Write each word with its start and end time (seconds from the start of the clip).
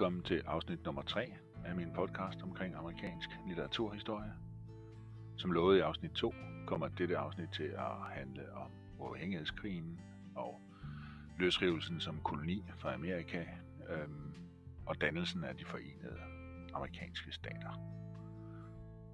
Velkommen 0.00 0.22
til 0.22 0.42
afsnit 0.46 0.84
nummer 0.84 1.02
3 1.02 1.32
af 1.64 1.76
min 1.76 1.92
podcast 1.94 2.42
omkring 2.42 2.74
amerikansk 2.74 3.30
litteraturhistorie. 3.46 4.32
Som 5.36 5.52
lovet 5.52 5.76
i 5.76 5.80
afsnit 5.80 6.10
2 6.10 6.34
kommer 6.66 6.88
dette 6.88 7.16
afsnit 7.16 7.48
til 7.52 7.62
at 7.78 8.12
handle 8.12 8.52
om 8.52 8.70
uafhængighedskrigen 8.98 10.00
og 10.36 10.60
løsrivelsen 11.38 12.00
som 12.00 12.20
koloni 12.24 12.64
fra 12.78 12.94
Amerika 12.94 13.44
øhm, 13.90 14.34
og 14.86 15.00
dannelsen 15.00 15.44
af 15.44 15.56
de 15.56 15.64
forenede 15.64 16.20
amerikanske 16.74 17.32
stater. 17.32 17.80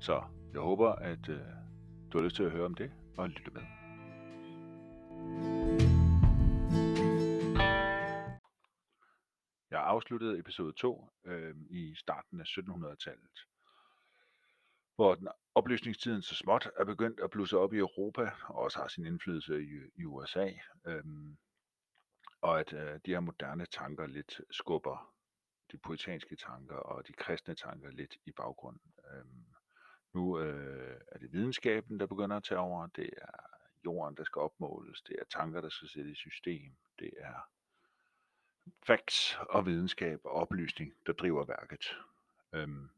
Så 0.00 0.22
jeg 0.52 0.60
håber, 0.60 0.92
at 0.92 1.28
øh, 1.28 1.40
du 2.12 2.18
har 2.18 2.24
lyst 2.24 2.36
til 2.36 2.42
at 2.42 2.50
høre 2.50 2.64
om 2.64 2.74
det 2.74 2.90
og 3.16 3.28
lytte 3.28 3.50
med. 3.50 3.62
Jeg 9.76 9.84
afsluttede 9.84 10.38
episode 10.38 10.72
2 10.72 11.10
øh, 11.24 11.54
i 11.70 11.94
starten 11.94 12.40
af 12.40 12.44
1700-tallet, 12.44 13.46
hvor 14.94 15.14
den 15.14 15.28
oplysningstiden 15.54 16.22
så 16.22 16.34
småt 16.34 16.70
er 16.76 16.84
begyndt 16.84 17.20
at 17.20 17.30
blusse 17.30 17.58
op 17.58 17.72
i 17.72 17.78
Europa, 17.78 18.30
og 18.48 18.54
også 18.54 18.78
har 18.78 18.88
sin 18.88 19.06
indflydelse 19.06 19.62
i, 19.62 19.70
i 19.94 20.04
USA, 20.04 20.52
øh, 20.86 21.04
og 22.40 22.60
at 22.60 22.72
øh, 22.72 23.00
de 23.06 23.10
her 23.10 23.20
moderne 23.20 23.66
tanker 23.66 24.06
lidt 24.06 24.40
skubber 24.50 25.14
de 25.72 25.78
poetanske 25.78 26.36
tanker 26.36 26.76
og 26.76 27.08
de 27.08 27.12
kristne 27.12 27.54
tanker 27.54 27.90
lidt 27.90 28.16
i 28.24 28.32
baggrunden. 28.32 28.94
Øh, 29.10 29.24
nu 30.14 30.38
øh, 30.38 31.00
er 31.08 31.18
det 31.18 31.32
videnskaben, 31.32 32.00
der 32.00 32.06
begynder 32.06 32.36
at 32.36 32.44
tage 32.44 32.60
over, 32.60 32.86
det 32.86 33.10
er 33.16 33.60
jorden, 33.84 34.16
der 34.16 34.24
skal 34.24 34.40
opmåles, 34.40 35.02
det 35.02 35.16
er 35.18 35.24
tanker, 35.24 35.60
der 35.60 35.68
skal 35.68 35.88
sætte 35.88 36.10
i 36.10 36.14
system, 36.14 36.76
det 36.98 37.10
er 37.18 37.55
facts 38.86 39.38
og 39.50 39.66
videnskab 39.66 40.20
og 40.24 40.30
oplysning, 40.30 40.94
der 41.06 41.12
driver 41.12 41.44
værket. 41.44 41.96
Øhm, 42.52 42.88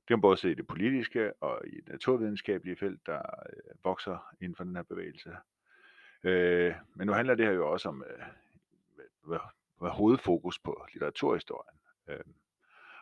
det 0.00 0.08
kan 0.08 0.16
man 0.16 0.20
både 0.20 0.36
se 0.36 0.50
i 0.50 0.54
det 0.54 0.66
politiske 0.66 1.32
og 1.42 1.60
i 1.66 1.76
det 1.76 1.88
naturvidenskabelige 1.88 2.76
felt, 2.76 3.06
der 3.06 3.16
øh, 3.16 3.84
vokser 3.84 4.34
inden 4.40 4.56
for 4.56 4.64
den 4.64 4.76
her 4.76 4.82
bevægelse. 4.82 5.36
Øh, 6.24 6.74
men 6.94 7.06
nu 7.06 7.12
handler 7.12 7.34
det 7.34 7.46
her 7.46 7.52
jo 7.52 7.72
også 7.72 7.88
om 7.88 8.04
øh, 8.10 8.26
hvad, 9.22 9.38
hvad 9.78 9.90
hovedfokus 9.90 10.58
på 10.58 10.86
litteraturhistorien. 10.92 11.78
Øh, 12.08 12.24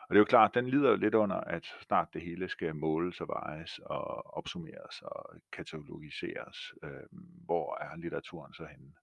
og 0.01 0.09
det 0.09 0.15
er 0.15 0.19
jo 0.19 0.25
klart, 0.25 0.53
den 0.53 0.67
lider 0.67 0.89
jo 0.89 0.95
lidt 0.95 1.15
under, 1.15 1.35
at 1.35 1.65
snart 1.81 2.13
det 2.13 2.21
hele 2.21 2.49
skal 2.49 2.75
måles 2.75 3.21
og 3.21 3.27
vejes 3.27 3.79
og 3.79 4.37
opsummeres 4.37 5.01
og 5.01 5.35
katalogiseres. 5.51 6.73
Øh, 6.83 7.19
hvor 7.45 7.77
er 7.81 7.95
litteraturen 7.95 8.53
så 8.53 8.65
henne? 8.65 8.93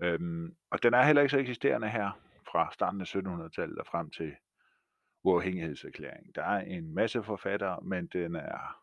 Øhm, 0.00 0.56
og 0.70 0.82
den 0.82 0.94
er 0.94 1.02
heller 1.02 1.22
ikke 1.22 1.30
så 1.30 1.38
eksisterende 1.38 1.88
her 1.88 2.10
fra 2.50 2.72
starten 2.72 3.00
af 3.00 3.16
1700-tallet 3.16 3.78
og 3.78 3.86
frem 3.86 4.10
til 4.10 4.36
uafhængighedserklæringen. 5.22 6.32
Der 6.34 6.42
er 6.42 6.60
en 6.60 6.94
masse 6.94 7.22
forfattere, 7.22 7.80
men 7.82 8.06
den 8.06 8.36
er, 8.36 8.82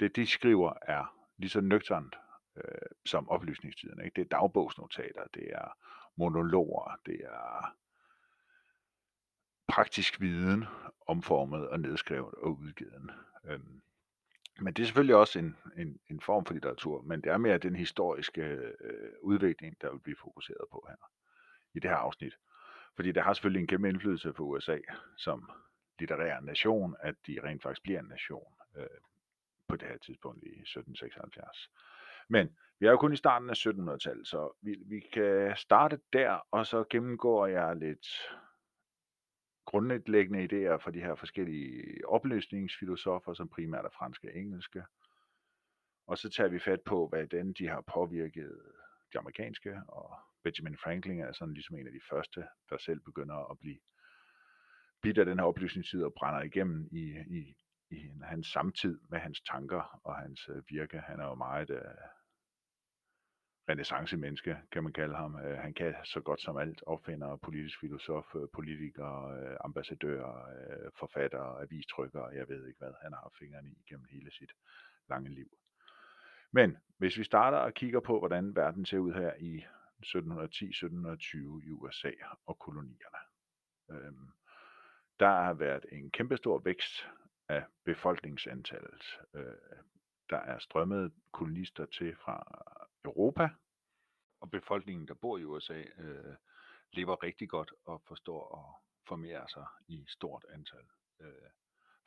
det 0.00 0.16
de 0.16 0.26
skriver 0.26 0.72
er 0.82 1.14
lige 1.38 1.50
så 1.50 1.60
nøgternt 1.60 2.16
øh, 2.56 2.88
som 3.06 3.28
oplysningstiden. 3.28 4.04
Ikke? 4.04 4.14
Det 4.14 4.22
er 4.22 4.38
dagbogsnotater, 4.38 5.26
det 5.34 5.52
er 5.52 5.76
monologer, 6.16 7.00
det 7.06 7.20
er 7.24 7.76
praktisk 9.68 10.20
viden, 10.20 10.64
omformet 11.06 11.68
og 11.68 11.80
nedskrevet 11.80 12.34
og 12.34 12.58
udgivet. 12.58 13.10
Øhm, 13.44 13.82
men 14.58 14.74
det 14.74 14.82
er 14.82 14.86
selvfølgelig 14.86 15.16
også 15.16 15.38
en, 15.38 15.56
en, 15.76 16.00
en 16.10 16.20
form 16.20 16.44
for 16.44 16.54
litteratur, 16.54 17.02
men 17.02 17.20
det 17.20 17.32
er 17.32 17.38
mere 17.38 17.58
den 17.58 17.76
historiske 17.76 18.42
øh, 18.80 19.12
udvikling, 19.22 19.80
der 19.80 19.90
vil 19.90 20.00
blive 20.00 20.16
fokuseret 20.16 20.64
på 20.70 20.86
her 20.88 20.96
i 21.74 21.80
det 21.80 21.90
her 21.90 21.96
afsnit. 21.96 22.34
Fordi 22.96 23.12
det 23.12 23.22
har 23.22 23.32
selvfølgelig 23.32 23.60
en 23.60 23.66
kæmpe 23.66 23.88
indflydelse 23.88 24.32
på 24.32 24.42
USA 24.42 24.78
som 25.16 25.50
litterær 25.98 26.40
nation, 26.40 26.96
at 27.00 27.14
de 27.26 27.38
rent 27.44 27.62
faktisk 27.62 27.82
bliver 27.82 28.00
en 28.00 28.08
nation 28.08 28.52
øh, 28.76 28.86
på 29.68 29.76
det 29.76 29.88
her 29.88 29.98
tidspunkt 29.98 30.44
i 30.44 30.60
1776. 30.60 31.70
Men 32.28 32.56
vi 32.80 32.86
er 32.86 32.90
jo 32.90 32.96
kun 32.96 33.12
i 33.12 33.16
starten 33.16 33.50
af 33.50 33.66
1700-tallet, 33.66 34.28
så 34.28 34.56
vi, 34.62 34.76
vi 34.86 35.00
kan 35.00 35.52
starte 35.56 36.00
der, 36.12 36.38
og 36.50 36.66
så 36.66 36.84
gennemgår 36.90 37.46
jeg 37.46 37.76
lidt 37.76 38.06
grundlæggende 39.70 40.44
idéer 40.44 40.76
fra 40.76 40.90
de 40.90 41.00
her 41.00 41.14
forskellige 41.14 42.08
opløsningsfilosofer, 42.08 43.34
som 43.34 43.48
primært 43.48 43.84
er 43.84 43.96
franske 43.98 44.28
og 44.28 44.36
engelske. 44.36 44.84
Og 46.06 46.18
så 46.18 46.30
tager 46.30 46.48
vi 46.48 46.58
fat 46.58 46.80
på, 46.80 47.08
hvordan 47.08 47.52
de 47.52 47.68
har 47.68 47.80
påvirket 47.94 48.60
de 49.12 49.18
amerikanske, 49.18 49.80
og 49.88 50.16
Benjamin 50.44 50.78
Franklin 50.84 51.20
er 51.20 51.32
sådan 51.32 51.54
ligesom 51.54 51.76
en 51.76 51.86
af 51.86 51.92
de 51.92 52.00
første, 52.10 52.48
der 52.70 52.78
selv 52.78 53.00
begynder 53.00 53.50
at 53.50 53.58
blive 53.58 53.78
bidt 55.02 55.18
af 55.18 55.26
den 55.26 55.38
her 55.38 55.46
oplysningstid 55.46 56.02
og 56.02 56.14
brænder 56.14 56.42
igennem 56.42 56.88
i, 56.92 57.04
i, 57.38 57.56
i 57.90 58.10
hans 58.22 58.46
samtid 58.46 59.00
med 59.10 59.18
hans 59.18 59.40
tanker 59.40 60.00
og 60.04 60.16
hans 60.16 60.48
øh, 60.48 60.62
virke. 60.68 60.98
Han 60.98 61.20
er 61.20 61.24
jo 61.24 61.34
meget 61.34 61.70
øh, 61.70 61.84
renaissance-menneske, 63.68 64.56
kan 64.72 64.82
man 64.82 64.92
kalde 64.92 65.14
ham. 65.14 65.38
Øh, 65.44 65.58
han 65.58 65.74
kan 65.74 65.94
så 66.04 66.20
godt 66.20 66.40
som 66.40 66.56
alt 66.56 66.82
opfinder, 66.86 67.36
politisk 67.36 67.80
filosof, 67.80 68.34
øh, 68.34 68.48
politiker, 68.54 69.26
øh, 69.26 69.56
ambassadør, 69.64 70.24
øh, 70.26 70.90
forfatter, 70.98 71.42
avistrykker, 71.62 72.28
jeg 72.30 72.48
ved 72.48 72.66
ikke 72.66 72.78
hvad. 72.78 72.92
Han 73.02 73.12
har 73.12 73.32
fingrene 73.38 73.68
i 73.68 73.82
gennem 73.88 74.06
hele 74.10 74.30
sit 74.30 74.52
lange 75.08 75.30
liv. 75.30 75.50
Men 76.52 76.76
hvis 76.98 77.18
vi 77.18 77.24
starter 77.24 77.58
og 77.58 77.74
kigger 77.74 78.00
på, 78.00 78.18
hvordan 78.18 78.56
verden 78.56 78.86
ser 78.86 78.98
ud 78.98 79.12
her 79.12 79.32
i 79.38 79.64
1710-1720 80.04 81.66
i 81.66 81.70
USA 81.70 82.10
og 82.46 82.58
kolonierne. 82.58 83.18
Øhm, 83.90 84.28
der 85.20 85.28
har 85.28 85.54
været 85.54 85.86
en 85.92 86.10
kæmpestor 86.10 86.58
vækst 86.58 87.08
af 87.48 87.64
befolkningsantallet. 87.84 89.20
Øh, 89.34 89.44
der 90.30 90.36
er 90.36 90.58
strømmet 90.58 91.12
kolonister 91.32 91.86
til 91.86 92.16
fra 92.16 92.42
Europa, 93.04 93.48
og 94.40 94.50
befolkningen, 94.50 95.08
der 95.08 95.14
bor 95.14 95.38
i 95.38 95.44
USA, 95.44 95.82
øh, 95.98 96.36
lever 96.92 97.22
rigtig 97.22 97.48
godt 97.48 97.72
og 97.84 98.02
forstår 98.08 98.42
at 98.58 98.88
formere 99.08 99.48
sig 99.48 99.66
i 99.88 100.04
stort 100.08 100.44
antal. 100.52 100.86
Øh, 101.20 101.50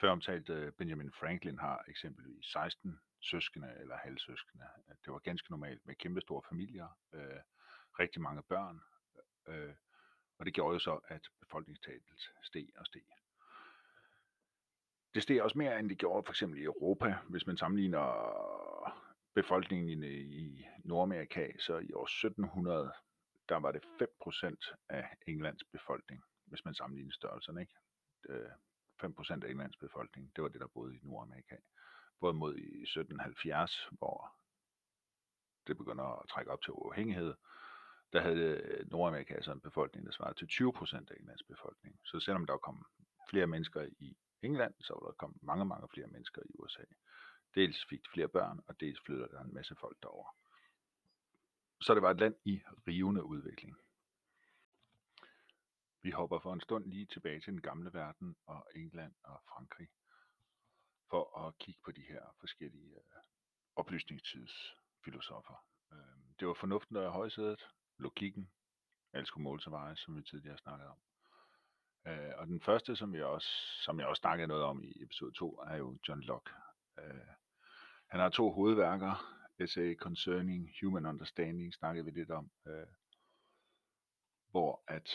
før 0.02 0.12
omtalt 0.12 0.50
øh, 0.50 0.72
Benjamin 0.72 1.12
Franklin 1.12 1.60
har 1.60 1.84
eksempelvis 1.88 2.46
16 2.46 3.00
søskende 3.22 3.76
eller 3.80 3.98
halvsøskende. 3.98 4.66
Det 5.06 5.14
var 5.14 5.20
ganske 5.20 5.52
normalt 5.52 5.86
med 5.86 5.96
kæmpe 5.96 6.22
store 6.22 6.42
familier, 6.50 6.98
øh, 7.14 7.40
rigtig 8.00 8.22
mange 8.22 8.44
børn, 8.44 8.82
øh, 9.48 9.74
og 10.40 10.46
det 10.46 10.54
gjorde 10.54 10.74
jo 10.74 10.80
så, 10.80 11.00
at 11.08 11.22
befolkningstallet 11.40 12.32
steg 12.44 12.68
og 12.76 12.86
steg. 12.86 13.02
Det 15.14 15.24
steg 15.24 15.42
også 15.42 15.58
mere, 15.58 15.80
end 15.80 15.90
det 15.90 15.98
gjorde 15.98 16.26
for 16.26 16.32
eksempel 16.32 16.60
i 16.60 16.64
Europa, 16.64 17.18
hvis 17.30 17.48
man 17.48 17.58
sammenligner 17.58 18.02
befolkningen 19.34 20.04
i, 20.04 20.16
i 20.46 20.66
Nordamerika, 20.84 21.52
så 21.60 21.78
i 21.78 21.94
år 21.94 22.04
1700, 22.04 22.94
der 23.50 23.56
var 23.56 23.72
det 23.72 23.84
5% 24.02 24.76
af 24.90 25.10
Englands 25.28 25.64
befolkning, 25.72 26.24
hvis 26.46 26.66
man 26.66 26.74
sammenligner 26.74 27.12
størrelserne. 27.14 27.62
Ikke? 27.62 27.74
Øh, 28.30 28.52
5% 29.04 29.46
af 29.46 29.50
Englands 29.50 29.78
befolkning, 29.78 30.32
det 30.36 30.42
var 30.42 30.50
det, 30.50 30.62
der 30.62 30.68
boede 30.68 30.96
i 30.96 31.00
Nordamerika. 31.04 31.56
Hvorimod 32.20 32.56
i 32.56 32.82
1770, 32.82 33.90
hvor 33.92 34.36
det 35.68 35.78
begynder 35.78 36.04
at 36.04 36.30
trække 36.30 36.52
op 36.52 36.62
til 36.62 36.74
uafhængighed, 36.74 37.34
der 38.14 38.22
havde 38.22 38.62
øh, 38.64 38.92
Nordamerika 38.92 39.34
altså 39.34 39.52
en 39.52 39.62
befolkning, 39.62 40.06
der 40.06 40.12
svarede 40.12 40.38
til 40.38 40.46
20% 40.46 40.96
af 41.12 41.16
Englands 41.20 41.44
befolkning. 41.44 42.00
Så 42.06 42.20
selvom 42.20 42.46
der 42.46 42.58
kom 42.58 42.86
flere 43.30 43.48
mennesker 43.48 43.82
i 44.00 44.18
England, 44.42 44.74
så 44.82 44.94
var 44.94 45.08
der 45.08 45.14
kommet 45.14 45.44
mange, 45.44 45.66
mange 45.66 45.88
flere 45.94 46.08
mennesker 46.08 46.42
i 46.46 46.54
USA. 46.60 46.84
Dels 47.56 47.86
fik 47.90 48.04
de 48.04 48.10
flere 48.14 48.28
børn, 48.28 48.60
og 48.68 48.80
dels 48.80 49.00
flytter 49.06 49.28
der 49.28 49.42
en 49.42 49.54
masse 49.54 49.76
folk 49.76 49.98
derover. 50.02 50.36
Så 51.82 51.94
det 51.94 52.02
var 52.02 52.12
et 52.12 52.20
land 52.20 52.36
i 52.46 52.62
rivende 52.88 53.24
udvikling. 53.24 53.78
Vi 56.02 56.12
hopper 56.12 56.40
for 56.40 56.54
en 56.54 56.62
stund 56.62 56.86
lige 56.86 57.06
tilbage 57.06 57.40
til 57.42 57.54
den 57.54 57.62
gamle 57.62 57.94
verden 57.94 58.36
og 58.46 58.68
England 58.76 59.14
og 59.24 59.42
Frankrig 59.50 59.90
for 61.10 61.48
at 61.48 61.58
kigge 61.58 61.82
på 61.86 61.92
de 61.92 62.02
her 62.02 62.36
forskellige 62.40 62.96
øh, 62.96 63.22
oplysningstidsfilosofer. 63.76 65.66
Øh, 65.94 65.98
det 66.40 66.48
var 66.48 66.54
fornuften, 66.54 66.96
der 66.96 67.02
er 67.02 67.10
højsædet, 67.10 67.68
logikken, 67.98 68.52
alt 69.14 69.28
skulle 69.28 69.44
måle 69.44 69.62
sig 69.62 69.72
veje, 69.72 69.96
som 69.96 70.16
vi 70.16 70.22
tidligere 70.22 70.58
snakkede 70.58 70.90
om. 70.90 70.98
Øh, 72.08 72.34
og 72.38 72.48
den 72.48 72.62
første, 72.62 72.96
som 72.96 73.16
jeg, 73.16 73.26
også, 73.26 73.50
som 73.84 74.00
jeg 74.00 74.08
også 74.08 74.20
snakkede 74.20 74.48
noget 74.48 74.64
om 74.64 74.84
i 74.84 75.04
episode 75.04 75.32
2, 75.32 75.60
er 75.60 75.76
jo 75.76 75.98
John 76.08 76.22
Locke. 76.22 76.52
Han 78.12 78.20
har 78.20 78.30
to 78.30 78.52
hovedværker, 78.52 79.42
Essay 79.60 79.96
Concerning 79.96 80.70
Human 80.82 81.06
Understanding, 81.06 81.74
snakkede 81.74 82.06
vi 82.06 82.12
lidt 82.12 82.32
om, 82.32 82.52
øh, 82.68 82.88
hvor 84.50 84.84
at 84.88 85.10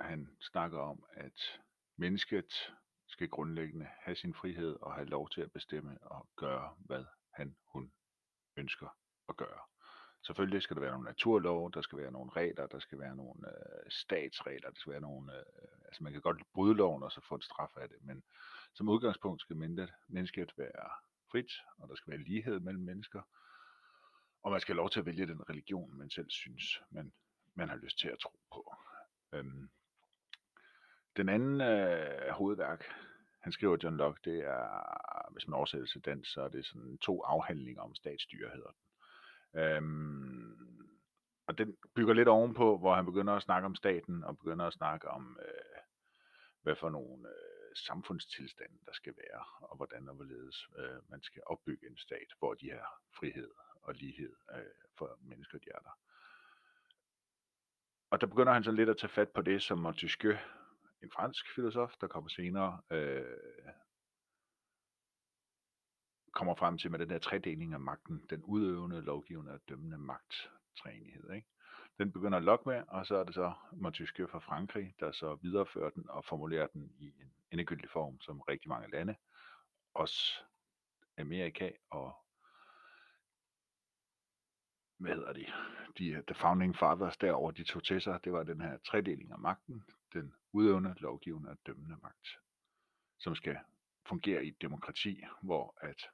han 0.00 0.36
snakker 0.40 0.78
om, 0.78 1.04
at 1.12 1.60
mennesket 1.96 2.72
skal 3.06 3.28
grundlæggende 3.28 3.86
have 4.00 4.16
sin 4.16 4.34
frihed 4.34 4.76
og 4.80 4.94
have 4.94 5.08
lov 5.08 5.28
til 5.30 5.40
at 5.40 5.52
bestemme 5.52 5.98
og 6.00 6.28
gøre, 6.36 6.74
hvad 6.78 7.04
han, 7.34 7.56
hun 7.66 7.92
ønsker 8.56 8.96
at 9.28 9.36
gøre. 9.36 9.60
Selvfølgelig 10.26 10.62
skal 10.62 10.76
der 10.76 10.80
være 10.80 10.92
nogle 10.92 11.04
naturlov, 11.04 11.72
der 11.72 11.82
skal 11.82 11.98
være 11.98 12.12
nogle 12.12 12.30
regler, 12.36 12.66
der 12.66 12.78
skal 12.78 12.98
være 12.98 13.16
nogle 13.16 13.48
øh, 13.48 13.90
statsregler, 13.90 14.70
der 14.70 14.78
skal 14.78 14.92
være 14.92 15.00
nogle, 15.00 15.36
øh, 15.38 15.44
altså 15.84 16.02
man 16.02 16.12
kan 16.12 16.22
godt 16.22 16.42
bryde 16.54 16.74
loven 16.74 17.02
og 17.02 17.12
så 17.12 17.20
få 17.28 17.34
en 17.34 17.42
straf 17.42 17.76
af 17.76 17.88
det, 17.88 17.98
men 18.02 18.22
som 18.74 18.88
udgangspunkt 18.88 19.40
skal 19.40 19.56
mennesket 20.08 20.52
være 20.56 20.90
frit, 21.32 21.52
og 21.78 21.88
der 21.88 21.94
skal 21.94 22.10
være 22.10 22.22
lighed 22.22 22.60
mellem 22.60 22.82
mennesker, 22.82 23.22
og 24.42 24.50
man 24.50 24.60
skal 24.60 24.72
have 24.72 24.82
lov 24.82 24.90
til 24.90 25.00
at 25.00 25.06
vælge 25.06 25.26
den 25.26 25.50
religion, 25.50 25.98
man 25.98 26.10
selv 26.10 26.30
synes, 26.30 26.82
man, 26.90 27.12
man 27.54 27.68
har 27.68 27.76
lyst 27.76 27.98
til 27.98 28.08
at 28.08 28.18
tro 28.18 28.40
på. 28.52 28.74
Øhm, 29.32 29.70
den 31.16 31.28
anden 31.28 31.60
øh, 31.60 32.28
hovedværk, 32.30 32.84
han 33.40 33.52
skriver 33.52 33.76
John 33.82 33.96
Locke, 33.96 34.20
det 34.24 34.38
er, 34.44 35.32
hvis 35.32 35.48
man 35.48 35.56
oversætter 35.56 35.86
til 35.86 36.04
dansk, 36.04 36.32
så 36.32 36.42
er 36.42 36.48
det 36.48 36.66
sådan 36.66 36.98
to 36.98 37.22
afhandlinger 37.22 37.82
om 37.82 37.94
statsstyre, 37.94 38.50
hedder 38.50 38.70
den. 38.70 38.80
Øhm, 39.60 40.88
og 41.46 41.58
den 41.58 41.76
bygger 41.94 42.14
lidt 42.14 42.28
ovenpå, 42.28 42.78
hvor 42.78 42.94
han 42.94 43.04
begynder 43.04 43.34
at 43.34 43.42
snakke 43.42 43.66
om 43.66 43.74
staten, 43.74 44.24
og 44.24 44.38
begynder 44.38 44.66
at 44.66 44.72
snakke 44.72 45.08
om, 45.08 45.38
øh, 45.42 45.80
hvad 46.62 46.76
for 46.76 46.90
nogle 46.90 47.28
øh, 47.28 47.51
samfundstilstanden, 47.74 48.80
der 48.86 48.92
skal 48.92 49.14
være, 49.16 49.44
og 49.60 49.76
hvordan 49.76 50.08
og 50.08 50.14
hvorledes 50.14 50.68
øh, 50.78 51.10
man 51.10 51.22
skal 51.22 51.42
opbygge 51.46 51.86
en 51.86 51.96
stat, 51.96 52.28
hvor 52.38 52.54
de 52.54 52.66
her 52.66 52.84
frihed 53.18 53.50
og 53.82 53.94
lighed 53.94 54.34
øh, 54.54 54.64
for 54.98 55.18
mennesker, 55.20 55.58
de 55.58 55.70
er 55.74 55.78
der. 55.78 55.98
Og 58.10 58.20
der 58.20 58.26
begynder 58.26 58.52
han 58.52 58.64
så 58.64 58.72
lidt 58.72 58.88
at 58.88 58.96
tage 58.96 59.10
fat 59.10 59.28
på 59.28 59.42
det, 59.42 59.62
som 59.62 59.78
Montesquieu, 59.78 60.36
en 61.02 61.10
fransk 61.10 61.54
filosof, 61.54 61.92
der 62.00 62.06
kommer 62.06 62.28
senere, 62.30 62.80
øh, 62.90 63.38
kommer 66.32 66.54
frem 66.54 66.78
til 66.78 66.90
med 66.90 66.98
den 66.98 67.10
der 67.10 67.18
tredeling 67.18 67.72
af 67.72 67.80
magten, 67.80 68.26
den 68.30 68.42
udøvende, 68.44 69.00
lovgivende 69.00 69.52
og 69.52 69.60
dømmende 69.68 69.98
magt, 69.98 70.50
træenighed. 70.78 71.32
Ikke? 71.32 71.48
Den 71.98 72.12
begynder 72.12 72.38
at 72.38 72.44
lokke 72.44 72.68
med, 72.68 72.82
og 72.88 73.06
så 73.06 73.16
er 73.16 73.24
det 73.24 73.34
så 73.34 73.52
Montesquieu 73.72 74.28
fra 74.28 74.38
Frankrig, 74.38 74.94
der 75.00 75.12
så 75.12 75.34
viderefører 75.34 75.90
den 75.90 76.10
og 76.10 76.24
formulerer 76.24 76.66
den 76.66 76.92
i 76.98 77.06
en 77.06 77.34
endegyldig 77.50 77.90
form, 77.90 78.20
som 78.20 78.40
rigtig 78.40 78.68
mange 78.68 78.90
lande, 78.90 79.16
også 79.94 80.44
Amerika 81.18 81.70
og 81.90 82.16
hvad 85.02 85.14
hedder 85.14 85.32
de, 85.32 85.46
de 85.98 86.22
the 86.26 86.34
founding 86.34 86.76
fathers 86.76 87.16
derover, 87.16 87.50
de 87.50 87.64
tog 87.64 87.84
til 87.84 88.00
sig, 88.00 88.20
det 88.24 88.32
var 88.32 88.42
den 88.42 88.60
her 88.60 88.78
tredeling 88.78 89.32
af 89.32 89.38
magten, 89.38 89.84
den 90.12 90.34
udøvende, 90.52 90.94
lovgivende 90.98 91.50
og 91.50 91.58
dømmende 91.66 91.96
magt, 92.02 92.28
som 93.18 93.34
skal 93.34 93.58
fungere 94.06 94.44
i 94.44 94.48
et 94.48 94.62
demokrati, 94.62 95.24
hvor 95.42 95.78
at 95.80 96.08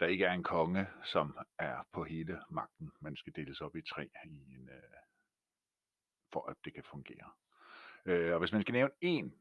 der 0.00 0.06
ikke 0.06 0.24
er 0.24 0.32
en 0.32 0.42
konge, 0.42 0.86
som 1.04 1.38
er 1.58 1.86
på 1.92 2.04
hele 2.04 2.42
magten. 2.50 2.92
Man 3.00 3.16
skal 3.16 3.32
deles 3.36 3.60
op 3.60 3.76
i 3.76 3.82
tre 3.82 4.10
i 4.24 4.54
en, 4.54 4.68
øh, 4.68 4.82
for 6.32 6.50
at 6.50 6.56
det 6.64 6.74
kan 6.74 6.84
fungere. 6.84 7.30
Øh, 8.04 8.32
og 8.32 8.38
hvis 8.38 8.52
man 8.52 8.62
skal 8.62 8.72
nævne 8.72 8.94
en 9.00 9.34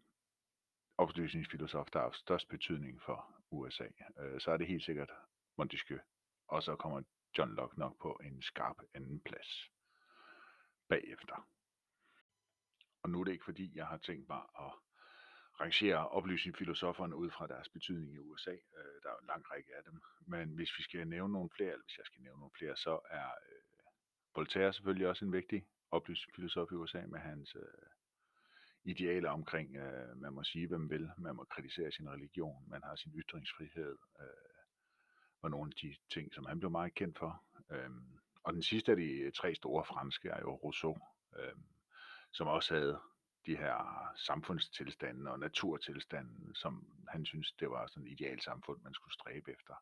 oplysningsfilosof, 0.98 1.88
der 1.94 2.00
har 2.00 2.12
størst 2.12 2.50
betydning 2.50 3.02
for 3.02 3.44
USA, 3.52 3.88
øh, 4.20 4.42
så 4.42 4.52
er 4.52 4.58
det 4.58 4.68
helt 4.68 4.84
sikkert 4.84 5.12
Montesquieu. 5.58 6.00
Og 6.48 6.64
så 6.64 6.76
kommer 6.76 7.02
John 7.38 7.56
Locke 7.56 7.80
nok 7.80 8.02
på 8.02 8.20
en 8.24 8.42
skarp 8.42 8.78
anden 8.94 9.20
plads 9.20 9.72
bagefter. 10.90 11.48
Og 13.04 13.10
nu 13.10 13.20
er 13.20 13.24
det 13.24 13.32
ikke 13.32 13.46
fordi, 13.46 13.72
jeg 13.76 13.88
har 13.88 13.98
tænkt 13.98 14.30
mig 14.30 14.42
at 14.60 14.74
rangere 15.62 16.08
oplysningsfilosoferne 16.08 17.16
ud 17.16 17.30
fra 17.32 17.48
deres 17.48 17.70
betydning 17.70 18.14
i 18.14 18.20
USA. 18.20 18.52
Øh, 18.52 18.96
der 19.04 19.10
er 19.10 19.18
en 19.22 19.28
lang 19.28 19.52
række 19.52 19.76
af 19.78 19.84
dem. 19.84 20.02
Men 20.28 20.50
hvis 20.50 20.78
vi 20.78 20.84
skal 20.84 21.08
nævne 21.08 21.34
nogle 21.34 21.50
flere, 21.56 21.72
eller 21.72 21.86
hvis 21.86 21.98
jeg 21.98 22.06
skal 22.06 22.22
nævne 22.22 22.40
nogle 22.40 22.58
flere, 22.58 22.76
så 22.76 23.00
er 23.10 23.28
øh, 23.28 23.62
Voltaire 24.36 24.74
selvfølgelig 24.74 25.08
også 25.08 25.26
en 25.26 25.34
vigtig 25.34 25.66
oplysningsfilosof 25.92 26.72
i 26.72 26.76
USA 26.76 27.02
med 27.08 27.20
hans 27.20 27.56
øh, 27.56 27.90
idealer 28.84 29.30
omkring, 29.30 29.76
øh, 29.76 30.18
man 30.18 30.34
må 30.34 30.44
sige, 30.44 30.68
hvem 30.68 30.90
vil, 30.90 31.10
man 31.18 31.36
må 31.36 31.44
kritisere 31.44 31.92
sin 31.92 32.10
religion, 32.10 32.70
man 32.70 32.84
har 32.84 32.96
sin 32.96 33.12
ytringsfrihed, 33.16 33.98
øh, 34.20 34.26
og 35.42 35.52
nogle 35.52 35.72
af 35.72 35.76
de 35.82 35.96
ting, 36.14 36.34
som 36.34 36.46
han 36.46 36.60
blev 36.60 36.72
meget 36.72 36.94
kendt 36.94 37.20
for. 37.20 37.44
Øh, 37.72 37.90
og 38.44 38.54
den 38.54 38.64
sidste 38.64 38.92
af 38.92 38.98
de 38.98 39.32
tre 39.32 39.56
store 39.56 39.86
franske 39.86 40.30
er 40.30 40.40
jo 40.40 40.56
Rousseau, 40.56 40.98
øh, 41.40 41.54
som 42.32 42.48
også 42.48 42.74
havde 42.74 43.00
de 43.46 43.58
her 43.58 44.12
samfundstilstanden 44.16 45.28
og 45.28 45.40
naturtilstanden, 45.40 46.56
som 46.56 46.88
han 47.08 47.26
synes, 47.26 47.52
det 47.52 47.70
var 47.70 47.88
sådan 47.88 48.08
et 48.08 48.12
ideal 48.12 48.42
samfund, 48.42 48.82
man 48.82 48.94
skulle 48.94 49.14
stræbe 49.14 49.52
efter. 49.52 49.74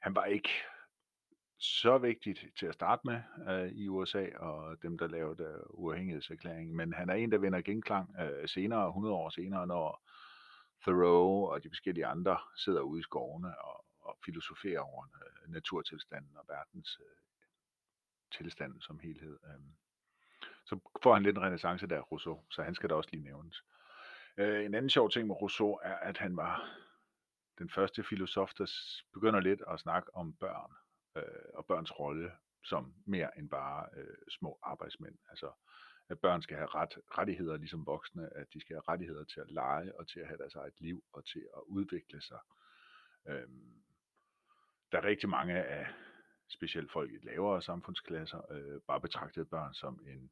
Han 0.00 0.14
var 0.14 0.24
ikke 0.24 0.50
så 1.58 1.98
vigtigt 1.98 2.46
til 2.58 2.66
at 2.66 2.74
starte 2.74 3.02
med 3.04 3.20
øh, 3.48 3.72
i 3.72 3.88
USA 3.88 4.28
og 4.36 4.82
dem, 4.82 4.98
der 4.98 5.06
lavede 5.06 5.44
øh, 5.44 5.60
uafhængighedserklæringen, 5.68 6.76
men 6.76 6.92
han 6.92 7.10
er 7.10 7.14
en, 7.14 7.32
der 7.32 7.38
vinder 7.38 7.60
genklang 7.60 8.16
øh, 8.20 8.48
senere, 8.48 8.88
100 8.88 9.14
år 9.14 9.30
senere, 9.30 9.66
når 9.66 10.02
Thoreau 10.82 11.46
og 11.46 11.62
de 11.62 11.70
forskellige 11.70 12.06
andre 12.06 12.38
sidder 12.56 12.80
ude 12.80 13.00
i 13.00 13.02
skovene 13.02 13.60
og, 13.64 13.84
og 14.00 14.18
filosoferer 14.24 14.80
over 14.80 15.04
øh, 15.04 15.52
naturtilstanden 15.52 16.36
og 16.36 16.44
verdens 16.48 17.00
øh, 17.00 17.16
tilstand 18.38 18.80
som 18.80 18.98
helhed. 18.98 19.38
Øh 19.44 19.81
så 20.64 20.78
får 21.02 21.14
han 21.14 21.22
lidt 21.22 21.36
en 21.36 21.42
renaissance 21.42 21.86
der, 21.86 22.00
Rousseau, 22.00 22.44
så 22.50 22.62
han 22.62 22.74
skal 22.74 22.90
da 22.90 22.94
også 22.94 23.10
lige 23.12 23.24
nævnes. 23.24 23.62
Øh, 24.36 24.64
en 24.64 24.74
anden 24.74 24.90
sjov 24.90 25.10
ting 25.10 25.26
med 25.26 25.34
Rousseau 25.42 25.78
er, 25.82 25.94
at 25.94 26.18
han 26.18 26.36
var 26.36 26.68
den 27.58 27.70
første 27.70 28.04
filosof, 28.04 28.50
der 28.58 28.66
begynder 29.12 29.40
lidt 29.40 29.62
at 29.68 29.80
snakke 29.80 30.16
om 30.16 30.32
børn 30.32 30.72
øh, 31.16 31.48
og 31.54 31.66
børns 31.66 32.00
rolle 32.00 32.30
som 32.64 32.94
mere 33.06 33.38
end 33.38 33.50
bare 33.50 33.88
øh, 33.96 34.16
små 34.30 34.58
arbejdsmænd. 34.62 35.18
Altså, 35.30 35.52
at 36.08 36.20
børn 36.20 36.42
skal 36.42 36.56
have 36.56 36.66
ret, 36.66 36.98
rettigheder 37.18 37.56
ligesom 37.56 37.86
voksne, 37.86 38.36
at 38.36 38.46
de 38.54 38.60
skal 38.60 38.74
have 38.74 38.82
rettigheder 38.88 39.24
til 39.24 39.40
at 39.40 39.50
lege 39.50 39.98
og 39.98 40.08
til 40.08 40.20
at 40.20 40.26
have 40.26 40.38
deres 40.38 40.54
eget 40.54 40.80
liv 40.80 41.04
og 41.12 41.24
til 41.24 41.48
at 41.56 41.62
udvikle 41.66 42.20
sig. 42.20 42.38
Øhm, 43.28 43.82
der 44.92 44.98
er 44.98 45.04
rigtig 45.04 45.28
mange 45.28 45.64
af 45.64 45.86
specielt 46.48 46.92
folk 46.92 47.12
i 47.12 47.18
lavere 47.22 47.62
samfundsklasser 47.62 48.52
øh, 48.52 48.80
bare 48.80 49.00
betragtede 49.00 49.44
børn 49.44 49.74
som 49.74 50.00
en 50.06 50.30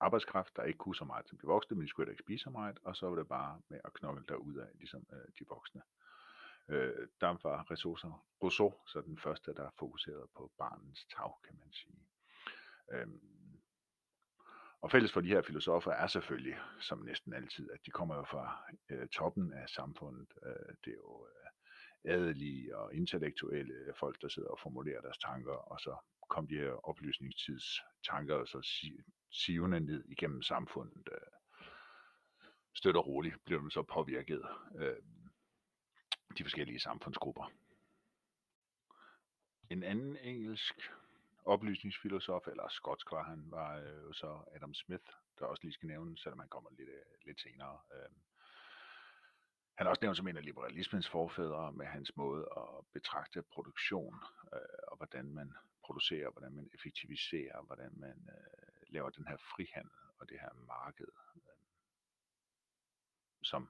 arbejdskraft, 0.00 0.56
der 0.56 0.62
ikke 0.62 0.78
kunne 0.78 0.94
så 0.94 1.04
meget 1.04 1.28
som 1.28 1.38
de 1.38 1.46
voksne, 1.46 1.76
men 1.76 1.84
de 1.84 1.90
skulle 1.90 2.12
ikke 2.12 2.22
spise 2.22 2.42
så 2.42 2.50
meget, 2.50 2.78
og 2.84 2.96
så 2.96 3.08
var 3.08 3.16
det 3.16 3.28
bare 3.28 3.60
med 3.68 3.80
at 3.84 3.92
knokle 3.92 4.24
derud 4.28 4.56
af, 4.56 4.68
ligesom 4.74 5.06
øh, 5.12 5.28
de 5.38 5.44
voksne. 5.48 5.82
Øh, 6.68 7.08
der 7.20 7.48
var 7.48 7.66
Rousseau, 7.70 8.14
Rousseau 8.42 8.74
så 8.86 9.00
den 9.00 9.18
første, 9.18 9.54
der 9.54 9.70
fokuserede 9.78 10.28
på 10.36 10.52
barnens 10.58 11.06
tag, 11.16 11.32
kan 11.44 11.56
man 11.58 11.72
sige. 11.72 12.06
Øhm, 12.92 13.60
og 14.80 14.90
fælles 14.90 15.12
for 15.12 15.20
de 15.20 15.28
her 15.28 15.42
filosofer 15.42 15.90
er 15.90 16.06
selvfølgelig, 16.06 16.58
som 16.80 16.98
næsten 16.98 17.32
altid, 17.34 17.70
at 17.70 17.80
de 17.86 17.90
kommer 17.90 18.16
jo 18.16 18.24
fra 18.24 18.74
øh, 18.90 19.08
toppen 19.08 19.52
af 19.52 19.68
samfundet. 19.68 20.32
Øh, 20.46 20.74
det 20.84 20.90
er 20.90 20.96
jo 20.96 21.26
øh, 21.26 22.14
adelige 22.14 22.76
og 22.76 22.94
intellektuelle 22.94 23.94
folk, 23.98 24.22
der 24.22 24.28
sidder 24.28 24.48
og 24.48 24.58
formulerer 24.62 25.00
deres 25.00 25.18
tanker, 25.18 25.52
og 25.52 25.80
så 25.80 25.96
kom 26.30 26.46
de 26.46 26.56
her 26.56 26.88
oplysningstidstanker 26.88 28.34
og 28.34 28.48
så 28.48 28.60
sivende 29.30 29.80
ned 29.80 30.04
igennem 30.08 30.42
samfundet. 30.42 31.08
Øh, 31.12 31.30
støt 32.74 32.96
og 32.96 33.06
roligt 33.06 33.44
bliver 33.44 33.62
de 33.62 33.70
så 33.70 33.82
påvirket 33.82 34.42
øh, 34.76 34.96
de 36.38 36.44
forskellige 36.44 36.80
samfundsgrupper. 36.80 37.52
En 39.70 39.82
anden 39.82 40.16
engelsk 40.16 40.74
oplysningsfilosof, 41.44 42.46
eller 42.46 42.68
skotsk 42.68 43.12
var 43.12 43.22
han, 43.22 43.50
var 43.50 43.76
øh, 43.78 44.02
jo 44.02 44.12
så 44.12 44.44
Adam 44.54 44.74
Smith, 44.74 45.04
der 45.38 45.44
også 45.46 45.62
lige 45.62 45.72
skal 45.72 45.86
nævne, 45.86 46.18
selvom 46.18 46.38
han 46.38 46.48
kommer 46.48 46.70
lidt, 46.70 46.88
øh, 46.88 47.26
lidt 47.26 47.40
senere. 47.40 47.78
Øh, 47.94 48.10
han 49.74 49.86
er 49.86 49.90
også 49.90 50.02
nævnt 50.02 50.16
som 50.16 50.28
en 50.28 50.36
af 50.36 50.44
liberalismens 50.44 51.08
forfædre 51.08 51.72
med 51.72 51.86
hans 51.86 52.16
måde 52.16 52.48
at 52.56 52.86
betragte 52.92 53.42
produktion 53.42 54.14
øh, 54.54 54.78
og 54.88 54.96
hvordan 54.96 55.34
man 55.34 55.54
producerer, 55.84 56.30
hvordan 56.30 56.52
man 56.52 56.70
effektiviserer, 56.74 57.62
hvordan 57.62 57.92
man 57.96 58.28
øh, 58.28 58.82
laver 58.88 59.10
den 59.10 59.26
her 59.26 59.36
frihandel 59.36 60.00
og 60.18 60.28
det 60.28 60.40
her 60.40 60.54
marked, 60.54 61.12
øh, 61.36 61.66
som 63.42 63.68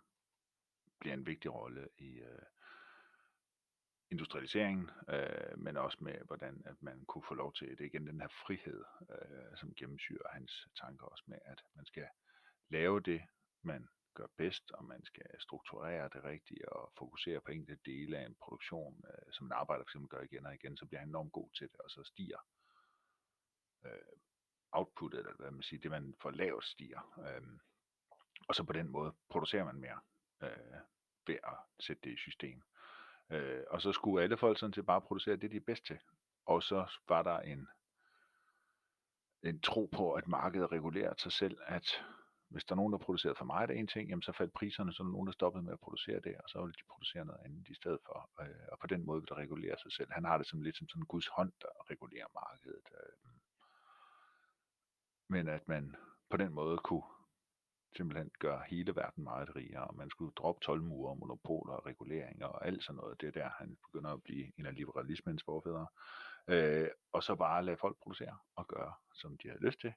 bliver 0.98 1.14
en 1.14 1.26
vigtig 1.26 1.54
rolle 1.54 1.88
i 1.98 2.20
øh, 2.20 2.42
industrialiseringen, 4.10 4.90
øh, 5.08 5.58
men 5.58 5.76
også 5.76 5.98
med, 6.00 6.18
hvordan 6.26 6.62
at 6.66 6.82
man 6.82 7.04
kunne 7.04 7.24
få 7.28 7.34
lov 7.34 7.52
til 7.52 7.78
det 7.78 7.84
igen, 7.84 8.06
den 8.06 8.20
her 8.20 8.28
frihed, 8.28 8.84
øh, 9.10 9.56
som 9.56 9.74
gennemsyrer 9.74 10.28
hans 10.32 10.68
tanker 10.80 11.06
også 11.06 11.24
med, 11.26 11.38
at 11.44 11.64
man 11.74 11.86
skal 11.86 12.06
lave 12.68 13.00
det, 13.00 13.22
man 13.62 13.88
gør 14.14 14.26
bedst, 14.36 14.70
og 14.70 14.84
man 14.84 15.04
skal 15.04 15.40
strukturere 15.40 16.08
det 16.12 16.24
rigtigt 16.24 16.64
og 16.64 16.92
fokusere 16.98 17.40
på 17.40 17.50
enkelte 17.50 17.90
dele 17.90 18.18
af 18.18 18.26
en 18.26 18.36
produktion, 18.40 19.04
øh, 19.08 19.32
som 19.32 19.46
en 19.46 19.52
arbejder 19.52 19.84
for 19.84 19.88
eksempel 19.88 20.08
gør 20.08 20.22
igen 20.22 20.46
og 20.46 20.54
igen, 20.54 20.76
så 20.76 20.86
bliver 20.86 21.00
han 21.00 21.08
enormt 21.08 21.32
god 21.32 21.50
til 21.50 21.68
det, 21.72 21.80
og 21.80 21.90
så 21.90 22.04
stiger 22.04 22.38
øh, 23.84 24.16
outputtet, 24.72 25.18
eller 25.18 25.36
hvad 25.36 25.50
man 25.50 25.62
siger, 25.62 25.80
det 25.80 25.90
man 25.90 26.14
får 26.22 26.30
lavt 26.30 26.64
stiger. 26.64 27.02
Øh, 27.18 27.58
og 28.48 28.54
så 28.54 28.64
på 28.64 28.72
den 28.72 28.88
måde 28.88 29.14
producerer 29.28 29.64
man 29.64 29.80
mere 29.80 30.00
øh, 30.42 30.80
ved 31.26 31.38
at 31.44 31.56
sætte 31.80 32.02
det 32.04 32.12
i 32.12 32.16
system. 32.16 32.62
Øh, 33.30 33.64
og 33.70 33.82
så 33.82 33.92
skulle 33.92 34.22
alle 34.22 34.36
folk 34.36 34.58
sådan 34.58 34.72
set 34.72 34.86
bare 34.86 35.00
producere 35.00 35.36
det, 35.36 35.50
de 35.50 35.56
er 35.56 35.60
bedst 35.66 35.86
til. 35.86 35.98
og 36.46 36.62
så 36.62 36.90
var 37.08 37.22
der 37.22 37.38
en, 37.40 37.68
en 39.42 39.60
tro 39.60 39.86
på, 39.86 40.12
at 40.12 40.28
markedet 40.28 40.72
regulerer 40.72 41.14
sig 41.18 41.32
selv, 41.32 41.58
at 41.66 42.04
hvis 42.50 42.64
der 42.64 42.72
er 42.72 42.76
nogen, 42.76 42.92
der 42.92 42.98
producerede 42.98 43.38
for 43.38 43.44
meget 43.44 43.70
af 43.70 43.74
en 43.74 43.86
ting, 43.86 44.08
jamen 44.08 44.22
så 44.22 44.32
faldt 44.32 44.52
priserne, 44.52 44.92
så 44.92 45.02
er 45.02 45.04
der 45.04 45.12
nogen, 45.12 45.26
der 45.26 45.32
stoppede 45.32 45.64
med 45.64 45.72
at 45.72 45.80
producere 45.80 46.20
det, 46.20 46.34
og 46.36 46.48
så 46.50 46.60
ville 46.60 46.78
de 46.80 46.90
producere 46.90 47.24
noget 47.24 47.40
andet 47.44 47.68
i 47.68 47.74
stedet 47.74 48.00
for. 48.06 48.30
Øh, 48.40 48.66
og 48.72 48.78
på 48.78 48.86
den 48.86 49.06
måde 49.06 49.20
vil 49.20 49.28
det 49.28 49.36
regulere 49.36 49.76
sig 49.78 49.92
selv. 49.92 50.12
Han 50.12 50.24
har 50.24 50.38
det 50.38 50.46
som 50.46 50.62
lidt 50.62 50.76
som 50.76 50.88
sådan 50.88 51.02
en 51.02 51.06
Guds 51.06 51.26
hånd, 51.26 51.52
der 51.60 51.90
regulerer 51.90 52.26
markedet. 52.34 52.86
Øh. 53.00 53.30
Men 55.28 55.48
at 55.48 55.68
man 55.68 55.96
på 56.30 56.36
den 56.36 56.52
måde 56.52 56.78
kunne 56.78 57.02
simpelthen 57.96 58.30
gøre 58.38 58.62
hele 58.68 58.96
verden 58.96 59.24
meget 59.24 59.56
rigere, 59.56 59.84
og 59.84 59.96
man 59.96 60.10
skulle 60.10 60.32
droppe 60.36 60.60
tolvmure, 60.64 61.16
monopoler 61.16 61.72
og 61.72 61.86
reguleringer 61.86 62.46
og 62.46 62.66
alt 62.66 62.84
sådan 62.84 62.96
noget. 62.96 63.20
Det 63.20 63.26
er 63.26 63.42
der, 63.42 63.48
han 63.58 63.76
begynder 63.86 64.10
at 64.12 64.22
blive 64.22 64.52
en 64.58 64.66
af 64.66 64.74
liberalismens 64.74 65.42
forfædre. 65.44 65.86
Øh, 66.48 66.88
og 67.12 67.22
så 67.22 67.34
bare 67.34 67.64
lade 67.64 67.76
folk 67.76 67.96
producere 68.02 68.38
og 68.56 68.66
gøre, 68.66 68.94
som 69.14 69.38
de 69.38 69.48
havde 69.48 69.62
lyst 69.66 69.80
til. 69.80 69.92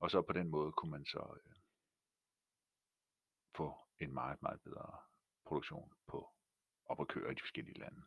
Og 0.00 0.10
så 0.10 0.22
på 0.22 0.32
den 0.32 0.48
måde 0.48 0.72
kunne 0.72 0.90
man 0.90 1.06
så 1.06 1.38
øh, 1.46 1.52
en 4.00 4.14
meget, 4.14 4.42
meget 4.42 4.60
bedre 4.60 4.98
produktion 5.46 5.92
på 6.08 6.28
op 6.86 7.00
at 7.00 7.08
køre 7.08 7.30
i 7.30 7.34
de 7.34 7.40
forskellige 7.40 7.78
lande. 7.78 8.02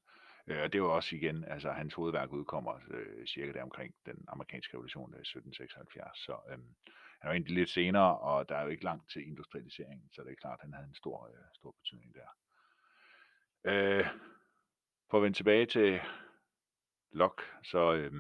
Øh, 0.48 0.64
og 0.64 0.74
det 0.74 0.82
var 0.82 0.88
også 0.88 1.16
igen, 1.16 1.44
altså 1.44 1.72
hans 1.72 1.94
hovedværk 1.94 2.32
udkommer 2.32 2.80
øh, 2.90 3.28
cirka 3.28 3.52
der 3.52 3.64
omkring 3.64 3.96
den 4.06 4.26
amerikanske 4.28 4.74
revolution 4.74 5.14
øh, 5.14 5.20
i 5.20 5.22
1776, 5.22 6.18
så 6.18 6.38
øh, 6.50 6.60
han 7.22 7.28
var 7.30 7.32
egentlig 7.32 7.56
lidt 7.56 7.70
senere, 7.70 8.18
og 8.18 8.50
der 8.50 8.56
er 8.56 8.64
jo 8.64 8.70
ikke 8.70 8.84
langt 8.84 9.12
til 9.12 9.28
industrialiseringen, 9.28 10.10
så 10.14 10.24
det 10.24 10.32
er 10.32 10.36
klart, 10.36 10.60
at 10.60 10.66
han 10.66 10.74
havde 10.74 10.88
en 10.88 10.96
stor, 10.96 11.28
øh, 11.28 11.46
stor 11.54 11.72
betydning 11.72 12.14
der. 12.14 12.30
Øh, 13.64 14.08
for 15.10 15.18
at 15.18 15.24
vende 15.24 15.38
tilbage 15.38 15.66
til 15.66 16.00
Locke, 17.12 17.44
så 17.64 17.94
øh, 17.94 18.12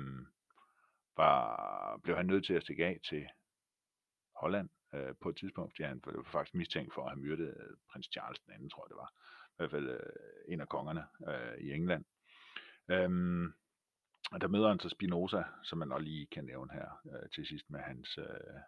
var, 1.17 1.99
blev 2.03 2.15
han 2.15 2.25
nødt 2.25 2.45
til 2.45 2.53
at 2.53 2.63
stikke 2.63 2.85
af 2.85 2.99
til 3.09 3.27
Holland 4.35 4.69
øh, 4.93 5.15
på 5.21 5.29
et 5.29 5.37
tidspunkt, 5.37 5.73
fordi 5.73 5.83
han 5.83 6.01
blev 6.01 6.25
faktisk 6.25 6.55
mistænkt 6.55 6.93
for 6.93 7.01
at 7.03 7.09
have 7.09 7.19
myrdet 7.19 7.47
øh, 7.57 7.77
prins 7.91 8.09
Charles 8.11 8.39
den 8.39 8.53
anden, 8.53 8.69
tror 8.69 8.85
jeg 8.85 8.89
det 8.89 8.97
var. 8.97 9.13
I 9.49 9.55
hvert 9.57 9.71
fald 9.71 9.89
øh, 9.89 10.53
en 10.53 10.61
af 10.61 10.69
kongerne 10.69 11.03
øh, 11.27 11.57
i 11.57 11.73
England. 11.73 12.05
Øhm, 12.89 13.53
og 14.31 14.41
der 14.41 14.47
møder 14.47 14.67
han 14.67 14.79
så 14.79 14.89
Spinoza, 14.89 15.43
som 15.63 15.77
man 15.77 15.91
også 15.91 16.03
lige 16.03 16.25
kan 16.25 16.45
nævne 16.45 16.73
her 16.73 17.01
øh, 17.05 17.29
til 17.29 17.47
sidst 17.47 17.69
med 17.69 17.79
hans 17.79 18.17
øh, 18.17 18.59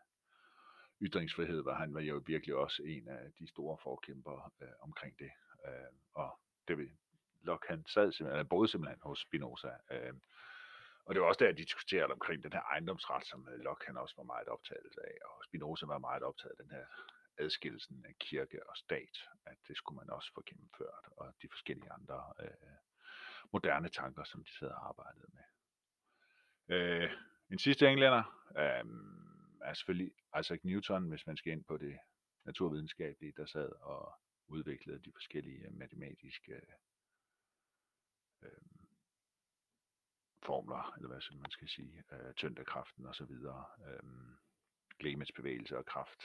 ytringsfrihed, 1.02 1.62
var 1.64 1.76
han 1.76 1.94
var 1.94 2.02
jo 2.02 2.24
virkelig 2.26 2.56
også 2.56 2.84
en 2.84 3.08
af 3.08 3.32
de 3.40 3.48
store 3.48 3.78
forkæmper 3.84 4.54
øh, 4.62 4.68
omkring 4.82 5.20
det. 5.20 5.32
Øh, 5.68 5.92
og 6.14 6.40
det 6.68 6.78
vil 6.78 6.90
Locke, 7.42 7.68
han 7.70 7.86
sad 7.88 8.12
simpelthen, 8.12 8.40
eller 8.40 8.50
boede 8.50 8.72
simpelthen 8.72 9.00
hos 9.04 9.20
Spinoza. 9.20 9.72
Øh, 9.92 10.14
og 11.10 11.16
det 11.16 11.22
var 11.22 11.28
også 11.28 11.40
der, 11.40 11.46
jeg 11.46 11.58
diskuterede 11.58 12.12
omkring 12.12 12.44
den 12.44 12.54
her 12.54 12.62
ejendomsret, 12.62 13.26
som 13.28 13.48
øh, 13.52 13.60
Locke 13.60 13.86
han 13.86 13.98
også 13.98 14.16
var 14.18 14.24
meget 14.24 14.48
optaget 14.48 14.98
af, 15.04 15.16
og 15.26 15.44
Spinoza 15.46 15.86
var 15.86 15.98
meget 15.98 16.24
optaget 16.24 16.52
af 16.60 16.64
den 16.64 16.72
her 16.72 16.86
adskillelsen 17.38 18.06
af 18.06 18.16
kirke 18.20 18.70
og 18.70 18.78
stat, 18.78 19.18
at 19.46 19.58
det 19.68 19.78
skulle 19.78 19.98
man 19.98 20.10
også 20.10 20.32
få 20.34 20.44
gennemført, 20.46 21.06
og 21.18 21.34
de 21.42 21.48
forskellige 21.52 21.92
andre 21.92 22.34
øh, 22.40 22.78
moderne 23.54 23.90
tanker, 23.90 24.24
som 24.24 24.44
de 24.44 24.52
sidder 24.58 24.74
og 24.74 24.88
arbejdede 24.88 25.32
med. 25.38 25.46
Øh, 26.76 27.12
en 27.52 27.60
sidste 27.60 27.88
englænder 27.88 28.24
øh, 28.58 28.86
er 29.70 29.74
selvfølgelig 29.74 30.12
Isaac 30.40 30.60
Newton, 30.64 31.10
hvis 31.10 31.28
man 31.28 31.38
skal 31.38 31.52
ind 31.52 31.64
på 31.64 31.78
det 31.78 31.98
naturvidenskabelige, 32.46 33.34
der 33.38 33.46
sad 33.46 33.70
og 33.82 34.14
udviklede 34.48 35.00
de 35.00 35.12
forskellige 35.14 35.66
øh, 35.66 35.74
matematiske 35.74 36.62
øh, 38.44 38.79
formler, 40.44 40.94
eller 40.96 41.08
hvad 41.08 41.38
man 41.38 41.52
skal 41.52 41.70
sige, 41.70 42.04
øh, 42.12 42.34
tyngdekraften 42.34 43.06
og 43.06 43.16
så 43.16 43.26
videre, 43.26 43.66
øh, 43.88 44.04
glemets 45.00 45.32
bevægelse 45.32 45.78
og 45.78 45.86
kraft, 45.86 46.24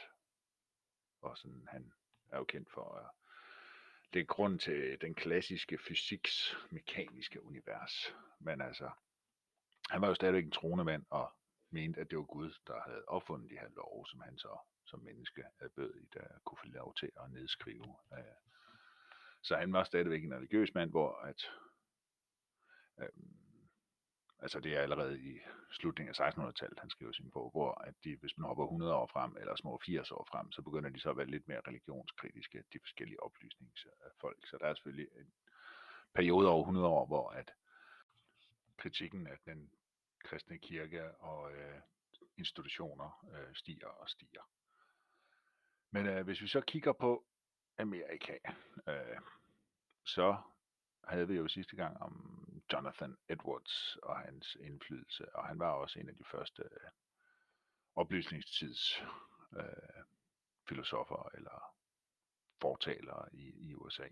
og 1.20 1.38
sådan, 1.38 1.68
han 1.70 1.92
er 2.32 2.38
jo 2.38 2.44
kendt 2.44 2.70
for 2.70 2.94
at 2.94 3.10
lægge 4.12 4.26
grund 4.26 4.58
til 4.58 5.00
den 5.00 5.14
klassiske 5.14 5.78
fysiks 5.78 6.56
mekaniske 6.70 7.44
univers. 7.44 8.14
Men 8.38 8.60
altså, 8.60 8.90
han 9.90 10.00
var 10.00 10.08
jo 10.08 10.14
stadigvæk 10.14 10.44
en 10.44 10.50
troende 10.50 10.84
mand, 10.84 11.06
og 11.10 11.32
mente, 11.70 12.00
at 12.00 12.10
det 12.10 12.18
var 12.18 12.24
Gud, 12.24 12.54
der 12.66 12.80
havde 12.80 13.04
opfundet 13.06 13.50
de 13.50 13.58
her 13.58 13.68
love, 13.68 14.06
som 14.06 14.20
han 14.20 14.38
så 14.38 14.58
som 14.86 15.00
menneske 15.00 15.44
havde 15.58 15.72
bød 15.76 15.94
i, 15.94 16.06
der 16.14 16.26
kunne 16.44 16.58
få 16.58 16.66
lov 16.66 16.94
til 16.94 17.10
at 17.24 17.30
nedskrive. 17.30 17.96
Øh. 18.12 18.36
Så 19.42 19.56
han 19.56 19.72
var 19.72 19.84
stadigvæk 19.84 20.24
en 20.24 20.34
religiøs 20.34 20.74
mand, 20.74 20.90
hvor 20.90 21.16
at, 21.16 21.50
øhm, 23.00 23.43
altså 24.44 24.60
det 24.60 24.76
er 24.76 24.80
allerede 24.80 25.20
i 25.20 25.38
slutningen 25.70 26.14
af 26.18 26.30
1600-tallet, 26.30 26.78
han 26.80 26.90
skriver 26.90 27.12
sin 27.12 27.30
bog, 27.30 27.50
hvor 27.50 27.70
at 27.88 27.94
de, 28.04 28.16
hvis 28.16 28.38
man 28.38 28.46
hopper 28.46 28.64
100 28.64 28.94
år 28.94 29.06
frem, 29.06 29.36
eller 29.40 29.56
små 29.56 29.80
80 29.86 30.10
år 30.10 30.28
frem, 30.30 30.52
så 30.52 30.62
begynder 30.62 30.90
de 30.90 31.00
så 31.00 31.10
at 31.10 31.16
være 31.16 31.26
lidt 31.26 31.48
mere 31.48 31.60
religionskritiske, 31.68 32.64
de 32.72 32.78
forskellige 32.80 33.22
oplysningsfolk. 33.22 34.38
Øh, 34.42 34.48
så 34.48 34.56
der 34.60 34.66
er 34.66 34.74
selvfølgelig 34.74 35.08
en 35.16 35.32
periode 36.14 36.48
over 36.48 36.62
100 36.62 36.86
år, 36.86 37.06
hvor 37.06 37.30
at 37.30 37.50
kritikken 38.76 39.26
af 39.26 39.38
den 39.44 39.70
kristne 40.24 40.58
kirke 40.58 41.14
og 41.14 41.52
øh, 41.52 41.80
institutioner 42.38 43.26
øh, 43.34 43.54
stiger 43.54 43.88
og 43.88 44.08
stiger. 44.08 44.42
Men 45.90 46.06
øh, 46.06 46.24
hvis 46.24 46.42
vi 46.42 46.48
så 46.48 46.60
kigger 46.60 46.92
på 46.92 47.24
Amerika, 47.78 48.38
øh, 48.88 49.18
så 50.04 50.36
havde 51.08 51.28
vi 51.28 51.34
jo 51.34 51.48
sidste 51.48 51.76
gang 51.76 52.02
om 52.02 52.12
Jonathan 52.72 53.16
Edwards 53.28 53.96
og 54.02 54.18
hans 54.18 54.56
indflydelse, 54.60 55.34
og 55.34 55.46
han 55.46 55.58
var 55.58 55.70
også 55.70 56.00
en 56.00 56.08
af 56.08 56.14
de 56.14 56.24
første 56.30 56.62
øh, 56.62 56.90
oplysningstids 57.96 59.02
øh, 59.56 60.04
filosofer 60.68 61.30
eller 61.34 61.74
fortalere 62.60 63.28
i, 63.32 63.68
i 63.68 63.74
USA. 63.74 64.08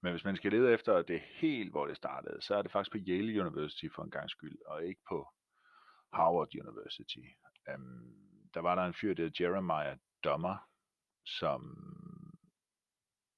Men 0.00 0.12
hvis 0.12 0.24
man 0.24 0.36
skal 0.36 0.52
lede 0.52 0.72
efter 0.72 1.02
det 1.02 1.20
helt, 1.20 1.70
hvor 1.70 1.86
det 1.86 1.96
startede, 1.96 2.42
så 2.42 2.54
er 2.54 2.62
det 2.62 2.72
faktisk 2.72 2.92
på 2.92 2.98
Yale 2.98 3.40
University 3.40 3.86
for 3.94 4.02
en 4.02 4.10
gang 4.10 4.30
skyld, 4.30 4.58
og 4.66 4.84
ikke 4.84 5.00
på 5.08 5.28
Harvard 6.12 6.54
University. 6.54 7.26
Um, 7.74 8.14
der 8.54 8.60
var 8.60 8.74
der 8.74 8.82
en 8.82 8.94
fyr, 8.94 9.14
der 9.14 9.30
Jeremiah 9.40 9.96
Dummer, 10.24 10.56
som 11.24 11.60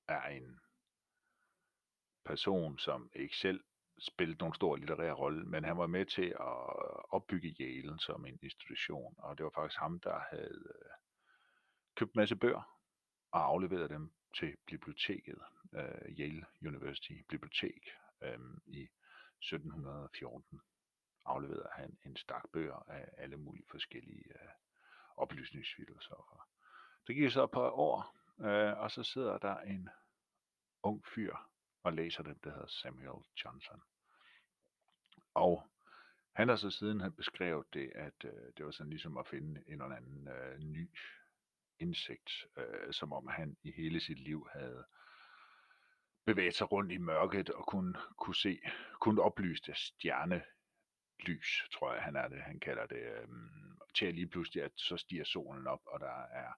er 0.08 0.22
en 0.22 0.60
person, 2.28 2.78
som 2.78 3.10
ikke 3.14 3.36
selv 3.36 3.60
spillede 3.98 4.38
nogen 4.38 4.54
stor 4.54 4.76
litterær 4.76 5.12
rolle, 5.12 5.44
men 5.44 5.64
han 5.64 5.78
var 5.78 5.86
med 5.86 6.06
til 6.06 6.28
at 6.40 6.56
opbygge 7.08 7.56
Yale 7.60 7.98
som 7.98 8.26
en 8.26 8.38
institution, 8.42 9.14
og 9.18 9.38
det 9.38 9.44
var 9.44 9.52
faktisk 9.54 9.78
ham, 9.78 10.00
der 10.00 10.18
havde 10.30 10.62
øh, 10.74 10.90
købt 11.96 12.14
en 12.14 12.18
masse 12.18 12.36
bøger 12.36 12.62
og 13.32 13.44
afleveret 13.44 13.90
dem 13.90 14.12
til 14.38 14.56
biblioteket, 14.66 15.38
uh, 15.72 16.18
Yale 16.18 16.46
University 16.62 17.12
Bibliotek, 17.28 17.82
um, 18.34 18.62
i 18.66 18.82
1714. 19.40 20.60
Afleverede 21.24 21.68
han 21.72 21.98
en 22.06 22.16
stak 22.16 22.44
bøger 22.52 22.82
af 22.88 23.08
alle 23.18 23.36
mulige 23.36 23.66
forskellige 23.70 24.24
uh, 24.34 24.50
oplysningsfilosofer. 25.16 26.48
Det 27.06 27.16
gik 27.16 27.30
så 27.30 27.44
et 27.44 27.50
par 27.50 27.70
år, 27.70 28.16
uh, 28.38 28.82
og 28.82 28.90
så 28.90 29.02
sidder 29.02 29.38
der 29.38 29.56
en 29.60 29.88
ung 30.82 31.06
fyr 31.06 31.36
og 31.88 31.94
læser 31.94 32.22
den, 32.22 32.40
der 32.44 32.50
hedder 32.50 32.66
Samuel 32.66 33.24
Johnson. 33.44 33.82
Og 35.34 35.66
han 36.34 36.48
har 36.48 36.56
så 36.56 36.70
siden 36.70 37.00
han 37.00 37.12
beskrevet 37.12 37.66
det, 37.74 37.92
at 37.94 38.24
øh, 38.24 38.52
det 38.56 38.64
var 38.64 38.70
sådan 38.70 38.90
ligesom 38.90 39.16
at 39.16 39.26
finde 39.26 39.62
en 39.66 39.82
eller 39.82 39.96
anden 39.96 40.28
øh, 40.28 40.58
ny 40.58 40.90
indsigt, 41.78 42.46
øh, 42.56 42.92
som 42.92 43.12
om 43.12 43.26
han 43.26 43.56
i 43.62 43.72
hele 43.72 44.00
sit 44.00 44.18
liv 44.18 44.48
havde 44.52 44.84
bevæget 46.26 46.54
sig 46.54 46.72
rundt 46.72 46.92
i 46.92 46.98
mørket 46.98 47.50
og 47.50 47.66
kunne, 47.66 47.94
kunne 48.16 48.36
se, 48.36 48.60
kun 49.00 49.18
oplyse 49.18 49.62
det 49.66 50.42
lys, 51.26 51.68
tror 51.72 51.92
jeg 51.92 52.02
han 52.02 52.16
er 52.16 52.28
det, 52.28 52.42
han 52.42 52.60
kalder 52.60 52.86
det, 52.86 53.02
øh, 53.02 53.28
til 53.94 54.06
at 54.06 54.14
lige 54.14 54.28
pludselig, 54.28 54.62
at 54.62 54.72
så 54.76 54.96
stiger 54.96 55.24
solen 55.24 55.66
op, 55.66 55.80
og 55.86 56.00
der 56.00 56.22
er 56.22 56.52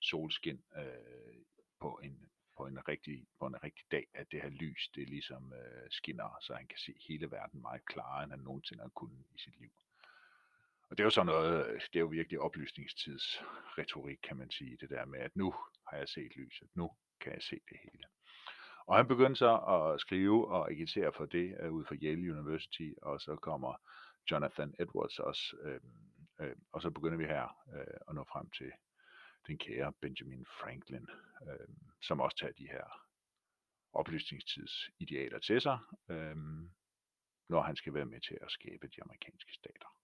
solskin 0.00 0.64
øh, 0.76 1.44
på 1.80 2.00
en 2.02 2.30
på 2.56 2.66
en 2.66 2.88
rigtig, 2.88 3.26
på 3.38 3.46
en 3.46 3.62
rigtig 3.64 3.84
dag, 3.90 4.06
at 4.14 4.26
det 4.30 4.42
her 4.42 4.48
lys, 4.48 4.88
det 4.94 5.08
ligesom 5.08 5.52
øh, 5.52 5.90
skinner, 5.90 6.38
så 6.40 6.54
han 6.54 6.66
kan 6.66 6.78
se 6.78 6.94
hele 7.08 7.30
verden 7.30 7.62
meget 7.62 7.84
klarere, 7.86 8.22
end 8.24 8.32
han 8.32 8.40
nogensinde 8.40 8.82
har 8.82 8.88
kunnet 8.88 9.24
i 9.34 9.38
sit 9.38 9.60
liv. 9.60 9.70
Og 10.88 10.98
det 10.98 11.02
er 11.02 11.06
jo 11.06 11.10
sådan 11.10 11.26
noget, 11.26 11.66
øh, 11.66 11.80
det 11.92 11.96
er 11.96 12.00
jo 12.00 12.06
virkelig 12.06 12.40
oplysningstids 12.40 13.42
retorik, 13.78 14.18
kan 14.22 14.36
man 14.36 14.50
sige, 14.50 14.76
det 14.80 14.90
der 14.90 15.04
med, 15.04 15.20
at 15.20 15.36
nu 15.36 15.54
har 15.88 15.96
jeg 15.96 16.08
set 16.08 16.36
lyset, 16.36 16.68
nu 16.74 16.90
kan 17.20 17.32
jeg 17.32 17.42
se 17.42 17.60
det 17.70 17.78
hele. 17.82 18.04
Og 18.86 18.96
han 18.96 19.08
begyndte 19.08 19.36
så 19.36 19.56
at 19.56 20.00
skrive 20.00 20.48
og 20.48 20.70
agitere 20.70 21.12
for 21.16 21.26
det 21.26 21.56
øh, 21.60 21.72
ud 21.72 21.84
fra 21.84 21.94
Yale 21.94 22.32
University, 22.32 22.90
og 23.02 23.20
så 23.20 23.36
kommer 23.36 23.74
Jonathan 24.30 24.74
Edwards 24.78 25.18
også, 25.18 25.56
øh, 25.62 25.80
øh, 26.40 26.56
og 26.72 26.82
så 26.82 26.90
begynder 26.90 27.18
vi 27.18 27.24
her 27.24 27.56
øh, 27.74 27.96
at 28.08 28.14
nå 28.14 28.24
frem 28.24 28.50
til 28.50 28.72
den 29.46 29.58
kære 29.58 29.92
Benjamin 29.92 30.46
Franklin, 30.60 31.08
øh, 31.48 31.68
som 32.02 32.20
også 32.20 32.36
tager 32.36 32.52
de 32.52 32.68
her 32.68 33.08
oplysningstidsidealer 33.92 35.38
til 35.38 35.60
sig. 35.60 35.78
Øh, 36.08 36.36
når 37.48 37.62
han 37.62 37.76
skal 37.76 37.94
være 37.94 38.06
med 38.06 38.20
til 38.20 38.38
at 38.42 38.50
skabe 38.50 38.88
de 38.88 39.02
amerikanske 39.02 39.52
stater. 39.54 39.96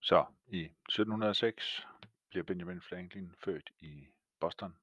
Så 0.00 0.26
i 0.46 0.64
1706 0.64 1.86
bliver 2.30 2.44
Benjamin 2.44 2.80
Franklin 2.80 3.34
født 3.44 3.70
i 3.80 4.08
Boston, 4.40 4.76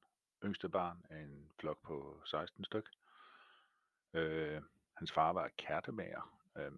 yngste 0.44 0.70
barn 0.70 1.06
af 1.10 1.20
en 1.20 1.52
flok 1.60 1.82
på 1.84 2.22
16 2.26 2.66
styk. 2.66 2.90
Øh, 4.14 4.62
hans 4.98 5.12
far 5.12 5.34
var 5.34 5.52
kærtemager. 5.58 6.40
Øh, 6.58 6.72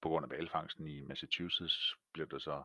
på 0.00 0.08
grund 0.08 0.24
af 0.24 0.30
valfangsten 0.30 0.86
i 0.86 1.00
Massachusetts 1.00 1.96
blev 2.12 2.28
der 2.28 2.38
så 2.38 2.64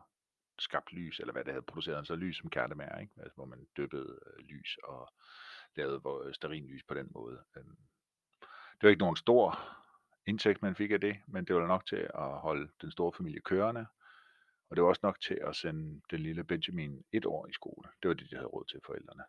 skabt 0.58 0.92
lys, 0.92 1.20
eller 1.20 1.32
hvad 1.32 1.44
det 1.44 1.52
havde 1.52 1.62
produceret, 1.62 2.06
så 2.06 2.16
lys 2.16 2.36
som 2.36 2.50
kærtemager, 2.50 2.98
ikke? 2.98 3.12
Altså, 3.16 3.34
hvor 3.34 3.44
man 3.44 3.66
dyppede 3.76 4.18
øh, 4.26 4.44
lys 4.44 4.78
og 4.84 5.12
lavede 5.76 5.98
hvor, 5.98 6.46
øh, 6.48 6.50
lys 6.52 6.82
på 6.82 6.94
den 6.94 7.08
måde. 7.10 7.44
Øhm, 7.56 7.76
det 8.40 8.82
var 8.82 8.88
ikke 8.88 9.02
nogen 9.02 9.16
stor 9.16 9.58
indtægt, 10.26 10.62
man 10.62 10.74
fik 10.74 10.90
af 10.90 11.00
det, 11.00 11.16
men 11.26 11.44
det 11.44 11.56
var 11.56 11.66
nok 11.66 11.86
til 11.86 12.10
at 12.14 12.38
holde 12.38 12.68
den 12.80 12.90
store 12.90 13.12
familie 13.12 13.40
kørende, 13.40 13.86
og 14.70 14.76
det 14.76 14.82
var 14.82 14.88
også 14.88 15.00
nok 15.02 15.20
til 15.20 15.38
at 15.46 15.56
sende 15.56 16.00
den 16.10 16.20
lille 16.20 16.44
Benjamin 16.44 17.04
et 17.12 17.26
år 17.26 17.46
i 17.46 17.52
skole. 17.52 17.88
Det 18.02 18.08
var 18.08 18.14
det, 18.14 18.30
de 18.30 18.36
havde 18.36 18.48
råd 18.48 18.64
til 18.64 18.80
forældrene. 18.86 19.24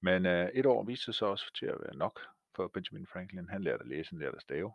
Men 0.00 0.26
øh, 0.26 0.48
et 0.54 0.66
år 0.66 0.84
viste 0.84 1.04
sig 1.04 1.14
så 1.14 1.26
også 1.26 1.54
til 1.54 1.66
at 1.66 1.80
være 1.80 1.96
nok 1.96 2.20
for 2.56 2.68
Benjamin 2.68 3.06
Franklin. 3.06 3.48
Han 3.48 3.62
lærte 3.62 3.82
at 3.82 3.88
læse, 3.88 4.10
han 4.10 4.18
lærte 4.18 4.36
at 4.36 4.42
stave, 4.42 4.72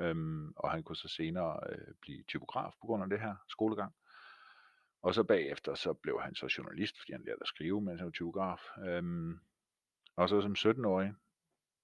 øhm, 0.00 0.52
og 0.56 0.70
han 0.70 0.82
kunne 0.82 0.96
så 0.96 1.08
senere 1.08 1.60
øh, 1.68 1.94
blive 2.00 2.22
typograf 2.22 2.72
på 2.80 2.86
grund 2.86 3.02
af 3.02 3.08
det 3.10 3.20
her 3.20 3.34
skolegang. 3.48 3.94
Og 5.02 5.14
så 5.14 5.22
bagefter 5.22 5.74
så 5.74 5.92
blev 5.92 6.20
han 6.20 6.34
så 6.34 6.54
journalist, 6.58 6.98
fordi 6.98 7.12
han 7.12 7.24
lærte 7.24 7.42
at 7.42 7.48
skrive, 7.48 7.80
mens 7.80 8.00
han 8.00 8.04
var 8.04 8.10
typograf. 8.10 8.60
Øhm, 8.78 9.40
og 10.16 10.28
så 10.28 10.40
som 10.40 10.54
17-årig 10.58 11.14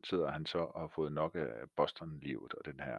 sidder 0.04 0.30
han 0.30 0.46
så 0.46 0.58
og 0.58 0.80
har 0.80 0.88
fået 0.88 1.12
nok 1.12 1.34
af 1.34 1.70
Boston-livet 1.76 2.54
og 2.54 2.64
den 2.64 2.80
her 2.80 2.98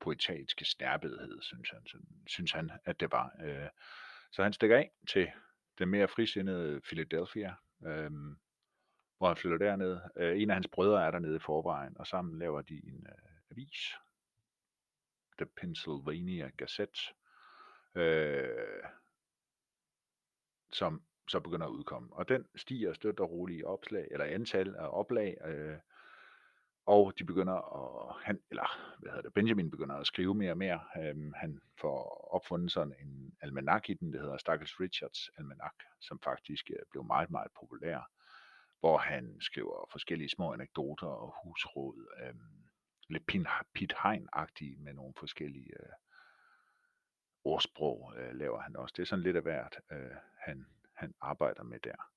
poetatiske 0.00 0.64
snærbedighed, 0.64 1.42
synes 1.42 1.70
han, 1.70 1.82
synes 2.26 2.52
han 2.52 2.70
at 2.84 3.00
det 3.00 3.12
var. 3.12 3.32
Øh, 3.42 3.68
så 4.32 4.42
han 4.42 4.52
stikker 4.52 4.76
af 4.76 4.90
til 5.08 5.30
den 5.78 5.88
mere 5.88 6.08
frisindede 6.08 6.80
Philadelphia, 6.80 7.54
øh, 7.86 8.10
hvor 9.18 9.26
han 9.26 9.36
flytter 9.36 9.58
derned. 9.58 10.00
Øh, 10.16 10.42
en 10.42 10.50
af 10.50 10.56
hans 10.56 10.68
brødre 10.72 11.06
er 11.06 11.10
dernede 11.10 11.36
i 11.36 11.38
forvejen, 11.46 11.96
og 11.98 12.06
sammen 12.06 12.38
laver 12.38 12.62
de 12.62 12.74
en 12.74 13.06
øh, 13.06 13.40
avis, 13.50 13.94
The 15.38 15.46
Pennsylvania 15.46 16.50
Gazette, 16.56 17.00
øh, 17.94 18.84
som 20.72 21.02
så 21.28 21.40
begynder 21.40 21.66
at 21.66 21.70
udkomme. 21.70 22.08
Og 22.12 22.28
den 22.28 22.44
stiger 22.56 22.92
støt 22.92 23.20
og 23.20 23.30
roligt 23.30 23.60
i 23.60 23.64
opslag, 23.64 24.08
eller 24.10 24.26
antal 24.26 24.74
af 24.76 24.88
oplag, 24.88 25.36
øh, 25.44 25.76
og 26.86 27.12
de 27.18 27.24
begynder 27.24 27.54
at, 27.54 28.16
han, 28.24 28.40
eller 28.50 28.98
hvad 28.98 29.10
hedder 29.10 29.22
det, 29.22 29.34
Benjamin 29.34 29.70
begynder 29.70 29.94
at 29.94 30.06
skrive 30.06 30.34
mere 30.34 30.50
og 30.50 30.58
mere. 30.58 30.80
Øhm, 30.98 31.32
han 31.36 31.60
får 31.80 32.28
opfundet 32.34 32.72
sådan 32.72 32.94
en 33.00 33.36
almanak 33.40 33.90
i 33.90 33.94
den, 33.94 34.12
der 34.12 34.20
hedder 34.20 34.36
Stakkels 34.36 34.80
Richards 34.80 35.30
almanak, 35.38 35.74
som 36.00 36.20
faktisk 36.24 36.70
øh, 36.70 36.82
blev 36.90 37.04
meget, 37.04 37.30
meget 37.30 37.50
populær, 37.60 38.10
hvor 38.80 38.98
han 38.98 39.40
skriver 39.40 39.88
forskellige 39.92 40.28
små 40.28 40.52
anekdoter 40.52 41.06
og 41.06 41.34
husråd, 41.44 42.06
øhm, 42.22 42.62
lidt 43.08 43.26
Pit 43.74 43.92
Hein-agtige 43.92 44.76
med 44.78 44.92
nogle 44.92 45.14
forskellige 45.18 45.72
øh, 45.80 45.92
ordsprog 47.44 48.12
øh, 48.16 48.34
laver 48.34 48.60
han 48.60 48.76
også. 48.76 48.92
Det 48.96 49.02
er 49.02 49.06
sådan 49.06 49.22
lidt 49.22 49.36
af 49.36 49.42
hvert, 49.42 49.80
øh, 49.92 50.10
han, 50.38 50.66
han 50.94 51.14
arbejder 51.20 51.62
med 51.62 51.80
der 51.80 52.12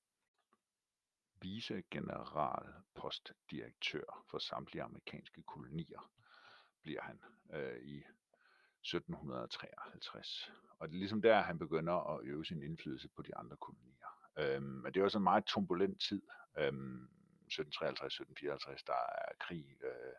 vicegeneralpostdirektør 1.42 4.26
for 4.30 4.38
samtlige 4.38 4.84
amerikanske 4.84 5.44
kolonier 5.44 6.12
bliver 6.82 7.02
han 7.02 7.20
øh, 7.54 7.82
i 7.82 8.04
1753. 8.82 10.52
Og 10.80 10.88
det 10.88 10.96
er 10.96 11.00
ligesom 11.00 11.22
der, 11.22 11.42
han 11.42 11.60
begynder 11.60 11.94
at 11.94 12.20
øve 12.24 12.46
sin 12.46 12.64
indflydelse 12.64 13.10
på 13.16 13.22
de 13.22 13.36
andre 13.36 13.58
kolonier. 13.58 14.30
Øhm, 14.40 14.64
men 14.64 14.94
det 14.94 15.00
er 15.00 15.04
også 15.04 15.18
en 15.18 15.24
meget 15.24 15.46
turbulent 15.46 16.02
tid. 16.02 16.22
Øhm, 16.58 17.10
1753-1754, 17.52 17.58
der 18.88 18.94
er 18.94 19.34
krig 19.40 19.78
øh, 19.84 20.14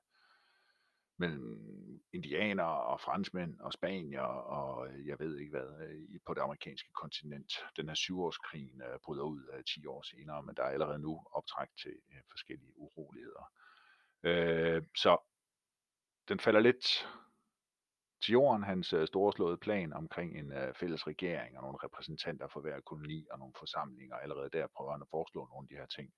mellem 1.18 1.76
indianere 2.12 2.84
og 2.92 3.00
franskmænd 3.00 3.60
og 3.60 3.72
spanier 3.72 4.28
og 4.58 4.88
øh, 4.88 5.06
jeg 5.06 5.18
ved 5.18 5.38
ikke 5.38 5.50
hvad 5.50 5.86
øh, 5.86 6.20
på 6.26 6.34
det 6.34 6.40
amerikanske 6.40 6.90
kontinent. 6.92 7.52
Den 7.76 7.88
her 7.88 7.94
syvårskrigen 7.94 8.82
øh, 8.82 8.98
bryder 9.04 9.22
ud 9.22 9.42
øh, 9.52 9.64
10 9.64 9.86
år 9.86 10.02
senere, 10.02 10.42
men 10.42 10.54
der 10.56 10.62
er 10.62 10.68
allerede 10.76 10.98
nu 10.98 11.22
optræk 11.32 11.68
til 11.82 11.94
forskellige 12.30 12.78
uroligheder. 12.78 13.46
Så 14.96 15.18
den 16.28 16.40
falder 16.40 16.60
lidt 16.60 16.86
til 18.24 18.32
jorden, 18.32 18.62
hans 18.62 18.86
storslåede 18.86 19.56
plan 19.56 19.92
omkring 19.92 20.38
en 20.38 20.52
fælles 20.74 21.06
regering 21.06 21.56
og 21.56 21.62
nogle 21.62 21.78
repræsentanter 21.84 22.48
for 22.48 22.60
hver 22.60 22.80
koloni 22.80 23.26
og 23.30 23.38
nogle 23.38 23.54
forsamlinger. 23.58 24.16
Allerede 24.16 24.50
der 24.50 24.66
prøver 24.76 24.92
han 24.92 25.02
at 25.02 25.08
foreslå 25.10 25.46
nogle 25.46 25.64
af 25.64 25.68
de 25.68 25.80
her 25.80 25.86
ting 25.86 26.12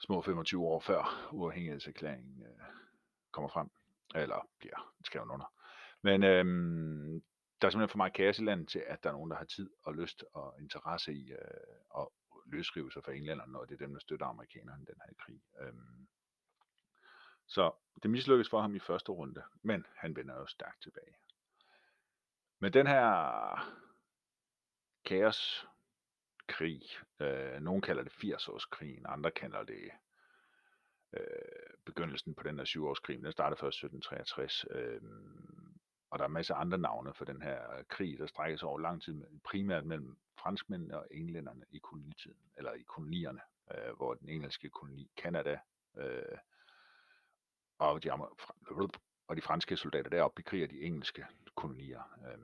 små 0.00 0.22
25 0.22 0.66
år 0.66 0.80
før 0.80 1.30
uafhængighedserklæringen 1.32 2.42
kommer 3.34 3.48
frem, 3.48 3.70
eller 4.14 4.48
bliver 4.58 4.92
skrevet 5.04 5.28
under. 5.28 5.52
Men 6.02 6.22
øhm, 6.24 7.22
der 7.60 7.66
er 7.68 7.70
simpelthen 7.70 7.92
for 7.92 7.96
meget 7.96 8.12
kaos 8.12 8.38
i 8.38 8.44
landet 8.44 8.68
til, 8.68 8.82
at 8.86 9.02
der 9.02 9.08
er 9.08 9.12
nogen, 9.12 9.30
der 9.30 9.36
har 9.36 9.44
tid 9.44 9.70
og 9.82 9.94
lyst 9.94 10.24
og 10.32 10.54
interesse 10.60 11.12
i 11.12 11.32
øh, 11.32 11.98
at 11.98 12.08
løsrive 12.46 12.92
sig 12.92 13.04
fra 13.04 13.12
englænderne, 13.12 13.52
når 13.52 13.64
det 13.64 13.74
er 13.74 13.84
dem, 13.86 13.92
der 13.92 14.00
støtter 14.00 14.26
amerikanerne 14.26 14.82
i 14.82 14.86
den 14.86 15.00
her 15.06 15.14
krig. 15.18 15.42
Øhm, 15.60 16.08
så 17.46 17.72
det 18.02 18.10
mislykkes 18.10 18.50
for 18.50 18.60
ham 18.60 18.74
i 18.74 18.78
første 18.78 19.12
runde, 19.12 19.42
men 19.62 19.86
han 19.96 20.16
vender 20.16 20.34
jo 20.34 20.46
stærkt 20.46 20.82
tilbage. 20.82 21.16
Men 22.58 22.72
den 22.72 22.86
her 22.86 23.74
kaoskrig, 25.04 26.82
øh, 27.20 27.60
nogen 27.60 27.82
kalder 27.82 28.02
det 28.02 28.12
80-årskrigen, 28.12 29.12
andre 29.12 29.30
kalder 29.30 29.64
det 29.64 29.90
øh, 31.16 31.74
begyndelsen 31.84 32.34
på 32.34 32.42
den 32.42 32.58
her 32.58 32.64
syvårskrig. 32.64 33.22
Den 33.22 33.32
startede 33.32 33.60
først 33.60 33.84
1763, 33.84 34.64
øh, 34.70 35.00
og 36.10 36.18
der 36.18 36.24
er 36.24 36.28
masser 36.28 36.54
af 36.54 36.60
andre 36.60 36.78
navne 36.78 37.14
for 37.14 37.24
den 37.24 37.42
her 37.42 37.76
øh, 37.78 37.84
krig, 37.88 38.18
der 38.18 38.26
strækker 38.26 38.58
sig 38.58 38.68
over 38.68 38.78
lang 38.78 39.02
tid, 39.02 39.24
primært 39.44 39.84
mellem 39.84 40.16
franskmændene 40.38 40.98
og 40.98 41.06
englænderne 41.10 41.64
i 41.70 41.78
kolonitiden, 41.78 42.38
eller 42.56 42.72
i 42.72 42.82
kolonierne, 42.82 43.40
øh, 43.74 43.96
hvor 43.96 44.14
den 44.14 44.28
engelske 44.28 44.68
koloni 44.68 45.10
Kanada 45.16 45.58
øh, 45.96 46.38
og, 47.78 48.04
de, 48.04 48.10
og 49.28 49.36
de 49.36 49.42
franske 49.42 49.76
soldater 49.76 50.10
deroppe 50.10 50.42
bekriger 50.42 50.66
de 50.66 50.80
engelske 50.80 51.26
kolonier. 51.54 52.02
Øh, 52.26 52.38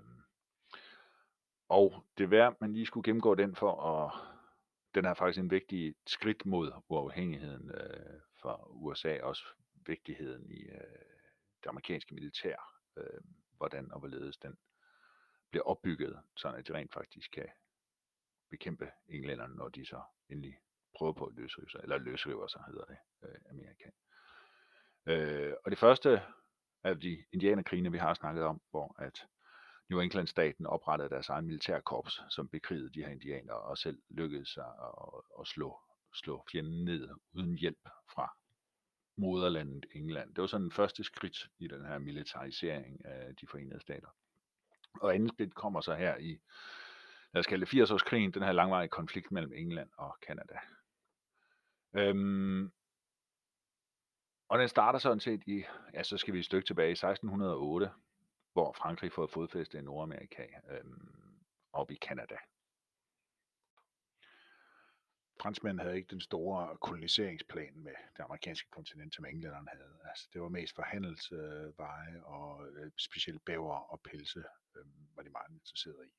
og 1.68 2.04
det 2.18 2.24
er 2.24 2.28
værd, 2.28 2.56
man 2.60 2.72
lige 2.72 2.86
skulle 2.86 3.04
gennemgå 3.04 3.34
den 3.34 3.56
for 3.56 3.82
at 3.82 4.12
den 4.94 5.04
er 5.04 5.14
faktisk 5.14 5.38
en 5.38 5.50
vigtig 5.50 5.94
skridt 6.06 6.46
mod 6.46 6.72
uafhængigheden 6.88 7.70
øh, 7.70 8.20
for 8.42 8.68
USA, 8.70 9.20
også 9.22 9.44
vigtigheden 9.86 10.50
i 10.50 10.62
øh, 10.62 10.80
det 11.62 11.68
amerikanske 11.68 12.14
militær, 12.14 12.56
øh, 12.96 13.20
hvordan 13.56 13.92
og 13.92 13.98
hvorledes 13.98 14.36
den 14.36 14.58
bliver 15.50 15.64
opbygget, 15.64 16.22
så 16.36 16.48
at 16.48 16.68
de 16.68 16.74
rent 16.74 16.92
faktisk 16.92 17.30
kan 17.30 17.48
bekæmpe 18.50 18.90
englænderne, 19.08 19.54
når 19.54 19.68
de 19.68 19.86
så 19.86 20.02
endelig 20.28 20.58
prøver 20.96 21.12
på 21.12 21.24
at 21.24 21.34
løsrive 21.34 21.70
sig, 21.70 21.80
eller 21.82 21.98
løsriver 21.98 22.46
sig, 22.46 22.62
hedder 22.66 22.84
det, 22.84 22.98
øh, 23.22 23.40
Amerika. 23.50 23.90
Øh, 25.06 25.54
og 25.64 25.70
det 25.70 25.78
første 25.78 26.22
af 26.84 27.00
de 27.00 27.24
indianerkrigene, 27.32 27.92
vi 27.92 27.98
har 27.98 28.14
snakket 28.14 28.44
om, 28.44 28.62
hvor 28.70 28.94
at 28.98 29.26
New 29.90 30.00
England-staten 30.00 30.66
oprettede 30.66 31.10
deres 31.10 31.28
egen 31.28 31.46
militærkorps, 31.46 32.22
som 32.28 32.48
bekrigede 32.48 32.90
de 32.90 33.02
her 33.04 33.08
indianere, 33.10 33.56
og 33.56 33.78
selv 33.78 34.02
lykkedes 34.10 34.48
sig 34.48 34.64
at, 34.64 35.22
at 35.40 35.46
slå, 35.46 35.80
slå 36.14 36.44
fjenden 36.52 36.84
ned 36.84 37.08
uden 37.32 37.54
hjælp 37.54 37.88
fra 38.14 38.36
moderlandet 39.16 39.86
England. 39.94 40.34
Det 40.34 40.40
var 40.40 40.46
sådan 40.46 40.62
den 40.64 40.72
første 40.72 41.04
skridt 41.04 41.50
i 41.58 41.68
den 41.68 41.84
her 41.84 41.98
militarisering 41.98 43.04
af 43.04 43.36
de 43.36 43.46
forenede 43.46 43.80
stater. 43.80 44.08
Og 45.00 45.14
andet 45.14 45.28
skridt 45.28 45.54
kommer 45.54 45.80
så 45.80 45.94
her 45.94 46.16
i, 46.16 46.40
lad 47.32 47.40
os 47.40 47.46
kalde 47.46 47.66
det 47.66 47.74
80-årskrigen, 47.74 48.30
den 48.30 48.42
her 48.42 48.52
langvarige 48.52 48.88
konflikt 48.88 49.32
mellem 49.32 49.52
England 49.52 49.90
og 49.96 50.16
Kanada. 50.26 50.58
Øhm, 51.94 52.70
og 54.48 54.58
den 54.58 54.68
starter 54.68 54.98
sådan 54.98 55.20
set 55.20 55.42
i, 55.46 55.64
ja, 55.94 56.02
så 56.02 56.16
skal 56.16 56.34
vi 56.34 56.38
et 56.38 56.44
stykke 56.44 56.66
tilbage 56.66 56.88
i 56.88 56.92
1608, 56.92 57.90
hvor 58.52 58.72
Frankrig 58.72 59.12
får 59.12 59.26
fodfæste 59.26 59.78
i 59.78 59.82
Nordamerika 59.82 60.46
øhm, 60.70 61.40
op 61.72 61.90
i 61.90 61.94
Kanada. 61.94 62.36
Franskmændene 65.40 65.82
havde 65.82 65.96
ikke 65.96 66.10
den 66.10 66.20
store 66.20 66.76
koloniseringsplan 66.76 67.72
med 67.74 67.92
det 68.16 68.22
amerikanske 68.22 68.70
kontinent, 68.70 69.14
som 69.14 69.24
englænderne 69.24 69.68
havde. 69.72 69.98
Altså, 70.04 70.28
det 70.32 70.40
var 70.40 70.48
mest 70.48 70.74
for 70.74 70.82
handelsveje 70.82 72.16
øh, 72.16 72.22
og 72.24 72.66
øh, 72.66 72.90
specielt 72.96 73.44
bæver 73.44 73.74
og 73.92 74.00
pelse 74.00 74.38
øh, 74.76 74.84
var 75.16 75.22
de 75.22 75.30
meget 75.30 75.50
interesserede 75.50 76.06
i. 76.06 76.12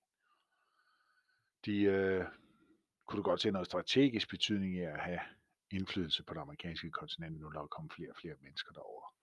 De 1.65 1.81
øh, 1.81 2.25
kunne 3.05 3.23
godt 3.23 3.41
se 3.41 3.51
noget 3.51 3.67
strategisk 3.67 4.29
betydning 4.29 4.75
i 4.75 4.79
at 4.79 4.99
have 4.99 5.19
indflydelse 5.71 6.23
på 6.23 6.33
det 6.33 6.39
amerikanske 6.39 6.91
kontinent, 6.91 7.39
nu 7.39 7.49
der 7.49 7.61
er 7.61 7.67
kommet 7.67 7.93
flere 7.93 8.09
og 8.09 8.15
flere 8.21 8.35
mennesker 8.41 8.71
derover. 8.73 9.15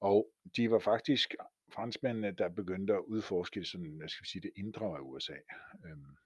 Og 0.00 0.32
de 0.56 0.70
var 0.70 0.78
faktisk 0.78 1.34
franskmændene, 1.72 2.30
der 2.30 2.48
begyndte 2.48 2.92
at 2.94 3.04
udforske 3.06 3.64
sådan, 3.64 3.96
hvad 3.96 4.08
skal 4.08 4.24
vi 4.24 4.28
sige, 4.28 4.42
det 4.42 4.52
indre 4.56 4.86
af 4.86 5.00
USA. 5.00 5.36
Øhm, 5.84 6.16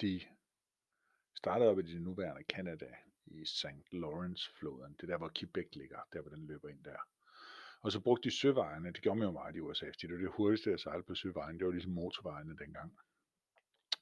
de 0.00 0.20
startede 1.34 1.70
op 1.70 1.78
i 1.78 1.82
det 1.82 2.02
nuværende 2.02 2.42
Canada 2.42 2.94
i 3.26 3.44
St. 3.44 3.92
Lawrence-floden. 3.92 4.92
Det 4.92 5.02
er 5.02 5.06
der, 5.06 5.18
hvor 5.18 5.32
Quebec 5.38 5.68
ligger, 5.72 6.00
der 6.12 6.20
hvor 6.20 6.30
den 6.30 6.46
løber 6.46 6.68
ind 6.68 6.84
der. 6.84 6.98
Og 7.80 7.92
så 7.92 8.00
brugte 8.00 8.28
de 8.28 8.36
søvejene, 8.36 8.92
det 8.92 9.02
gjorde 9.02 9.18
man 9.18 9.28
jo 9.28 9.32
meget 9.32 9.56
i 9.56 9.60
USA, 9.60 9.86
fordi 9.86 10.06
det 10.06 10.12
var 10.12 10.20
det 10.20 10.32
hurtigste 10.36 10.72
at 10.72 10.80
sejle 10.80 11.02
på 11.02 11.14
søvejen, 11.14 11.58
det 11.58 11.66
var 11.66 11.72
ligesom 11.72 11.92
motorvejene 11.92 12.56
dengang. 12.56 12.98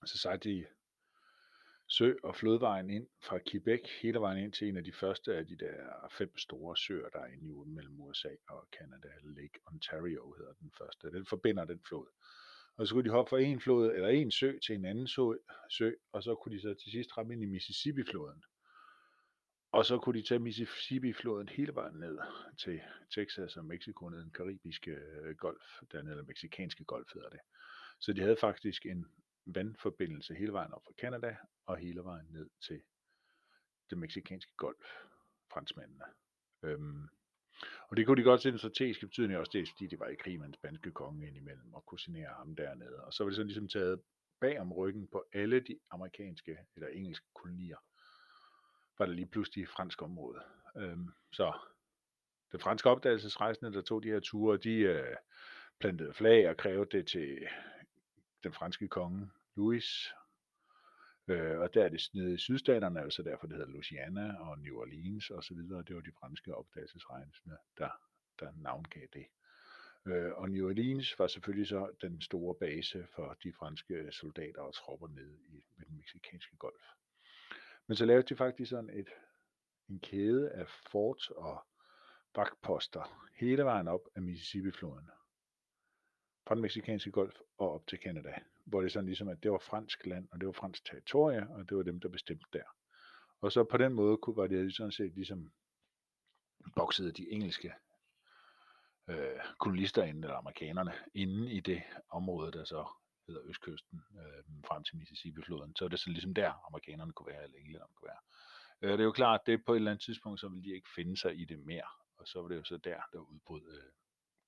Så 0.07 0.19
sejlede 0.19 0.51
de 0.51 0.67
sø- 1.89 2.17
og 2.23 2.37
flodvejen 2.37 2.91
ind 2.91 3.07
fra 3.23 3.39
Quebec 3.51 3.81
hele 4.03 4.21
vejen 4.21 4.45
ind 4.45 4.53
til 4.53 4.69
en 4.69 4.77
af 4.77 4.85
de 4.85 4.93
første 4.93 5.35
af 5.35 5.47
de 5.47 5.57
der 5.57 6.09
fem 6.11 6.39
store 6.39 6.77
søer, 6.77 7.09
der 7.09 7.19
er 7.19 7.27
inde 7.27 7.49
i 7.49 7.69
mellem 7.69 8.01
USA 8.01 8.35
og 8.49 8.69
Canada. 8.79 9.09
Lake 9.23 9.61
Ontario 9.67 10.33
hedder 10.39 10.53
den 10.53 10.73
første. 10.79 11.11
Den 11.11 11.27
forbinder 11.27 11.65
den 11.65 11.81
flod. 11.89 12.07
Og 12.81 12.87
så 12.87 12.95
kunne 12.95 13.05
de 13.05 13.11
hoppe 13.11 13.31
fra 13.31 13.39
en 13.39 13.61
flod 13.61 13.95
eller 13.95 14.09
en 14.09 14.31
sø 14.31 14.59
til 14.59 14.75
en 14.75 14.85
anden 14.85 15.07
sø, 15.07 15.23
sø 15.71 15.91
og 16.13 16.23
så 16.23 16.35
kunne 16.35 16.57
de 16.57 16.61
så 16.61 16.75
til 16.75 16.93
sidst 16.93 17.19
ramme 17.19 17.33
ind 17.33 17.43
i 17.43 17.47
Mississippi-floden. 17.47 18.43
Og 19.73 19.85
så 19.85 19.99
kunne 19.99 20.19
de 20.21 20.27
tage 20.27 20.39
Mississippi-floden 20.39 21.49
hele 21.49 21.75
vejen 21.75 21.95
ned 21.95 22.19
til 22.59 22.81
Texas 23.15 23.57
og 23.57 23.65
Mexico, 23.65 24.09
ned 24.09 24.19
den 24.19 24.31
karibiske 24.31 24.91
øh, 24.91 25.37
golf, 25.37 25.63
dernede, 25.93 26.13
eller 26.13 26.25
meksikanske 26.25 26.85
golf 26.85 27.13
hedder 27.15 27.29
det. 27.29 27.41
Så 28.01 28.13
de 28.13 28.21
havde 28.21 28.37
faktisk 28.37 28.87
en 28.87 29.07
vandforbindelse 29.47 30.35
hele 30.35 30.53
vejen 30.53 30.73
op 30.73 30.83
fra 30.85 30.95
Canada 31.01 31.37
og 31.67 31.77
hele 31.77 32.05
vejen 32.05 32.27
ned 32.31 32.51
til 32.67 32.83
det 33.91 33.99
meksikanske 33.99 34.53
golf, 34.57 34.87
franskmændene. 35.53 36.05
Øhm, 36.63 37.09
og 37.91 37.97
det 37.97 38.07
kunne 38.07 38.17
de 38.17 38.23
godt 38.23 38.43
se 38.43 38.51
den 38.51 38.59
strategiske 38.59 39.07
betydning 39.07 39.39
også, 39.39 39.51
det 39.53 39.69
fordi 39.69 39.87
det 39.87 40.01
var 40.01 40.07
i 40.07 40.15
krig 40.15 40.39
med 40.39 40.47
den 40.47 40.55
spanske 40.55 40.91
konge 40.91 41.29
indimellem 41.29 41.75
og 41.75 41.87
kunne 41.87 42.01
signere 42.01 42.35
ham 42.39 42.57
dernede. 42.57 43.05
Og 43.05 43.13
så 43.13 43.25
var 43.25 43.29
det 43.29 43.37
sådan 43.37 43.47
ligesom 43.47 43.69
taget 43.69 44.01
bag 44.41 44.61
om 44.61 44.73
ryggen 44.73 45.09
på 45.09 45.25
alle 45.33 45.61
de 45.61 45.79
amerikanske 45.91 46.59
eller 46.77 46.89
engelske 46.89 47.27
kolonier, 47.35 47.77
var 48.99 49.07
der 49.07 49.13
lige 49.13 49.27
pludselig 49.27 49.69
fransk 49.69 50.03
område. 50.03 50.43
Øhm, 50.77 51.09
så 51.33 51.53
det 52.53 52.63
franske 52.63 52.91
opdagelsesrejsende, 52.91 53.73
der 53.73 53.83
tog 53.83 54.03
de 54.03 54.09
her 54.09 54.21
ture, 54.21 54.57
de 54.57 54.75
øh, 54.75 55.17
plantede 55.81 56.15
flag 56.15 56.49
og 56.49 56.57
krævede 56.57 56.99
det 56.99 57.07
til 57.07 57.49
den 58.43 58.53
franske 58.53 58.89
konge 58.89 59.31
Louis. 59.57 60.11
Øh, 61.29 61.59
og 61.59 61.75
der 61.75 61.85
er 61.85 61.89
det 61.89 62.09
nede 62.15 62.35
i 62.35 62.39
sydstaterne, 62.39 63.01
altså 63.01 63.23
derfor 63.23 63.47
det 63.47 63.57
hedder 63.57 63.71
Louisiana 63.71 64.37
og 64.39 64.59
New 64.59 64.77
Orleans 64.77 65.31
og 65.31 65.45
så 65.45 65.55
videre. 65.55 65.83
Det 65.83 65.97
var 65.97 66.03
de 66.03 66.13
franske 66.21 66.55
opdagelsesrejsende, 66.55 67.57
der, 67.79 67.91
der 68.41 68.53
navngav 68.57 69.07
det. 69.13 69.27
Øh, 70.07 70.33
og 70.33 70.51
New 70.51 70.69
Orleans 70.69 71.19
var 71.19 71.27
selvfølgelig 71.27 71.69
så 71.69 71.91
den 72.03 72.21
store 72.21 72.55
base 72.55 73.07
for 73.15 73.37
de 73.43 73.53
franske 73.53 74.13
soldater 74.13 74.63
og 74.63 74.75
tropper 74.75 75.09
nede 75.09 75.39
i 75.49 75.65
ved 75.77 75.87
den 75.87 75.97
meksikanske 75.97 76.57
golf. 76.57 76.83
Men 77.87 77.97
så 77.97 78.05
lavede 78.05 78.27
de 78.29 78.37
faktisk 78.37 78.71
sådan 78.71 78.91
et, 78.91 79.09
en 79.89 80.01
kæde 80.01 80.51
af 80.51 80.69
fort 80.69 81.31
og 81.31 81.67
vagtposter 82.35 83.29
hele 83.35 83.65
vejen 83.65 83.89
op 83.89 84.09
af 84.15 84.23
Mississippi-floden. 84.23 85.11
Fra 86.51 86.55
den 86.55 86.63
meksikanske 86.63 87.11
golf 87.11 87.37
og 87.59 87.73
op 87.75 87.87
til 87.87 87.99
Canada. 87.99 88.35
Hvor 88.65 88.81
det 88.81 88.93
sådan 88.93 89.07
ligesom, 89.07 89.29
at 89.29 89.43
det 89.43 89.51
var 89.51 89.59
fransk 89.59 90.07
land, 90.07 90.29
og 90.33 90.41
det 90.41 90.47
var 90.47 90.53
fransk 90.53 90.85
territorie, 90.85 91.49
og 91.51 91.69
det 91.69 91.77
var 91.77 91.83
dem, 91.83 92.01
der 92.01 92.09
bestemte 92.09 92.45
der. 92.53 92.63
Og 93.41 93.53
så 93.53 93.65
på 93.65 93.77
den 93.77 93.93
måde 93.93 94.17
kunne, 94.17 94.37
var 94.37 94.47
det 94.47 94.75
sådan 94.75 94.93
set 94.93 95.15
ligesom 95.15 95.53
boksede 96.77 97.13
de 97.13 97.31
engelske 97.31 97.73
øh, 99.09 99.41
kolonister 99.59 100.05
inde, 100.05 100.21
eller 100.21 100.37
amerikanerne, 100.37 100.93
inde 101.15 101.53
i 101.53 101.61
det 101.61 101.83
område, 102.09 102.53
der 102.53 102.65
så 102.65 102.89
hedder 103.27 103.43
Østkysten, 103.45 104.03
øh, 104.19 104.65
frem 104.65 104.85
til 104.85 104.97
Mississippi-floden. 104.97 105.77
Så 105.77 105.85
er 105.85 105.89
det 105.89 106.01
så 106.01 106.11
ligesom 106.11 106.35
der, 106.35 106.67
amerikanerne 106.67 107.13
kunne 107.13 107.33
være, 107.33 107.45
eller 107.45 107.59
englænderne 107.59 107.93
kunne 107.95 108.09
være. 108.09 108.21
Øh, 108.83 108.93
det 108.93 109.01
er 109.01 109.05
jo 109.05 109.13
klart, 109.13 109.41
at 109.41 109.47
det 109.47 109.65
på 109.65 109.73
et 109.73 109.77
eller 109.77 109.91
andet 109.91 110.05
tidspunkt, 110.05 110.41
så 110.41 110.49
ville 110.49 110.65
de 110.65 110.75
ikke 110.75 110.91
finde 110.95 111.17
sig 111.17 111.41
i 111.41 111.45
det 111.45 111.59
mere. 111.59 111.89
Og 112.19 112.29
så 112.29 112.43
var 112.43 112.49
det 112.49 112.57
jo 112.57 112.65
så 112.65 112.77
der, 112.77 113.01
der 113.13 113.19
udbrød 113.19 113.63
øh, 113.73 113.93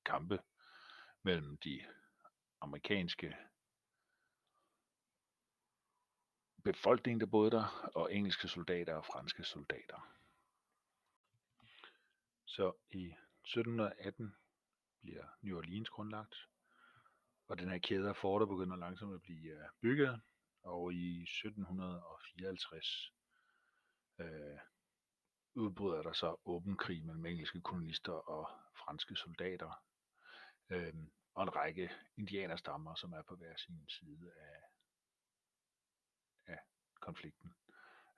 kampe 0.04 0.38
mellem 1.22 1.56
de 1.56 1.84
amerikanske 2.60 3.36
befolkning, 6.64 7.20
der 7.20 7.26
boede 7.26 7.50
der, 7.50 7.90
og 7.94 8.14
engelske 8.14 8.48
soldater 8.48 8.94
og 8.94 9.04
franske 9.04 9.44
soldater. 9.44 10.08
Så 12.44 12.72
i 12.90 13.14
1718 13.44 14.34
bliver 15.00 15.24
New 15.42 15.56
Orleans 15.56 15.90
grundlagt, 15.90 16.48
og 17.48 17.58
den 17.58 17.68
her 17.68 17.78
kæde 17.78 18.08
af 18.08 18.16
forter 18.16 18.46
begynder 18.46 18.76
langsomt 18.76 19.14
at 19.14 19.22
blive 19.22 19.52
øh, 19.52 19.64
bygget, 19.80 20.20
og 20.62 20.92
i 20.92 21.22
1754 21.22 23.12
øh, 24.18 24.58
udbryder 25.54 26.02
der 26.02 26.12
så 26.12 26.36
åben 26.44 26.76
krig 26.76 27.04
mellem 27.04 27.26
engelske 27.26 27.60
kolonister 27.60 28.12
og 28.12 28.48
franske 28.74 29.16
soldater, 29.16 29.82
øh, 30.70 30.94
og 31.34 31.42
en 31.42 31.56
række 31.56 31.90
indianerstammer, 32.16 32.94
som 32.94 33.12
er 33.12 33.22
på 33.22 33.36
hver 33.36 33.56
sin 33.56 33.84
side 33.88 34.32
af, 34.36 34.60
af 36.46 36.58
konflikten. 37.00 37.54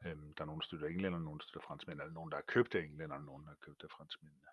Øhm, 0.04 0.34
der 0.34 0.42
er 0.42 0.46
nogen, 0.46 0.60
der 0.60 0.64
støtter 0.64 0.86
englænder, 0.86 1.18
nogen, 1.18 1.38
der 1.38 1.44
støtter 1.44 1.66
franskmænd, 1.66 2.00
eller 2.00 2.12
nogen, 2.12 2.30
der 2.30 2.36
har 2.36 2.42
købt 2.42 2.74
af 2.74 2.80
englænder, 2.80 3.16
og 3.16 3.22
nogen, 3.22 3.44
der 3.44 3.50
har 3.50 3.58
købt 3.60 3.82
af 3.82 3.90
franskmændene. 3.90 4.46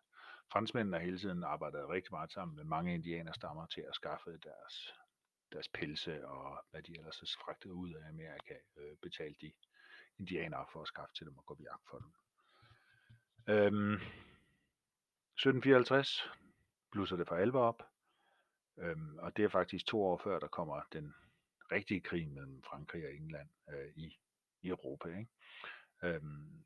Franskmændene 0.51 0.97
har 0.97 1.03
hele 1.03 1.19
tiden 1.19 1.43
arbejdet 1.43 1.89
rigtig 1.89 2.11
meget 2.11 2.31
sammen 2.31 2.55
med 2.55 2.63
mange 2.63 2.93
indianerstammer 2.93 3.65
til 3.65 3.81
at 3.81 3.95
skaffe 3.95 4.37
deres, 4.37 4.93
deres 5.51 5.69
pelse 5.69 6.27
og 6.27 6.65
hvad 6.71 6.83
de 6.83 6.97
ellers 6.97 7.19
har 7.19 7.43
fragtet 7.45 7.69
ud 7.69 7.93
af 7.93 8.09
Amerika, 8.09 8.55
øh, 8.77 8.97
betalt 9.01 9.41
de 9.41 9.51
indianere 10.19 10.65
for 10.73 10.81
at 10.81 10.87
skaffe 10.87 11.15
til 11.15 11.25
dem 11.25 11.37
og 11.37 11.45
gå 11.45 11.55
på 11.55 11.63
jagt 11.63 11.89
for 11.89 11.97
dem. 11.97 12.11
Øhm, 13.47 13.93
1754 13.93 16.29
blusser 16.91 17.15
det 17.15 17.27
for 17.27 17.35
alvor 17.35 17.63
op, 17.63 17.83
øhm, 18.77 19.17
og 19.17 19.37
det 19.37 19.45
er 19.45 19.49
faktisk 19.49 19.85
to 19.85 20.03
år 20.03 20.17
før, 20.17 20.39
der 20.39 20.47
kommer 20.47 20.81
den 20.93 21.13
rigtige 21.71 22.01
krig 22.01 22.29
mellem 22.29 22.63
Frankrig 22.63 23.05
og 23.05 23.13
England 23.13 23.49
øh, 23.69 23.91
i, 23.95 24.19
i 24.61 24.67
Europa. 24.67 25.09
Ikke? 25.09 25.27
Øhm, 26.03 26.63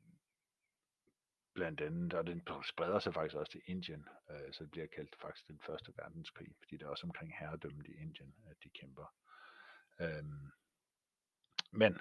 blandt 1.54 1.80
andet, 1.80 2.14
og 2.14 2.26
den 2.26 2.42
spreder 2.64 2.98
sig 2.98 3.14
faktisk 3.14 3.36
også 3.36 3.52
til 3.52 3.62
Indien, 3.66 4.08
øh, 4.30 4.52
så 4.52 4.64
det 4.64 4.70
bliver 4.70 4.86
kaldt 4.86 5.16
faktisk 5.20 5.48
den 5.48 5.60
første 5.66 5.92
verdenskrig, 5.96 6.54
fordi 6.58 6.76
det 6.76 6.82
er 6.82 6.88
også 6.88 7.06
omkring 7.06 7.34
herredømmet 7.38 7.86
i 7.86 7.94
Indien, 7.94 8.34
at 8.50 8.56
de 8.64 8.68
kæmper. 8.68 9.14
Øhm, 10.00 10.52
men 11.72 11.98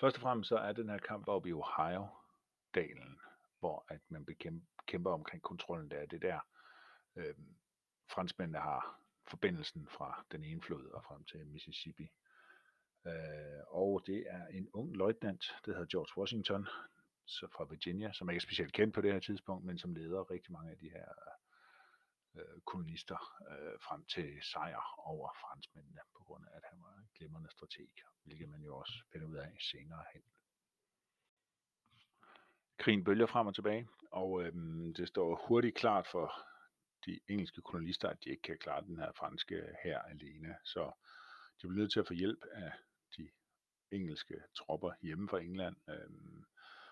først 0.00 0.16
og 0.16 0.22
fremmest 0.22 0.48
så 0.48 0.56
er 0.56 0.72
den 0.72 0.88
her 0.88 0.98
kamp 0.98 1.28
oppe 1.28 1.48
i 1.48 1.52
Ohio-dalen, 1.52 3.20
hvor 3.58 3.84
at 3.88 4.00
man 4.08 4.24
bekæmper, 4.24 4.66
kæmper 4.86 5.10
omkring 5.10 5.42
kontrollen 5.42 5.90
der. 5.90 6.06
Det 6.06 6.22
der, 6.22 6.40
øh, 7.16 7.34
franskmændene 8.10 8.58
har 8.58 9.00
forbindelsen 9.26 9.88
fra 9.88 10.24
den 10.32 10.44
ene 10.44 10.62
flod 10.62 10.90
og 10.90 11.04
frem 11.04 11.24
til 11.24 11.46
Mississippi. 11.46 12.10
Øh, 13.06 13.62
og 13.66 14.02
det 14.06 14.24
er 14.26 14.46
en 14.46 14.68
ung 14.72 14.96
løjtnant, 14.96 15.44
der 15.66 15.72
hedder 15.72 15.86
George 15.86 16.20
Washington, 16.20 16.66
så 17.26 17.46
fra 17.56 17.64
Virginia, 17.64 18.12
som 18.12 18.30
ikke 18.30 18.38
er 18.38 18.48
specielt 18.48 18.72
kendt 18.72 18.94
på 18.94 19.00
det 19.00 19.12
her 19.12 19.20
tidspunkt, 19.20 19.64
men 19.64 19.78
som 19.78 19.94
leder 19.94 20.30
rigtig 20.30 20.52
mange 20.52 20.70
af 20.70 20.78
de 20.78 20.90
her 20.90 21.08
øh, 22.34 22.60
kolonister 22.64 23.18
øh, 23.50 23.80
frem 23.80 24.04
til 24.04 24.38
sejr 24.42 24.94
over 24.98 25.28
franskmændene, 25.40 26.00
på 26.16 26.24
grund 26.24 26.44
af, 26.46 26.56
at 26.56 26.62
han 26.70 26.82
var 26.82 26.94
en 26.98 27.08
glimrende 27.14 27.50
strateg, 27.50 27.88
hvilket 28.24 28.48
man 28.48 28.62
jo 28.62 28.76
også 28.76 28.94
finder 29.12 29.26
ud 29.26 29.36
af 29.36 29.56
senere 29.60 30.04
hen. 30.12 30.22
Krigen 32.78 33.04
bølger 33.04 33.26
frem 33.26 33.46
og 33.46 33.54
tilbage, 33.54 33.88
og 34.10 34.42
øh, 34.42 34.52
det 34.96 35.08
står 35.08 35.46
hurtigt 35.48 35.76
klart 35.76 36.06
for 36.06 36.53
de 37.06 37.20
engelske 37.28 37.62
kolonister, 37.62 38.08
at 38.08 38.24
de 38.24 38.30
ikke 38.30 38.42
kan 38.42 38.58
klare 38.58 38.84
den 38.84 38.98
her 38.98 39.12
franske 39.12 39.62
her 39.84 39.98
alene. 39.98 40.56
Så 40.64 40.92
de 41.62 41.68
bliver 41.68 41.80
nødt 41.80 41.92
til 41.92 42.00
at 42.00 42.06
få 42.06 42.14
hjælp 42.14 42.44
af 42.52 42.72
de 43.16 43.30
engelske 43.90 44.34
tropper 44.56 44.92
hjemme 45.02 45.28
fra 45.28 45.40
England. 45.40 45.76
Øhm, 45.88 46.44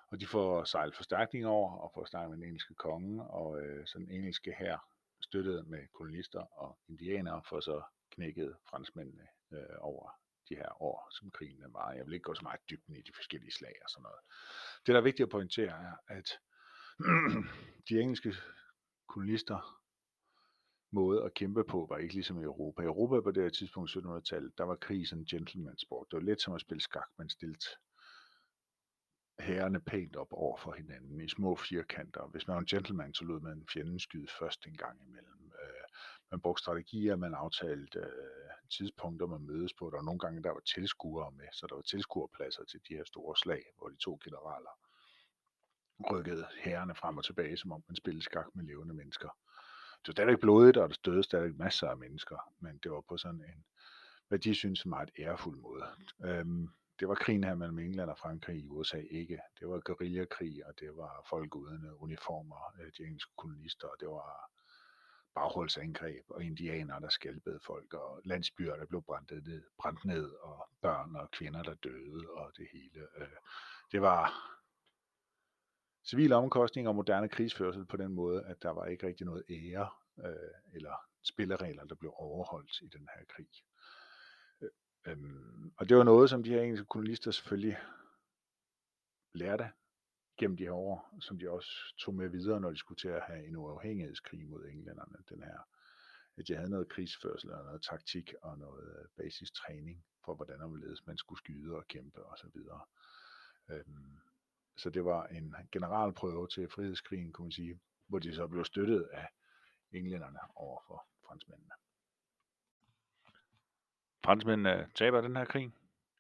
og 0.07 0.21
de 0.21 0.27
får 0.27 0.65
sejlet 0.65 0.97
forstærkning 0.97 1.47
over 1.47 1.77
og 1.77 1.91
får 1.95 2.05
snakket 2.05 2.31
med 2.31 2.37
den 2.37 2.45
engelske 2.45 2.75
konge, 2.75 3.25
og 3.25 3.63
øh, 3.63 3.87
så 3.87 3.99
den 3.99 4.11
engelske 4.11 4.55
her 4.59 4.79
støttet 5.21 5.67
med 5.67 5.87
kolonister 5.95 6.41
og 6.41 6.79
indianere, 6.89 7.43
for 7.49 7.61
så 7.61 7.83
knækket 8.11 8.57
franskmændene 8.71 9.27
øh, 9.53 9.77
over 9.79 10.11
de 10.49 10.55
her 10.55 10.83
år, 10.83 11.09
som 11.11 11.31
krigen 11.31 11.65
var. 11.73 11.93
Jeg 11.93 12.07
vil 12.07 12.15
ikke 12.15 12.25
gå 12.25 12.35
så 12.35 12.43
meget 12.43 12.61
dybden 12.71 12.97
i 12.97 13.03
de 13.03 13.13
forskellige 13.15 13.53
slag 13.53 13.75
og 13.85 13.91
sådan 13.91 14.03
noget. 14.03 14.21
Det, 14.87 14.93
der 14.93 15.01
er 15.01 15.05
vigtigt 15.05 15.27
at 15.27 15.31
pointere, 15.31 15.85
er, 15.89 15.97
at 16.09 16.29
de 17.89 18.01
engelske 18.01 18.35
kolonister 19.09 19.82
måde 20.93 21.25
at 21.25 21.35
kæmpe 21.35 21.65
på 21.65 21.87
var 21.89 21.97
ikke 21.97 22.15
ligesom 22.15 22.41
i 22.41 22.45
Europa. 22.45 22.83
I 22.83 22.85
Europa 22.87 23.21
på 23.21 23.31
det 23.31 23.43
her 23.43 23.51
tidspunkt, 23.51 23.91
1700-tallet, 23.91 24.59
der 24.59 24.65
var 24.65 24.77
krig 24.77 25.09
sådan 25.09 25.23
en 25.23 25.27
gentleman 25.27 25.79
sport. 25.79 26.07
Det 26.11 26.17
var 26.17 26.23
lidt 26.23 26.43
som 26.43 26.55
at 26.55 26.61
spille 26.61 26.81
skak, 26.81 27.09
man 27.19 27.29
stillede 27.29 27.61
herrerne 29.41 29.81
pænt 29.81 30.17
op 30.17 30.33
over 30.33 30.57
for 30.57 30.73
hinanden 30.73 31.21
i 31.21 31.29
små 31.29 31.57
firkanter. 31.57 32.27
Hvis 32.27 32.47
man 32.47 32.55
var 32.55 32.61
en 32.61 32.67
gentleman, 32.67 33.15
så 33.15 33.25
lød 33.25 33.41
man 33.41 33.65
fjenden 33.73 33.99
skyde 33.99 34.29
først 34.39 34.67
en 34.67 34.77
gang 34.77 35.01
imellem. 35.07 35.53
Øh, 35.63 35.85
man 36.31 36.41
brugte 36.41 36.63
strategier, 36.63 37.17
man 37.17 37.35
aftalte 37.35 37.99
øh, 37.99 38.51
tidspunkter, 38.77 39.27
man 39.27 39.47
mødes 39.47 39.75
på. 39.75 39.91
Der 39.91 39.97
var 39.97 40.05
nogle 40.05 40.21
gange, 40.21 40.43
der 40.43 40.51
var 40.51 40.61
tilskuere 40.75 41.31
med, 41.31 41.49
så 41.53 41.67
der 41.67 41.75
var 41.75 41.83
tilskuerpladser 41.83 42.65
til 42.65 42.81
de 42.89 42.95
her 42.95 43.05
store 43.05 43.37
slag, 43.37 43.63
hvor 43.79 43.89
de 43.89 43.97
to 43.97 44.19
generaler 44.25 44.75
rykkede 46.11 46.47
herrerne 46.65 46.95
frem 46.95 47.17
og 47.19 47.25
tilbage, 47.25 47.57
som 47.57 47.73
om 47.73 47.85
man 47.89 47.97
spillede 47.97 48.25
skak 48.25 48.47
med 48.55 48.65
levende 48.65 48.95
mennesker. 48.95 49.29
Det 50.03 50.09
var 50.09 50.13
stadig 50.13 50.41
blodigt, 50.41 50.77
og 50.77 50.89
der 50.89 50.97
døde 51.05 51.23
stadig 51.23 51.57
masser 51.57 51.89
af 51.89 51.97
mennesker, 51.97 52.53
men 52.61 52.79
det 52.83 52.91
var 52.91 53.01
på 53.01 53.17
sådan 53.17 53.41
en, 53.41 53.65
hvad 54.29 54.39
de 54.39 54.55
synes 54.55 54.87
meget 54.87 55.11
ærefuld 55.19 55.59
måde. 55.59 55.85
Øhm, 56.25 56.69
det 57.01 57.09
var 57.09 57.15
krigen 57.15 57.45
her 57.45 57.55
mellem 57.55 57.79
England 57.79 58.11
og 58.11 58.19
Frankrig 58.19 58.57
i 58.57 58.69
USA 58.69 59.03
ikke. 59.11 59.39
Det 59.61 59.69
var 59.69 59.81
guerillakrig, 59.81 60.67
og 60.67 60.81
det 60.81 60.97
var 60.97 61.27
folk 61.31 61.55
uden 61.55 61.87
øh, 61.87 62.03
uniformer, 62.03 62.75
øh, 62.81 62.93
de 62.99 63.05
engelske 63.05 63.33
kolonister, 63.37 63.89
og 63.89 63.97
det 64.01 64.09
var 64.09 64.51
bagholdsangreb 65.35 66.25
og 66.29 66.45
indianere, 66.45 67.01
der 67.01 67.09
skælpede 67.09 67.61
folk, 67.61 67.95
og 67.95 68.21
landsbyer, 68.25 68.77
der 68.77 68.87
blev 68.87 69.03
brændt 69.03 69.31
ned, 69.31 69.63
brændt 69.79 70.05
ned, 70.05 70.31
og 70.31 70.69
børn 70.83 71.17
og 71.17 71.31
kvinder, 71.31 71.63
der 71.63 71.75
døde, 71.75 72.31
og 72.31 72.53
det 72.57 72.69
hele. 72.73 73.07
Øh. 73.17 73.29
Det 73.93 74.03
var 74.03 74.33
civile 76.05 76.35
omkostninger 76.35 76.91
og 76.91 76.97
moderne 76.97 77.29
krigsførsel 77.29 77.85
på 77.85 77.97
den 77.97 78.13
måde, 78.13 78.45
at 78.45 78.63
der 78.63 78.71
var 78.71 78.87
ikke 78.87 79.07
rigtig 79.07 79.27
noget 79.27 79.45
ære 79.51 79.89
øh, 80.25 80.75
eller 80.75 80.95
spilleregler, 81.23 81.85
der 81.85 81.95
blev 81.95 82.13
overholdt 82.17 82.81
i 82.81 82.89
den 82.89 83.09
her 83.17 83.25
krig. 83.25 83.49
Øh, 84.61 84.71
øhm, 85.07 85.73
og 85.77 85.89
det 85.89 85.97
var 85.97 86.03
noget, 86.03 86.31
som 86.31 86.43
de 86.43 86.51
her 86.51 86.63
engelske 86.63 86.87
kolonister 86.87 87.31
selvfølgelig 87.31 87.79
lærte 89.35 89.71
gennem 90.39 90.57
de 90.57 90.65
her 90.65 90.73
år, 90.73 91.17
som 91.21 91.39
de 91.39 91.51
også 91.51 91.95
tog 91.99 92.15
med 92.15 92.29
videre, 92.29 92.61
når 92.61 92.71
de 92.71 92.77
skulle 92.77 92.99
til 92.99 93.09
at 93.09 93.23
have 93.23 93.47
en 93.47 93.57
uafhængighedskrig 93.57 94.49
mod 94.49 94.65
englænderne. 94.65 95.19
Den 95.29 95.43
her, 95.43 95.59
at 96.37 96.49
de 96.49 96.57
havde 96.57 96.71
noget 96.71 96.89
krigsførsel 96.89 97.53
og 97.53 97.65
noget 97.65 97.83
taktik 97.83 98.35
og 98.43 98.59
noget 98.59 98.85
øh, 98.99 99.09
basistræning 99.17 99.17
basis 99.17 99.51
træning 99.51 100.05
for, 100.25 100.35
hvordan 100.35 100.59
man 101.07 101.17
skulle 101.17 101.39
skyde 101.39 101.77
og 101.77 101.89
kæmpe 101.89 102.27
osv. 102.27 102.59
Øhm, 103.71 104.19
så 104.83 104.91
det 104.91 105.05
var 105.05 105.27
en 105.27 105.55
generalprøve 105.73 106.49
til 106.49 106.69
frihedskrigen, 106.69 107.33
kunne 107.33 107.45
man 107.45 107.53
sige, 107.53 107.81
hvor 108.07 108.19
de 108.19 108.35
så 108.35 108.47
blev 108.47 108.65
støttet 108.65 109.09
af 109.13 109.29
englænderne 109.93 110.39
over 110.55 110.81
for 110.87 111.07
franskmændene. 111.27 111.73
Franskmændene 114.25 114.91
taber 114.95 115.21
den 115.21 115.37
her 115.37 115.45
krig. 115.45 115.73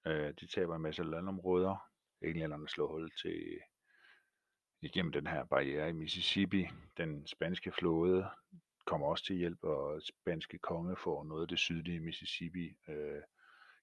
Øh, 0.06 0.34
de 0.40 0.46
taber 0.46 0.76
en 0.76 0.82
masse 0.82 1.02
landområder. 1.02 1.90
Englænderne 2.22 2.68
slår 2.68 2.86
hul 2.86 3.10
til 3.10 3.60
igennem 4.80 5.12
den 5.12 5.26
her 5.26 5.44
barriere 5.44 5.88
i 5.88 5.92
Mississippi. 5.92 6.68
Den 6.96 7.26
spanske 7.26 7.72
flåde 7.72 8.30
kommer 8.86 9.06
også 9.06 9.24
til 9.24 9.36
hjælp, 9.36 9.64
og 9.64 10.02
spanske 10.02 10.58
konge 10.58 10.96
får 10.96 11.24
noget 11.24 11.42
af 11.42 11.48
det 11.48 11.58
sydlige 11.58 12.00
Mississippi. 12.00 12.76
Øh, 12.88 13.22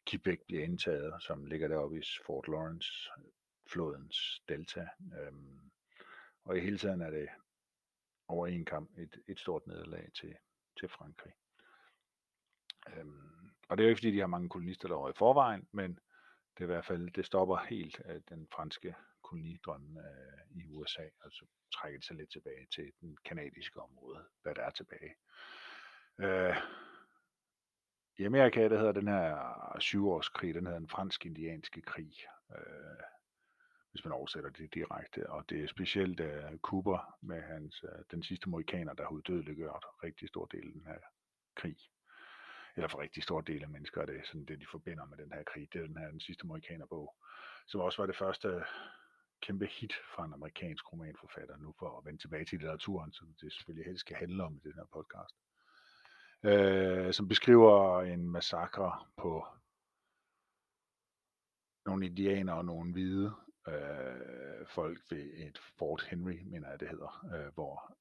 Quebec 0.10 0.39
bliver 0.48 0.63
indtaget, 0.63 1.13
som 1.24 1.46
ligger 1.46 1.68
deroppe 1.68 2.00
i 2.00 2.04
Fort 2.26 2.48
Lawrence, 2.48 2.92
flodens 3.72 4.44
delta. 4.50 4.88
Øhm, 5.20 5.72
og 6.46 6.58
i 6.58 6.60
hele 6.60 6.78
tiden 6.78 7.02
er 7.02 7.10
det 7.10 7.30
over 8.28 8.48
en 8.48 8.66
kamp 8.66 8.90
et, 8.98 9.22
et 9.28 9.40
stort 9.40 9.68
nederlag 9.68 10.10
til, 10.20 10.36
til 10.80 10.90
Frankrig. 10.90 11.34
Øhm, 12.88 13.52
og 13.70 13.78
det 13.78 13.84
er 13.84 13.88
jo 13.88 13.90
ikke 13.90 14.00
fordi, 14.00 14.12
de 14.12 14.20
har 14.20 14.28
mange 14.28 14.50
kolonister 14.50 14.88
derovre 14.88 15.10
i 15.10 15.18
forvejen, 15.18 15.68
men 15.72 16.00
det 16.58 16.64
er 16.64 16.64
i 16.64 16.74
hvert 16.74 16.86
fald, 16.86 17.12
det 17.12 17.26
stopper 17.26 17.58
helt 17.58 18.00
af 18.06 18.24
den 18.24 18.48
franske 18.54 18.96
kolonidrøm 19.24 19.98
øh, 19.98 20.62
i 20.62 20.66
USA, 20.66 21.04
og 21.24 21.32
så 21.32 21.46
trækker 21.74 22.00
det 22.00 22.08
sig 22.08 22.16
lidt 22.16 22.32
tilbage 22.32 22.68
til 22.76 22.92
den 23.02 23.18
kanadiske 23.26 23.82
område, 23.82 24.26
hvad 24.42 24.56
der 24.56 24.62
er 24.62 24.70
tilbage. 24.70 25.16
Øh, 26.20 26.56
I 28.18 28.24
Amerika, 28.24 28.70
der 28.70 28.78
hedder 28.78 28.92
den 28.92 29.08
her 29.08 29.78
syvårskrig, 29.80 30.54
den 30.54 30.66
hedder 30.66 30.80
den 30.80 30.90
fransk-indianske 30.90 31.82
krig. 31.82 32.14
Øh, 32.56 33.04
hvis 34.00 34.06
man 34.06 34.14
oversætter 34.14 34.50
det 34.50 34.74
direkte. 34.74 35.30
Og 35.30 35.50
det 35.50 35.64
er 35.64 35.68
specielt 35.68 36.20
uh, 36.20 36.58
Cooper 36.62 37.18
med 37.22 37.42
hans, 37.42 37.84
uh, 37.84 37.90
den 38.12 38.24
sidste 38.24 38.50
morikaner, 38.50 38.94
der 38.94 39.04
har 39.04 39.12
uddødeliggjort 39.12 39.86
rigtig 40.04 40.28
stor 40.28 40.46
del 40.46 40.68
af 40.68 40.74
den 40.74 40.86
her 40.86 41.00
krig. 41.56 41.78
Eller 42.76 42.88
for 42.88 43.00
rigtig 43.00 43.24
stor 43.24 43.42
del 43.42 43.64
af 43.64 43.70
mennesker 43.70 44.02
er 44.02 44.06
det 44.06 44.22
sådan 44.26 44.46
det, 44.46 44.60
de 44.60 44.66
forbinder 44.72 45.06
med 45.06 45.18
den 45.18 45.32
her 45.32 45.44
krig. 45.44 45.74
Det 45.74 45.82
er 45.82 45.88
den 45.88 45.98
her 45.98 46.12
den 46.12 46.20
sidste 46.20 46.48
morikanerbog, 46.48 47.16
som 47.68 47.82
også 47.82 48.02
var 48.02 48.06
det 48.06 48.16
første 48.16 48.48
øh, 48.48 48.62
kæmpe 49.42 49.66
hit 49.66 49.94
fra 50.16 50.26
en 50.26 50.34
amerikansk 50.34 50.94
romanforfatter, 50.94 51.58
nu 51.58 51.74
for 51.80 51.98
at 51.98 52.06
vende 52.06 52.22
tilbage 52.22 52.46
til 52.46 52.60
litteraturen, 52.60 53.14
som 53.14 53.28
det 53.42 53.54
selvfølgelig 53.54 53.86
helst 53.86 54.02
skal 54.02 54.18
handle 54.18 54.44
om 54.44 54.56
i 54.56 54.60
den 54.64 54.74
her 54.74 54.86
podcast. 54.94 55.36
Øh, 56.44 57.14
som 57.14 57.28
beskriver 57.28 58.02
en 58.02 58.30
massakre 58.30 59.06
på 59.18 59.46
nogle 61.86 62.06
indianer 62.06 62.54
og 62.54 62.66
nogle 62.66 62.92
hvide, 62.92 63.34
øh, 63.67 64.67
folk 64.67 65.00
ved 65.12 65.34
et 65.34 65.58
Fort 65.78 66.04
Henry, 66.10 66.39
mener 66.43 66.69
jeg 66.69 66.80
det 66.80 66.89
hedder, 66.89 67.26
øh, 67.36 67.54
hvor 67.54 67.98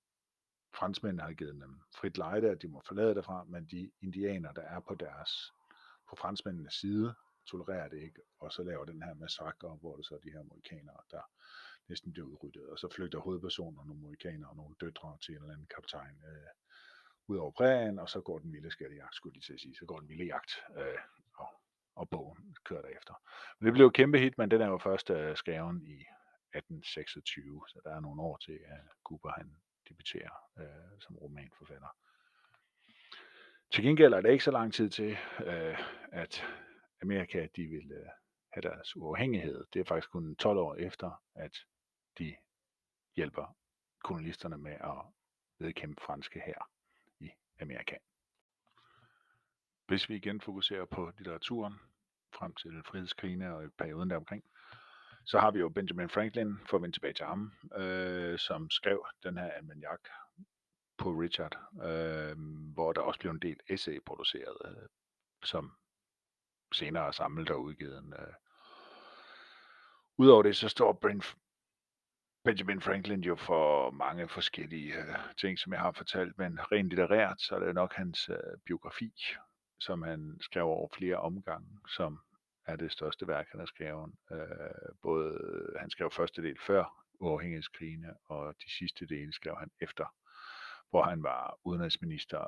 franskmændene 0.75 1.23
har 1.23 1.33
givet 1.33 1.55
dem 1.55 1.81
frit 1.97 2.19
lejde, 2.19 2.51
at 2.51 2.63
de 2.63 2.69
må 2.69 2.83
forlade 2.87 3.15
derfra, 3.15 3.45
men 3.45 3.67
de 3.67 3.91
indianer, 4.03 4.53
der 4.53 4.63
er 4.63 4.81
på 4.81 4.95
deres 4.95 5.53
på 6.09 6.17
franskmændenes 6.17 6.75
side, 6.75 7.15
tolererer 7.47 7.89
det 7.89 7.99
ikke, 8.03 8.21
og 8.41 8.53
så 8.53 8.63
laver 8.63 8.85
den 8.85 9.03
her 9.03 9.15
massakre, 9.15 9.79
hvor 9.81 9.97
det 9.97 10.07
så 10.07 10.15
er 10.15 10.19
de 10.19 10.31
her 10.31 10.41
amerikanere, 10.41 11.01
der 11.11 11.23
næsten 11.89 12.13
bliver 12.13 12.27
udryddet, 12.27 12.67
og 12.67 12.79
så 12.79 12.89
flygter 12.97 13.19
hovedpersoner, 13.19 13.85
nogle 13.85 14.03
amerikanere 14.05 14.51
og 14.51 14.57
nogle 14.57 14.75
døtre 14.81 15.19
til 15.23 15.33
en 15.33 15.43
eller 15.43 15.55
anden 15.55 15.69
kaptajn 15.75 16.17
øh, 16.29 16.51
ud 17.29 17.37
over 17.37 17.51
prærien, 17.51 17.99
og 17.99 18.09
så 18.09 18.21
går 18.21 18.39
den 18.39 18.53
vilde 18.53 18.71
skattejagt, 18.71 19.15
skulle 19.15 19.35
de 19.41 19.47
til 19.47 19.53
at 19.53 19.61
sige, 19.61 19.77
så 19.77 19.85
går 19.87 20.01
den 20.01 20.09
vilde 20.09 20.25
jagt, 20.25 20.53
øh, 20.77 20.99
og 21.99 22.09
bogen 22.11 22.57
kører 22.65 22.83
derefter. 22.83 23.15
Men 23.59 23.67
det 23.67 23.73
blev 23.73 23.85
jo 23.85 23.91
kæmpe 23.91 24.19
hit, 24.19 24.39
men 24.39 24.51
den 24.51 24.61
er 24.61 24.67
jo 24.67 24.79
først 24.79 25.11
øh, 25.11 25.31
uh, 25.31 25.37
skreven 25.37 25.77
i 25.87 25.99
1826, 26.55 27.65
så 27.69 27.81
der 27.85 27.97
er 27.97 28.01
nogle 28.01 28.23
år 28.23 28.37
til, 28.37 28.59
at 28.67 28.81
Cooper 29.05 29.31
han 29.31 29.57
debuterer 29.89 30.35
uh, 30.61 31.01
som 31.01 31.17
romanforfatter. 31.17 31.89
Til 33.73 33.85
gengæld 33.85 34.13
er 34.13 34.21
det 34.21 34.31
ikke 34.31 34.45
så 34.45 34.51
lang 34.51 34.75
tid 34.75 34.91
til, 34.91 35.13
uh, 35.39 35.79
at 36.13 36.45
Amerika 37.03 37.47
de 37.57 37.67
vil 37.67 37.93
uh, 37.93 38.09
have 38.53 38.63
deres 38.63 38.97
uafhængighed. 38.97 39.65
Det 39.73 39.81
er 39.81 39.85
faktisk 39.85 40.11
kun 40.11 40.37
12 40.37 40.59
år 40.59 40.75
efter, 40.75 41.23
at 41.35 41.57
de 42.19 42.37
hjælper 43.17 43.57
kolonisterne 44.05 44.59
med 44.59 44.73
at 44.73 45.01
vedkæmpe 45.59 46.03
franske 46.03 46.41
her 46.47 46.71
i 47.21 47.31
Amerika. 47.61 47.97
Hvis 49.89 50.09
vi 50.09 50.17
igen 50.17 50.41
fokuserer 50.41 50.85
på 50.85 51.13
litteraturen, 51.19 51.75
frem 52.35 52.55
til 52.55 52.83
frihedskrigene 52.85 53.55
og 53.55 53.73
perioden 53.79 54.11
deromkring, 54.11 54.45
så 55.25 55.39
har 55.39 55.51
vi 55.51 55.59
jo 55.59 55.69
Benjamin 55.69 56.09
Franklin, 56.09 56.59
for 56.67 56.77
at 56.77 56.83
vende 56.83 56.97
tilbage 56.97 57.13
til 57.13 57.27
ham, 57.27 57.53
øh, 57.77 58.39
som 58.39 58.71
skrev 58.71 59.07
den 59.23 59.39
her 59.39 59.51
almanjak 59.51 60.01
på 60.99 61.11
Richard, 61.11 61.57
øh, 61.83 62.37
hvor 62.75 62.93
der 62.93 63.01
også 63.01 63.21
blev 63.21 63.33
en 63.33 63.39
del 63.39 63.57
essay 63.69 63.99
produceret, 64.07 64.57
øh, 64.65 64.89
som 65.45 65.73
senere 66.75 67.07
er 67.07 67.11
samlet 67.11 67.51
og 67.51 67.63
udgivet. 67.63 68.15
Øh. 68.19 68.35
Udover 70.19 70.43
det, 70.43 70.57
så 70.57 70.69
står 70.69 70.93
Benjamin 72.45 72.81
Franklin 72.81 73.21
jo 73.21 73.37
for 73.37 73.91
mange 73.91 74.29
forskellige 74.29 74.95
øh, 74.95 75.15
ting, 75.41 75.59
som 75.59 75.73
jeg 75.73 75.81
har 75.81 75.93
fortalt, 75.93 76.39
men 76.39 76.73
rent 76.73 76.89
litterært, 76.89 77.41
så 77.41 77.55
er 77.55 77.59
det 77.59 77.75
nok 77.75 77.95
hans 77.95 78.29
øh, 78.29 78.59
biografi, 78.67 79.13
som 79.81 80.03
han 80.03 80.39
skrev 80.41 80.65
over 80.65 80.89
flere 80.97 81.17
omgange, 81.17 81.69
som 81.89 82.21
er 82.67 82.77
det 82.77 82.93
største 82.93 83.29
værk, 83.29 83.47
han 83.51 83.61
har 83.61 83.67
skrevet. 83.67 84.13
Øh, 84.33 84.95
både 85.03 85.39
han 85.81 85.91
skrev 85.91 86.11
første 86.11 86.43
del 86.43 86.59
før 86.67 87.05
uafhængighedskrigene, 87.21 88.15
og 88.25 88.55
de 88.65 88.71
sidste 88.79 89.07
dele 89.07 89.33
skrev 89.33 89.57
han 89.59 89.71
efter, 89.81 90.15
hvor 90.91 91.03
han 91.03 91.23
var 91.23 91.59
udenrigsminister, 91.65 92.41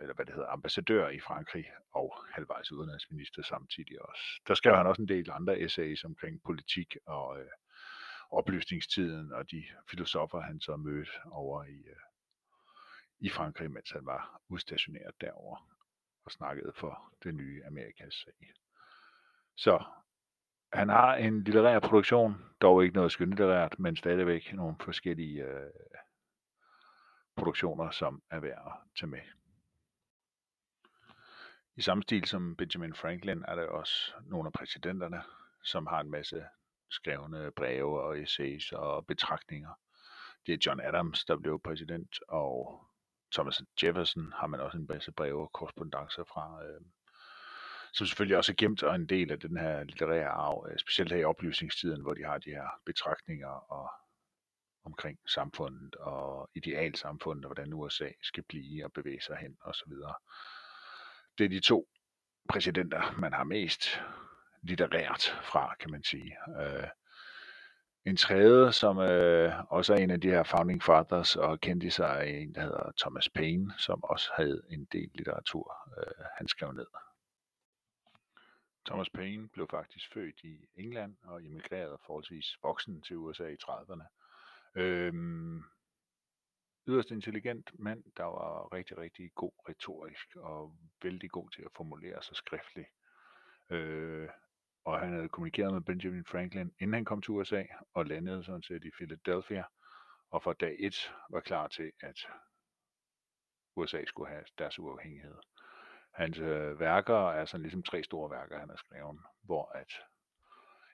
eller 0.00 0.14
hvad 0.14 0.26
det 0.26 0.34
hedder, 0.34 0.48
ambassadør 0.48 1.08
i 1.08 1.20
Frankrig, 1.20 1.64
og 1.94 2.16
halvvejs 2.32 2.72
udenrigsminister 2.72 3.42
samtidig 3.42 4.02
også. 4.02 4.22
Der 4.48 4.54
skrev 4.54 4.76
han 4.76 4.86
også 4.86 5.02
en 5.02 5.08
del 5.08 5.30
andre 5.30 5.60
essays 5.60 6.04
omkring 6.04 6.42
politik 6.42 6.96
og 7.06 7.40
øh, 7.40 7.50
oplysningstiden, 8.30 9.32
og 9.32 9.50
de 9.50 9.64
filosofer, 9.90 10.40
han 10.40 10.60
så 10.60 10.76
mødte 10.76 11.10
over 11.30 11.64
i, 11.64 11.78
øh, 11.78 12.04
i 13.20 13.28
Frankrig, 13.28 13.70
mens 13.70 13.90
han 13.90 14.06
var 14.06 14.40
udstationeret 14.48 15.14
derover 15.20 15.77
og 16.28 16.32
snakkede 16.32 16.72
for 16.76 17.12
det 17.22 17.34
nye 17.34 17.62
Amerikas 17.66 18.14
sag. 18.14 18.52
Så 19.56 19.84
han 20.72 20.88
har 20.88 21.14
en 21.14 21.44
litterær 21.44 21.80
produktion, 21.80 22.44
dog 22.60 22.84
ikke 22.84 22.94
noget 22.96 23.12
skønlitterært, 23.12 23.78
men 23.78 23.96
stadigvæk 23.96 24.52
nogle 24.52 24.76
forskellige 24.80 25.44
øh, 25.44 25.70
produktioner, 27.36 27.90
som 27.90 28.22
er 28.30 28.40
værd 28.40 28.62
at 28.66 28.98
tage 29.00 29.10
med. 29.10 29.20
I 31.76 31.82
samme 31.82 32.02
stil 32.02 32.24
som 32.24 32.56
Benjamin 32.56 32.94
Franklin 32.94 33.44
er 33.48 33.54
der 33.54 33.66
også 33.66 34.12
nogle 34.22 34.46
af 34.46 34.52
præsidenterne, 34.52 35.22
som 35.64 35.86
har 35.86 36.00
en 36.00 36.10
masse 36.10 36.44
skrevne 36.90 37.50
breve 37.56 38.02
og 38.02 38.20
essays 38.20 38.72
og 38.72 39.06
betragtninger. 39.06 39.70
Det 40.46 40.54
er 40.54 40.58
John 40.66 40.80
Adams, 40.80 41.24
der 41.24 41.36
blev 41.36 41.60
præsident, 41.64 42.18
og 42.28 42.87
Thomas 43.32 43.62
Jefferson 43.82 44.32
har 44.36 44.46
man 44.46 44.60
også 44.60 44.78
en 44.78 44.86
masse 44.88 45.12
breve 45.12 45.42
og 45.42 45.52
korrespondencer 45.52 46.24
fra, 46.24 46.64
øh, 46.64 46.80
som 47.92 48.06
selvfølgelig 48.06 48.36
også 48.36 48.52
er 48.52 48.56
gemt 48.56 48.82
og 48.82 48.94
en 48.94 49.06
del 49.06 49.32
af 49.32 49.40
den 49.40 49.56
her 49.56 49.84
litterære 49.84 50.28
arv, 50.28 50.66
øh, 50.70 50.78
specielt 50.78 51.12
her 51.12 51.18
i 51.18 51.24
oplysningstiden, 51.24 52.02
hvor 52.02 52.14
de 52.14 52.24
har 52.24 52.38
de 52.38 52.50
her 52.50 52.68
betragtninger 52.86 53.72
og 53.72 53.90
omkring 54.84 55.18
samfundet 55.26 55.94
og 55.94 56.50
idealsamfundet, 56.54 57.44
og 57.44 57.48
hvordan 57.48 57.72
USA 57.72 58.08
skal 58.22 58.44
blive 58.48 58.84
og 58.84 58.92
bevæge 58.92 59.20
sig 59.20 59.36
hen 59.36 59.56
osv. 59.60 59.92
Det 61.38 61.44
er 61.44 61.48
de 61.48 61.60
to 61.60 61.88
præsidenter, 62.48 63.18
man 63.18 63.32
har 63.32 63.44
mest 63.44 64.00
litterært 64.62 65.22
fra, 65.42 65.74
kan 65.80 65.90
man 65.90 66.04
sige. 66.04 66.36
Øh, 66.60 66.88
en 68.08 68.16
tredje, 68.16 68.72
som 68.72 68.98
øh, 68.98 69.52
også 69.68 69.94
er 69.94 69.98
en 69.98 70.10
af 70.10 70.20
de 70.20 70.30
her 70.30 70.42
founding 70.42 70.82
fathers 70.82 71.36
og 71.36 71.60
kendte 71.60 71.90
sig 71.90 72.20
af 72.20 72.28
en, 72.28 72.54
der 72.54 72.60
hedder 72.60 72.92
Thomas 73.00 73.28
Paine, 73.28 73.74
som 73.78 74.04
også 74.04 74.30
havde 74.36 74.62
en 74.70 74.84
del 74.84 75.10
litteratur, 75.14 75.76
øh, 75.98 76.24
han 76.38 76.48
skrev 76.48 76.72
ned. 76.72 76.86
Thomas 78.86 79.10
Paine 79.10 79.48
blev 79.48 79.68
faktisk 79.70 80.12
født 80.12 80.40
i 80.42 80.68
England 80.76 81.16
og 81.24 81.44
emigrerede 81.44 81.98
forholdsvis 82.06 82.58
voksen 82.62 83.02
til 83.02 83.16
USA 83.16 83.46
i 83.46 83.56
30'erne. 83.62 84.04
Øhm, 84.74 85.62
yderst 86.86 87.10
intelligent 87.10 87.70
mand, 87.78 88.04
der 88.16 88.24
var 88.24 88.72
rigtig, 88.72 88.98
rigtig 88.98 89.30
god 89.34 89.52
retorisk 89.68 90.36
og 90.36 90.76
vældig 91.02 91.30
god 91.30 91.50
til 91.50 91.62
at 91.62 91.70
formulere 91.76 92.22
sig 92.22 92.36
skriftligt. 92.36 92.88
Øh, 93.70 94.28
og 94.88 95.00
han 95.00 95.12
havde 95.12 95.28
kommunikeret 95.28 95.72
med 95.72 95.80
Benjamin 95.80 96.24
Franklin, 96.24 96.72
inden 96.78 96.94
han 96.94 97.04
kom 97.04 97.22
til 97.22 97.30
USA, 97.30 97.62
og 97.94 98.06
landede 98.06 98.44
sådan 98.44 98.62
set 98.62 98.84
i 98.84 98.90
Philadelphia, 98.90 99.64
og 100.30 100.42
fra 100.42 100.52
dag 100.52 100.76
1 100.78 101.12
var 101.30 101.40
klar 101.40 101.68
til, 101.68 101.92
at 102.00 102.26
USA 103.76 104.04
skulle 104.04 104.30
have 104.30 104.44
deres 104.58 104.78
uafhængighed. 104.78 105.34
Hans 106.14 106.38
øh, 106.38 106.80
værker 106.80 107.30
er 107.30 107.44
sådan 107.44 107.62
ligesom 107.62 107.82
tre 107.82 108.02
store 108.02 108.30
værker, 108.30 108.58
han 108.58 108.68
har 108.68 108.76
skrevet, 108.76 109.18
hvor 109.42 109.72
at, 109.74 109.92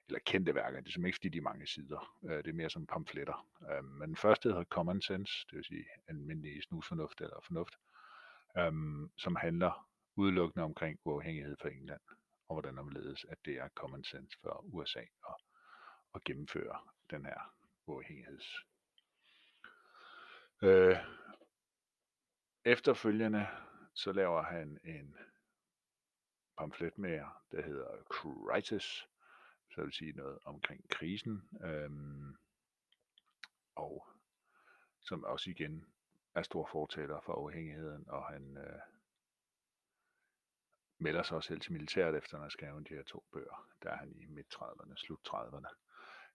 eller 0.09 0.21
kendte 0.27 0.55
værker, 0.55 0.81
det 0.81 0.89
er 0.89 0.93
som 0.93 1.07
ikke 1.07 1.17
fordi 1.17 1.29
de 1.29 1.39
er 1.39 1.43
mange 1.43 1.67
sider, 1.67 2.17
øh, 2.25 2.37
det 2.37 2.49
er 2.49 2.53
mere 2.53 2.71
som 2.71 2.87
pamfletter. 2.87 3.49
Øh, 3.71 3.85
men 3.85 4.09
den 4.09 4.17
første 4.17 4.49
hedder 4.49 4.65
Common 4.65 5.03
Sense, 5.03 5.33
det 5.51 5.57
vil 5.57 5.65
sige 5.65 5.85
almindelig 6.09 6.63
snusfornuft 6.63 7.21
eller 7.21 7.41
fornuft, 7.47 7.75
øh, 8.59 8.73
som 9.19 9.37
handler 9.37 9.89
udelukkende 10.17 10.65
omkring 10.65 10.99
uafhængighed 11.05 11.57
for 11.61 11.69
England 11.69 12.01
og 12.49 12.55
hvordan 12.55 12.79
omledes, 12.79 13.25
at 13.25 13.39
det 13.45 13.55
er 13.55 13.69
common 13.69 14.05
sense 14.05 14.39
for 14.43 14.65
USA 14.65 15.01
at, 15.01 15.37
at 16.15 16.25
gennemføre 16.25 16.81
den 17.11 17.25
her 17.25 17.55
uafhængigheds. 17.87 18.55
Øh, 20.63 20.97
efterfølgende 22.65 23.47
så 23.95 24.13
laver 24.13 24.43
han 24.43 24.79
en 24.85 25.17
pamflet 26.59 26.99
med 26.99 27.21
der 27.53 27.63
hedder 27.63 28.03
Crisis, 28.03 29.09
så 29.75 29.83
vil 29.83 29.93
sige 29.93 30.13
noget 30.13 30.39
omkring 30.45 30.91
krisen, 30.91 31.49
øhm, 31.65 32.37
og 33.75 34.09
som 35.01 35.25
også 35.25 35.51
igen 35.51 35.87
er 36.35 36.43
stor 36.43 36.69
fortaler 36.73 37.21
for 37.21 37.33
afhængigheden, 37.33 38.09
og 38.09 38.27
han 38.27 38.57
øh, 38.57 38.94
melder 41.05 41.23
sig 41.23 41.37
også 41.37 41.47
selv 41.47 41.61
til 41.61 41.73
militæret, 41.73 42.17
efter 42.17 42.37
han 42.37 42.43
har 42.43 42.49
skrevet 42.49 42.89
de 42.89 42.95
her 42.95 43.03
to 43.03 43.25
bøger. 43.33 43.69
Der 43.83 43.91
er 43.91 43.97
han 43.97 44.13
i 44.17 44.27
midt-30'erne, 44.27 44.95
slut-30'erne. 44.97 45.71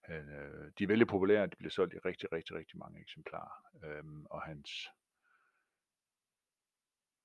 Øh, 0.08 0.72
de 0.78 0.84
er 0.84 0.86
vældig 0.86 1.06
populære, 1.06 1.46
de 1.46 1.56
bliver 1.56 1.70
solgt 1.70 1.94
i 1.94 1.98
rigtig, 1.98 2.32
rigtig, 2.32 2.56
rigtig 2.56 2.78
mange 2.78 3.00
eksemplarer. 3.00 3.64
Øh, 3.84 4.04
og 4.30 4.42
hans 4.42 4.90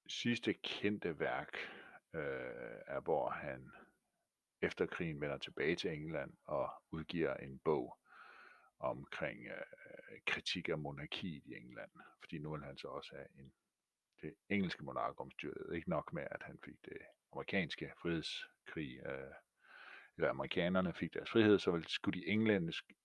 sidste 0.08 0.54
kendte 0.54 1.20
værk 1.20 1.54
øh, 2.14 2.80
er, 2.88 3.00
hvor 3.00 3.30
han 3.30 3.72
efter 4.62 4.86
krigen 4.86 5.22
vender 5.22 5.38
tilbage 5.38 5.76
til 5.76 5.92
England 5.92 6.34
og 6.46 6.70
udgiver 6.92 7.34
en 7.34 7.60
bog 7.60 8.00
omkring 8.80 9.48
øh, 9.48 10.20
kritik 10.28 10.70
af 10.70 10.78
monarkiet 10.78 11.44
i 11.46 11.56
England. 11.56 11.92
Fordi 12.20 12.38
nu 12.38 12.52
vil 12.52 12.64
han 12.64 12.78
så 12.78 12.88
også 12.88 13.16
have 13.16 13.28
en, 13.40 13.54
det 14.22 14.36
engelske 14.50 14.84
monarkomstyret. 14.84 15.76
Ikke 15.76 15.90
nok 15.90 16.14
med, 16.14 16.28
at 16.32 16.44
han 16.44 16.60
fik 16.66 16.86
det 16.86 16.98
amerikanske 17.36 17.92
frihedskrig, 18.02 19.00
øh, 19.06 19.34
eller 20.18 20.30
amerikanerne 20.30 20.94
fik 20.94 21.14
deres 21.14 21.30
frihed, 21.30 21.60
så 21.60 21.84
skulle 21.88 22.20
de 22.20 22.28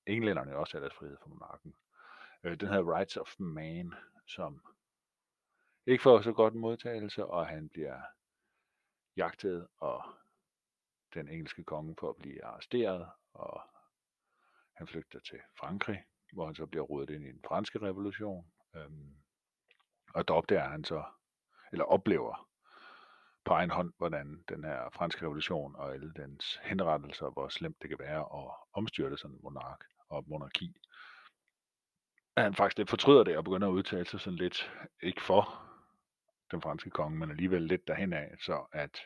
englænderne 0.06 0.56
også 0.56 0.74
have 0.74 0.82
deres 0.82 0.94
frihed 0.94 1.16
fra 1.22 1.28
monarken. 1.28 1.74
Øh, 2.44 2.60
den 2.60 2.68
hedder 2.68 2.96
Rights 2.96 3.16
of 3.16 3.34
Man, 3.38 3.94
som 4.26 4.62
ikke 5.86 6.02
får 6.02 6.20
så 6.20 6.32
godt 6.32 6.54
en 6.54 6.60
modtagelse, 6.60 7.26
og 7.26 7.46
han 7.46 7.68
bliver 7.68 8.00
jagtet, 9.16 9.68
og 9.76 10.04
den 11.14 11.28
engelske 11.28 11.64
konge 11.64 11.96
får 12.00 12.10
at 12.10 12.16
blive 12.16 12.44
arresteret, 12.44 13.08
og 13.32 13.60
han 14.74 14.86
flygter 14.86 15.20
til 15.20 15.40
Frankrig, 15.58 16.04
hvor 16.32 16.46
han 16.46 16.54
så 16.54 16.66
bliver 16.66 16.84
rodet 16.84 17.10
ind 17.10 17.24
i 17.24 17.32
den 17.32 17.42
franske 17.48 17.78
revolution. 17.78 18.52
Øhm, 18.76 19.16
og 20.14 20.28
der 20.28 20.34
opdager 20.34 20.68
han 20.68 20.84
så, 20.84 21.04
eller 21.72 21.84
oplever 21.84 22.49
på 23.44 23.52
egen 23.54 23.70
hånd, 23.70 23.92
hvordan 23.98 24.44
den 24.48 24.64
her 24.64 24.90
franske 24.92 25.24
revolution 25.24 25.76
og 25.76 25.94
alle 25.94 26.12
dens 26.16 26.60
henrettelser, 26.62 27.30
hvor 27.30 27.48
slemt 27.48 27.82
det 27.82 27.88
kan 27.88 27.98
være 27.98 28.20
at 28.20 28.54
omstyrte 28.72 29.16
sådan 29.16 29.36
en 29.36 29.40
monark 29.42 29.84
og 30.08 30.24
monarki. 30.26 30.76
At 32.36 32.42
han 32.42 32.54
faktisk 32.54 32.78
lidt 32.78 32.90
fortryder 32.90 33.24
det 33.24 33.36
og 33.36 33.44
begynder 33.44 33.68
at 33.68 33.72
udtale 33.72 34.06
sig 34.06 34.20
sådan 34.20 34.38
lidt, 34.38 34.72
ikke 35.02 35.22
for 35.22 35.70
den 36.50 36.62
franske 36.62 36.90
konge, 36.90 37.18
men 37.18 37.30
alligevel 37.30 37.62
lidt 37.62 37.88
derhen 37.88 38.12
af, 38.12 38.34
så 38.40 38.66
at 38.72 39.00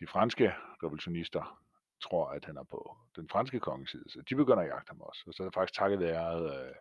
de 0.00 0.06
franske 0.06 0.54
revolutionister 0.82 1.60
tror, 2.02 2.28
at 2.28 2.44
han 2.44 2.56
er 2.56 2.64
på 2.64 2.96
den 3.16 3.28
franske 3.28 3.60
konges 3.60 3.90
side, 3.90 4.04
så 4.08 4.22
de 4.28 4.34
begynder 4.34 4.62
at 4.62 4.68
jagte 4.68 4.90
ham 4.90 5.00
også. 5.00 5.24
Og 5.26 5.34
så 5.34 5.42
er 5.42 5.46
det 5.46 5.54
faktisk 5.54 5.78
takket 5.78 6.00
være 6.00 6.42
øh, 6.42 6.74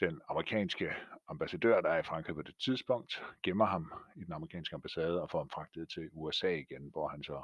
den 0.00 0.20
amerikanske 0.28 0.90
ambassadør, 1.28 1.80
der 1.80 1.90
er 1.90 1.98
i 1.98 2.02
Frankrig 2.02 2.34
på 2.34 2.42
det 2.42 2.54
tidspunkt, 2.64 3.22
gemmer 3.42 3.64
ham 3.64 3.92
i 4.16 4.24
den 4.24 4.32
amerikanske 4.32 4.74
ambassade 4.74 5.22
og 5.22 5.30
får 5.30 5.38
ham 5.38 5.50
fragtet 5.50 5.88
til 5.90 6.10
USA 6.12 6.48
igen, 6.48 6.88
hvor 6.92 7.08
han 7.08 7.22
så 7.22 7.42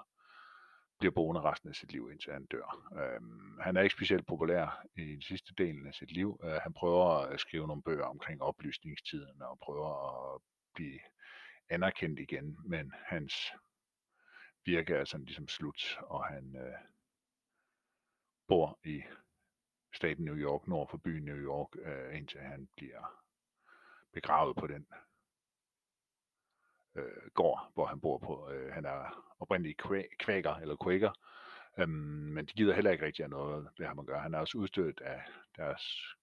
bliver 0.99 1.13
boende 1.13 1.41
resten 1.41 1.69
af 1.69 1.75
sit 1.75 1.93
liv, 1.93 2.11
indtil 2.13 2.33
han 2.33 2.47
dør. 2.47 2.89
Øhm, 3.01 3.59
han 3.61 3.77
er 3.77 3.83
ikke 3.83 3.95
specielt 3.95 4.27
populær 4.27 4.87
i 4.97 5.01
den 5.01 5.23
sidste 5.23 5.55
del 5.59 5.87
af 5.87 5.95
sit 5.95 6.13
liv. 6.13 6.41
Øh, 6.45 6.53
han 6.63 6.73
prøver 6.73 7.05
at 7.05 7.41
skrive 7.41 7.67
nogle 7.67 7.83
bøger 7.83 8.05
omkring 8.05 8.43
oplysningstiden 8.43 9.43
og 9.43 9.59
prøver 9.63 10.35
at 10.35 10.41
blive 10.75 11.01
anerkendt 11.71 12.21
igen, 12.21 12.59
men 12.65 12.93
hans 13.07 13.35
virke 14.65 14.95
er 14.95 15.05
sådan 15.05 15.27
ligesom 15.27 15.49
slut, 15.49 15.99
og 16.01 16.27
han 16.27 16.57
øh, 16.57 16.79
bor 18.49 18.79
i 18.85 19.03
staten 19.95 20.25
New 20.25 20.37
York, 20.37 20.69
nord 20.69 20.89
for 20.91 20.97
byen 20.97 21.25
New 21.25 21.37
York, 21.37 21.69
øh, 21.79 22.19
indtil 22.19 22.41
han 22.41 22.69
bliver 22.77 23.23
begravet 24.13 24.57
på 24.57 24.67
den 24.67 24.87
øh, 26.95 27.31
gård, 27.35 27.71
hvor 27.75 27.87
han 27.87 28.01
bor 28.01 28.19
på. 28.19 28.51
Øh, 28.51 28.73
han 28.73 28.85
er 28.85 29.25
oprindeligt 29.39 29.83
kvæker, 30.19 30.55
eller 30.55 30.77
quaker, 30.85 31.13
øhm, 31.79 31.91
men 32.35 32.47
de 32.47 32.53
gider 32.53 32.75
heller 32.75 32.91
ikke 32.91 33.05
rigtig 33.05 33.29
noget 33.29 33.69
ved 33.79 33.87
ham 33.87 33.99
at 33.99 34.07
gøre. 34.07 34.21
Han 34.21 34.35
er 34.35 34.39
også 34.39 34.59
udstødt 34.59 35.01
af 35.01 35.23
deres 35.57 36.15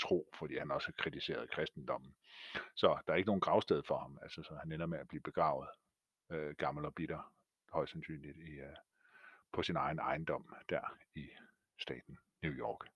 tro, 0.00 0.28
fordi 0.38 0.58
han 0.58 0.70
også 0.70 0.88
har 0.88 1.02
kritiseret 1.02 1.50
kristendommen. 1.50 2.14
Så 2.74 2.98
der 3.06 3.12
er 3.12 3.16
ikke 3.16 3.26
nogen 3.28 3.40
gravsted 3.40 3.82
for 3.82 3.98
ham, 3.98 4.18
altså, 4.22 4.42
så 4.42 4.54
han 4.54 4.72
ender 4.72 4.86
med 4.86 4.98
at 4.98 5.08
blive 5.08 5.20
begravet 5.20 5.68
øh, 6.30 6.54
gammel 6.54 6.84
og 6.84 6.94
bitter, 6.94 7.32
højst 7.72 7.92
sandsynligt 7.92 8.36
i, 8.36 8.50
øh, 8.50 8.76
på 9.52 9.62
sin 9.62 9.76
egen 9.76 9.98
ejendom 9.98 10.54
der 10.68 10.96
i 11.14 11.28
staten 11.78 12.18
New 12.42 12.52
York. 12.52 12.95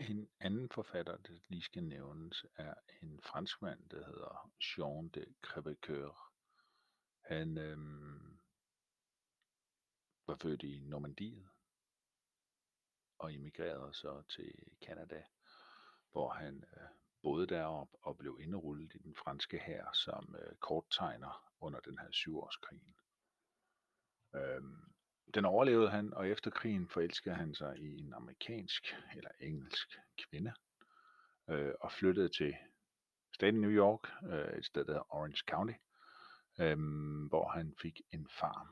En 0.00 0.30
anden 0.40 0.68
forfatter, 0.68 1.16
der 1.16 1.38
lige 1.48 1.62
skal 1.62 1.84
nævnes, 1.84 2.46
er 2.56 2.74
en 3.02 3.20
franskmand, 3.22 3.88
der 3.88 4.06
hedder 4.06 4.50
Jean 4.60 5.08
de 5.08 5.34
Crèvecoeur. 5.46 6.32
Han 7.20 7.58
øhm, 7.58 8.38
var 10.26 10.36
født 10.36 10.62
i 10.62 10.80
Normandiet 10.80 11.48
og 13.18 13.34
emigrerede 13.34 13.94
så 13.94 14.22
til 14.22 14.54
Canada, 14.84 15.24
hvor 16.12 16.30
han 16.30 16.64
øh, 16.76 16.88
boede 17.22 17.46
derop 17.46 17.88
og 18.02 18.18
blev 18.18 18.38
indrullet 18.40 18.94
i 18.94 18.98
den 18.98 19.14
franske 19.14 19.58
hær 19.58 19.92
som 19.92 20.36
øh, 20.38 20.56
korttegner 20.56 21.52
under 21.60 21.80
den 21.80 21.98
her 21.98 22.10
syvårskrigen. 22.10 22.96
Øhm, 24.34 24.97
den 25.34 25.44
overlevede 25.44 25.90
han, 25.90 26.14
og 26.14 26.28
efter 26.28 26.50
krigen 26.50 26.88
forelskede 26.88 27.34
han 27.34 27.54
sig 27.54 27.78
i 27.78 27.98
en 28.00 28.14
amerikansk 28.14 28.94
eller 29.16 29.30
engelsk 29.40 29.98
kvinde 30.18 30.52
øh, 31.50 31.72
og 31.80 31.92
flyttede 31.92 32.28
til 32.28 32.56
staten 33.34 33.60
New 33.60 33.70
York, 33.70 34.10
øh, 34.22 34.58
et 34.58 34.64
sted 34.64 34.84
der 34.84 34.92
hedder 34.92 35.14
Orange 35.14 35.42
County, 35.50 35.74
øh, 36.58 36.78
hvor 37.28 37.48
han 37.48 37.74
fik 37.82 38.00
en 38.12 38.28
farm. 38.40 38.68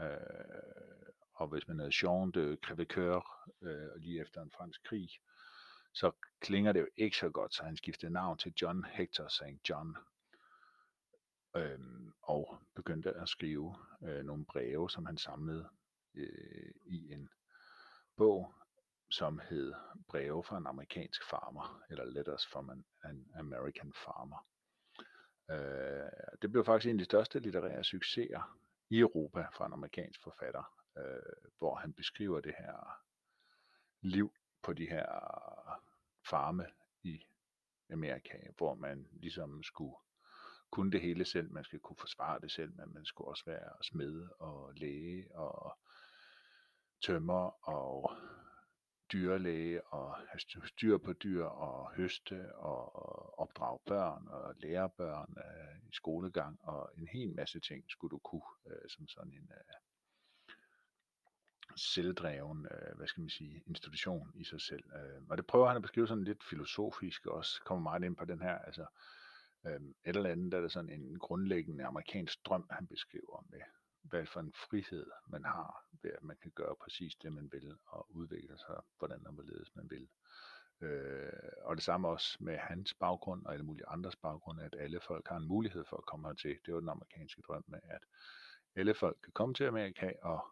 Øh, 0.00 1.12
og 1.34 1.48
hvis 1.48 1.68
man 1.68 1.78
havde 1.78 1.92
Jean 2.02 2.30
de 2.30 2.56
Crèvecoeur, 2.66 3.50
øh, 3.62 3.96
lige 3.96 4.20
efter 4.20 4.42
en 4.42 4.52
fransk 4.56 4.82
krig, 4.84 5.08
så 5.94 6.12
klinger 6.40 6.72
det 6.72 6.80
jo 6.80 6.88
ikke 6.96 7.16
så 7.16 7.30
godt, 7.30 7.54
så 7.54 7.62
han 7.62 7.76
skiftede 7.76 8.12
navn 8.12 8.38
til 8.38 8.52
John 8.62 8.84
Hector 8.84 9.28
St. 9.28 9.68
John, 9.68 9.96
øhm, 11.56 12.12
og 12.22 12.58
begyndte 12.74 13.10
at 13.10 13.28
skrive 13.28 13.76
øh, 14.02 14.24
nogle 14.24 14.44
breve, 14.44 14.90
som 14.90 15.06
han 15.06 15.16
samlede 15.16 15.68
øh, 16.14 16.72
i 16.84 17.12
en 17.12 17.30
bog, 18.16 18.54
som 19.10 19.40
hed 19.48 19.74
Breve 20.08 20.44
fra 20.44 20.58
en 20.58 20.66
amerikansk 20.66 21.28
farmer, 21.30 21.82
eller 21.90 22.04
Letters 22.04 22.46
from 22.46 22.70
an, 22.70 22.84
an 23.02 23.26
American 23.34 23.92
Farmer. 24.04 24.46
Øh, 25.50 26.36
det 26.42 26.50
blev 26.50 26.64
faktisk 26.64 26.90
en 26.90 26.96
af 26.96 26.98
de 26.98 27.04
største 27.04 27.38
litterære 27.38 27.84
succeser 27.84 28.58
i 28.90 28.98
Europa 28.98 29.46
fra 29.52 29.66
en 29.66 29.72
amerikansk 29.72 30.22
forfatter, 30.22 30.84
øh, 30.98 31.48
hvor 31.58 31.74
han 31.74 31.92
beskriver 31.92 32.40
det 32.40 32.54
her 32.58 33.02
liv 34.00 34.32
på 34.62 34.72
de 34.72 34.86
her 34.86 35.06
farme 36.30 36.66
i 37.02 37.26
Amerika, 37.92 38.38
hvor 38.56 38.74
man 38.74 39.08
ligesom 39.12 39.62
skulle 39.62 39.96
kunne 40.70 40.92
det 40.92 41.00
hele 41.00 41.24
selv, 41.24 41.52
man 41.52 41.64
skal 41.64 41.78
kunne 41.78 41.96
forsvare 41.96 42.40
det 42.40 42.50
selv, 42.50 42.72
men 42.76 42.94
man 42.94 43.04
skulle 43.04 43.28
også 43.28 43.44
være 43.46 43.82
smed 43.82 44.28
og 44.38 44.72
læge 44.74 45.36
og 45.36 45.78
tømmer 47.02 47.68
og 47.68 48.16
dyrlæge 49.12 49.86
og 49.86 50.16
have 50.16 50.66
styr 50.66 50.98
på 50.98 51.12
dyr 51.12 51.44
og 51.44 51.94
høste 51.94 52.54
og 52.54 53.38
opdrage 53.38 53.78
børn 53.86 54.28
og 54.28 54.54
lære 54.56 54.90
børn 54.90 55.34
øh, 55.36 55.88
i 55.88 55.92
skolegang 55.92 56.58
og 56.62 56.90
en 56.98 57.08
hel 57.08 57.34
masse 57.34 57.60
ting 57.60 57.84
skulle 57.88 58.10
du 58.10 58.18
kunne 58.18 58.50
øh, 58.66 58.88
som 58.88 59.08
sådan 59.08 59.32
en 59.32 59.50
øh, 59.50 59.74
selvdreven, 61.76 62.66
øh, 62.70 62.96
hvad 62.96 63.06
skal 63.06 63.20
man 63.20 63.30
sige, 63.30 63.62
institution 63.66 64.32
i 64.34 64.44
sig 64.44 64.60
selv. 64.60 64.84
Øh, 64.94 65.22
og 65.30 65.36
det 65.36 65.46
prøver 65.46 65.66
han 65.66 65.76
at 65.76 65.82
beskrive 65.82 66.08
sådan 66.08 66.24
lidt 66.24 66.44
filosofisk 66.44 67.26
også, 67.26 67.62
kommer 67.64 67.82
meget 67.82 68.04
ind 68.04 68.16
på 68.16 68.24
den 68.24 68.42
her, 68.42 68.58
altså 68.58 68.86
øh, 69.66 69.80
et 70.06 70.16
eller 70.16 70.30
andet, 70.30 70.52
der 70.52 70.58
er 70.58 70.68
sådan 70.68 70.90
en 70.90 71.18
grundlæggende 71.18 71.84
amerikansk 71.84 72.46
drøm, 72.46 72.66
han 72.70 72.86
beskriver 72.86 73.46
med, 73.50 73.60
hvad 74.02 74.26
for 74.26 74.40
en 74.40 74.52
frihed 74.52 75.06
man 75.26 75.44
har, 75.44 75.86
ved 76.02 76.10
at 76.10 76.22
man 76.22 76.36
kan 76.42 76.50
gøre 76.50 76.76
præcis 76.76 77.14
det, 77.14 77.32
man 77.32 77.52
vil, 77.52 77.76
og 77.86 78.16
udvikle 78.16 78.58
sig, 78.58 78.80
hvordan 78.98 79.26
og 79.26 79.32
hvorledes 79.32 79.74
man 79.74 79.90
vil. 79.90 80.08
Øh, 80.80 81.32
og 81.62 81.76
det 81.76 81.84
samme 81.84 82.08
også 82.08 82.36
med 82.40 82.56
hans 82.56 82.94
baggrund 82.94 83.46
og 83.46 83.52
alle 83.52 83.64
mulige 83.64 83.88
andres 83.88 84.16
baggrund, 84.16 84.60
at 84.60 84.76
alle 84.78 85.00
folk 85.00 85.28
har 85.28 85.36
en 85.36 85.48
mulighed 85.48 85.84
for 85.84 85.96
at 85.96 86.06
komme 86.06 86.28
hertil. 86.28 86.58
Det 86.66 86.74
var 86.74 86.80
den 86.80 86.88
amerikanske 86.88 87.42
drøm 87.42 87.64
med, 87.66 87.80
at 87.84 88.04
alle 88.74 88.94
folk 88.94 89.18
kan 89.22 89.32
komme 89.32 89.54
til 89.54 89.64
Amerika 89.64 90.12
og 90.22 90.46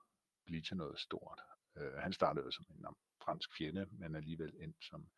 blive 0.44 0.62
til 0.62 0.76
noget 0.76 1.00
stort. 1.00 1.40
Øh, 1.76 1.92
han 1.92 2.12
startede 2.12 2.52
som 2.52 2.66
en 2.70 2.86
fransk 3.24 3.56
fjende, 3.56 3.86
men 3.90 4.16
alligevel 4.16 4.54
ind 4.60 4.74
som 4.80 5.08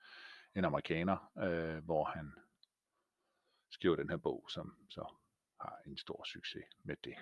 en 0.55 0.65
amerikaner, 0.65 1.33
øh, 1.39 1.85
hvor 1.85 2.05
han 2.05 2.33
skriver 3.71 3.97
den 3.97 4.11
her 4.11 4.17
bog, 4.17 4.47
som 4.51 4.77
så 4.91 5.15
har 5.61 5.79
en 5.87 5.97
stor 5.97 6.25
succes 6.25 6.65
med 6.85 6.97
det. 7.05 7.15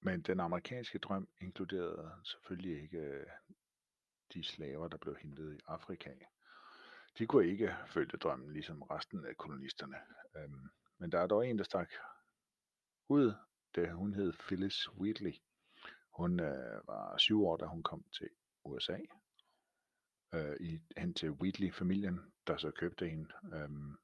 Men 0.00 0.22
den 0.22 0.40
amerikanske 0.40 0.98
drøm 0.98 1.28
inkluderede 1.40 2.12
selvfølgelig 2.24 2.82
ikke 2.82 2.98
øh, 2.98 3.26
de 4.34 4.44
slaver, 4.44 4.88
der 4.88 4.96
blev 4.96 5.16
hentet 5.16 5.56
i 5.56 5.60
Afrika. 5.66 6.14
De 7.18 7.26
kunne 7.26 7.48
ikke 7.48 7.76
følge 7.86 8.18
drømmen, 8.18 8.52
ligesom 8.52 8.82
resten 8.82 9.24
af 9.24 9.36
kolonisterne. 9.36 9.96
Øhm, 10.36 10.68
men 10.98 11.12
der 11.12 11.20
er 11.20 11.26
dog 11.26 11.48
en, 11.48 11.58
der 11.58 11.64
stak 11.64 11.90
ud, 13.08 13.34
da 13.76 13.90
hun 13.90 14.14
hed 14.14 14.32
Phyllis 14.32 14.92
Wheatley. 14.92 15.34
Hun 16.12 16.40
øh, 16.40 16.86
var 16.86 17.18
syv 17.18 17.44
år, 17.44 17.56
da 17.56 17.66
hun 17.66 17.82
kom 17.82 18.04
til 18.18 18.28
USA, 18.64 18.98
øh, 20.34 20.56
i, 20.60 20.80
hen 20.96 21.14
til 21.14 21.30
Wheatley-familien, 21.30 22.20
der 22.46 22.56
så 22.56 22.70
købte 22.70 23.08
hende. 23.08 23.28
Øhm, 23.54 23.96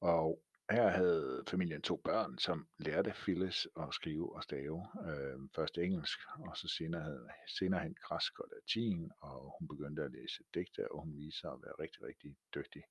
og 0.00 0.42
her 0.70 0.88
havde 0.88 1.44
familien 1.48 1.82
to 1.82 1.96
børn, 2.04 2.38
som 2.38 2.68
lærte 2.78 3.12
Phyllis 3.16 3.68
at 3.76 3.88
skrive 3.94 4.36
og 4.36 4.42
stave. 4.42 4.88
Øh, 5.06 5.48
først 5.54 5.78
engelsk, 5.78 6.18
og 6.38 6.56
så 6.56 6.68
senere, 6.68 7.02
havde, 7.02 7.28
senere 7.58 7.82
hen 7.82 7.94
græsk 7.94 8.38
og 8.38 8.48
latin, 8.52 9.10
og 9.20 9.54
hun 9.58 9.68
begyndte 9.68 10.02
at 10.02 10.12
læse 10.12 10.44
digte, 10.54 10.92
og 10.92 11.02
hun 11.02 11.16
viste 11.16 11.40
sig 11.40 11.52
at 11.52 11.62
være 11.62 11.74
rigtig, 11.78 12.02
rigtig 12.02 12.36
dygtig. 12.54 12.82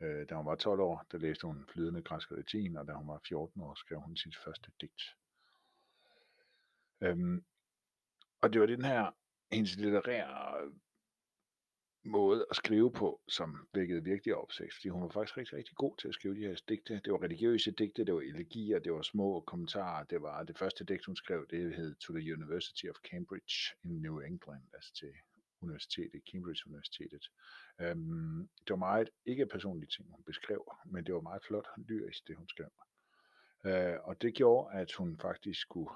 Øh, 0.00 0.28
da 0.28 0.34
hun 0.34 0.46
var 0.46 0.54
12 0.54 0.80
år, 0.80 1.06
der 1.12 1.18
læste 1.18 1.46
hun 1.46 1.66
flydende 1.72 2.02
græsk 2.02 2.30
og 2.30 2.36
latin, 2.36 2.76
og 2.76 2.86
da 2.86 2.92
hun 2.92 3.08
var 3.08 3.20
14 3.28 3.60
år, 3.60 3.74
skrev 3.74 4.00
hun 4.00 4.16
sit 4.16 4.36
første 4.44 4.70
digt. 4.80 5.02
Øhm, 7.02 7.44
og 8.40 8.52
det 8.52 8.60
var 8.60 8.66
den 8.66 8.84
her, 8.84 9.10
hendes 9.52 9.76
litterære 9.76 10.70
måde 12.04 12.46
at 12.50 12.56
skrive 12.56 12.92
på, 12.92 13.20
som 13.28 13.68
vækkede 13.74 14.04
virkelig 14.04 14.34
opsigt, 14.34 14.74
fordi 14.74 14.88
hun 14.88 15.02
var 15.02 15.08
faktisk 15.08 15.36
rigtig, 15.36 15.56
rigtig 15.58 15.76
god 15.76 15.96
til 15.96 16.08
at 16.08 16.14
skrive 16.14 16.34
de 16.34 16.40
her 16.40 16.62
digte. 16.68 17.00
Det 17.04 17.12
var 17.12 17.22
religiøse 17.22 17.70
digte, 17.70 18.04
det 18.04 18.14
var 18.14 18.20
elegier, 18.20 18.78
det 18.78 18.92
var 18.92 19.02
små 19.02 19.40
kommentarer, 19.40 20.04
det 20.04 20.22
var 20.22 20.42
det 20.42 20.58
første 20.58 20.84
digt, 20.84 21.06
hun 21.06 21.16
skrev, 21.16 21.46
det 21.50 21.74
hed 21.74 21.94
To 21.94 22.12
the 22.12 22.32
University 22.32 22.86
of 22.86 22.96
Cambridge 23.10 23.54
in 23.84 24.02
New 24.02 24.18
England, 24.18 24.62
altså 24.74 24.94
til 24.94 25.12
universitetet, 25.62 26.22
Cambridge 26.32 26.62
Universitetet. 26.66 27.24
Um, 27.92 28.48
det 28.58 28.70
var 28.70 28.76
meget 28.76 29.10
ikke 29.26 29.46
personlige 29.46 29.90
ting, 29.96 30.10
hun 30.10 30.22
beskrev, 30.26 30.72
men 30.84 31.06
det 31.06 31.14
var 31.14 31.20
meget 31.20 31.44
flot 31.44 31.66
lyrisk, 31.88 32.28
det 32.28 32.36
hun 32.36 32.48
skrev. 32.48 32.72
Uh, 33.64 34.08
og 34.08 34.22
det 34.22 34.34
gjorde, 34.34 34.74
at 34.74 34.92
hun 34.92 35.18
faktisk 35.18 35.60
skulle 35.60 35.90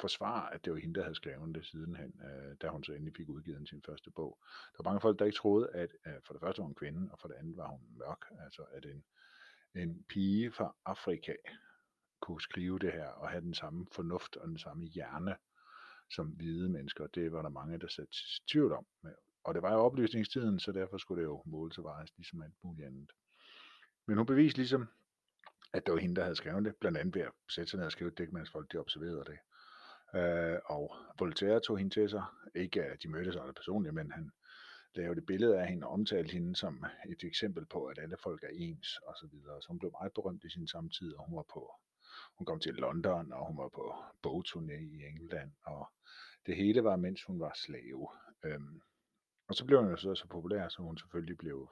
forsvare, 0.00 0.54
at 0.54 0.64
det 0.64 0.72
var 0.72 0.78
hende, 0.78 0.94
der 0.94 1.02
havde 1.02 1.14
skrevet 1.14 1.54
det 1.54 1.66
sidenhen, 1.66 2.20
øh, 2.24 2.56
da 2.62 2.68
hun 2.68 2.84
så 2.84 2.92
endelig 2.92 3.14
fik 3.16 3.28
udgivet 3.28 3.68
sin 3.68 3.82
første 3.86 4.10
bog. 4.10 4.38
Der 4.76 4.82
var 4.82 4.90
mange 4.90 5.00
folk, 5.00 5.18
der 5.18 5.24
ikke 5.24 5.36
troede, 5.36 5.70
at 5.72 5.90
øh, 6.06 6.12
for 6.26 6.32
det 6.34 6.40
første 6.40 6.58
var 6.60 6.66
hun 6.66 6.74
kvinde, 6.74 7.12
og 7.12 7.18
for 7.18 7.28
det 7.28 7.34
andet 7.34 7.56
var 7.56 7.68
hun 7.68 7.80
mørk, 7.98 8.24
altså 8.44 8.62
at 8.62 8.86
en, 8.86 9.04
en 9.74 10.04
pige 10.08 10.52
fra 10.52 10.74
Afrika 10.84 11.34
kunne 12.20 12.40
skrive 12.40 12.78
det 12.78 12.92
her, 12.92 13.08
og 13.08 13.28
have 13.28 13.40
den 13.40 13.54
samme 13.54 13.86
fornuft 13.92 14.36
og 14.36 14.48
den 14.48 14.58
samme 14.58 14.84
hjerne 14.84 15.36
som 16.10 16.26
hvide 16.26 16.68
mennesker. 16.68 17.06
Det 17.06 17.32
var 17.32 17.42
der 17.42 17.48
mange, 17.48 17.78
der 17.78 17.88
satte 17.88 18.12
tvivl 18.50 18.72
om. 18.72 18.86
Og 19.44 19.54
det 19.54 19.62
var 19.62 19.72
jo 19.72 19.78
oplysningstiden, 19.78 20.60
så 20.60 20.72
derfor 20.72 20.98
skulle 20.98 21.22
det 21.22 21.28
jo 21.28 21.42
måles 21.46 21.78
og 21.78 21.84
vejes 21.84 22.16
ligesom 22.16 22.42
alt 22.42 22.54
muligt 22.62 22.86
andet. 22.86 23.12
Men 24.06 24.16
hun 24.16 24.26
beviste 24.26 24.58
ligesom, 24.58 24.88
at 25.72 25.86
det 25.86 25.94
var 25.94 26.00
hende, 26.00 26.16
der 26.16 26.22
havde 26.22 26.36
skrevet 26.36 26.64
det, 26.64 26.76
blandt 26.76 26.98
andet 26.98 27.14
ved 27.14 27.22
at 27.22 27.32
sætte 27.48 27.70
sig 27.70 27.78
ned 27.78 27.86
og 27.86 27.92
skrive 27.92 28.10
det, 28.10 28.32
mens 28.32 28.50
folk 28.50 28.72
de 28.72 28.78
observerede 28.78 29.24
det. 29.24 29.38
Øh, 30.14 30.58
og 30.64 30.96
Voltaire 31.18 31.60
tog 31.60 31.78
hende 31.78 31.94
til 31.94 32.10
sig. 32.10 32.24
Ikke 32.54 32.84
at 32.84 33.02
de 33.02 33.08
mødtes 33.08 33.36
aldrig 33.36 33.54
personligt, 33.54 33.94
men 33.94 34.12
han 34.12 34.30
lavede 34.94 35.18
et 35.18 35.26
billede 35.26 35.60
af 35.60 35.68
hende 35.68 35.86
og 35.86 35.92
omtalte 35.92 36.32
hende 36.32 36.56
som 36.56 36.84
et 37.08 37.24
eksempel 37.24 37.66
på, 37.66 37.84
at 37.84 37.98
alle 37.98 38.16
folk 38.22 38.42
er 38.42 38.48
ens 38.52 38.98
og 39.06 39.14
så 39.16 39.26
videre. 39.32 39.62
Så 39.62 39.68
hun 39.68 39.78
blev 39.78 39.90
meget 40.00 40.12
berømt 40.12 40.44
i 40.44 40.50
sin 40.50 40.68
samtid, 40.68 41.14
og 41.14 41.24
hun 41.24 41.36
var 41.36 41.44
på 41.52 41.72
hun 42.38 42.44
kom 42.46 42.60
til 42.60 42.74
London, 42.74 43.32
og 43.32 43.46
hun 43.46 43.56
var 43.56 43.68
på 43.68 43.94
bogturné 44.26 44.72
i 44.72 45.04
England, 45.04 45.52
og 45.62 45.88
det 46.46 46.56
hele 46.56 46.84
var, 46.84 46.96
mens 46.96 47.24
hun 47.24 47.40
var 47.40 47.52
slave. 47.54 48.08
Øhm, 48.44 48.80
og 49.48 49.54
så 49.54 49.64
blev 49.66 49.78
hun 49.80 49.90
jo 49.90 49.96
så, 49.96 50.14
så 50.14 50.26
populær, 50.26 50.68
så 50.68 50.82
hun 50.82 50.98
selvfølgelig 50.98 51.38
blev 51.38 51.70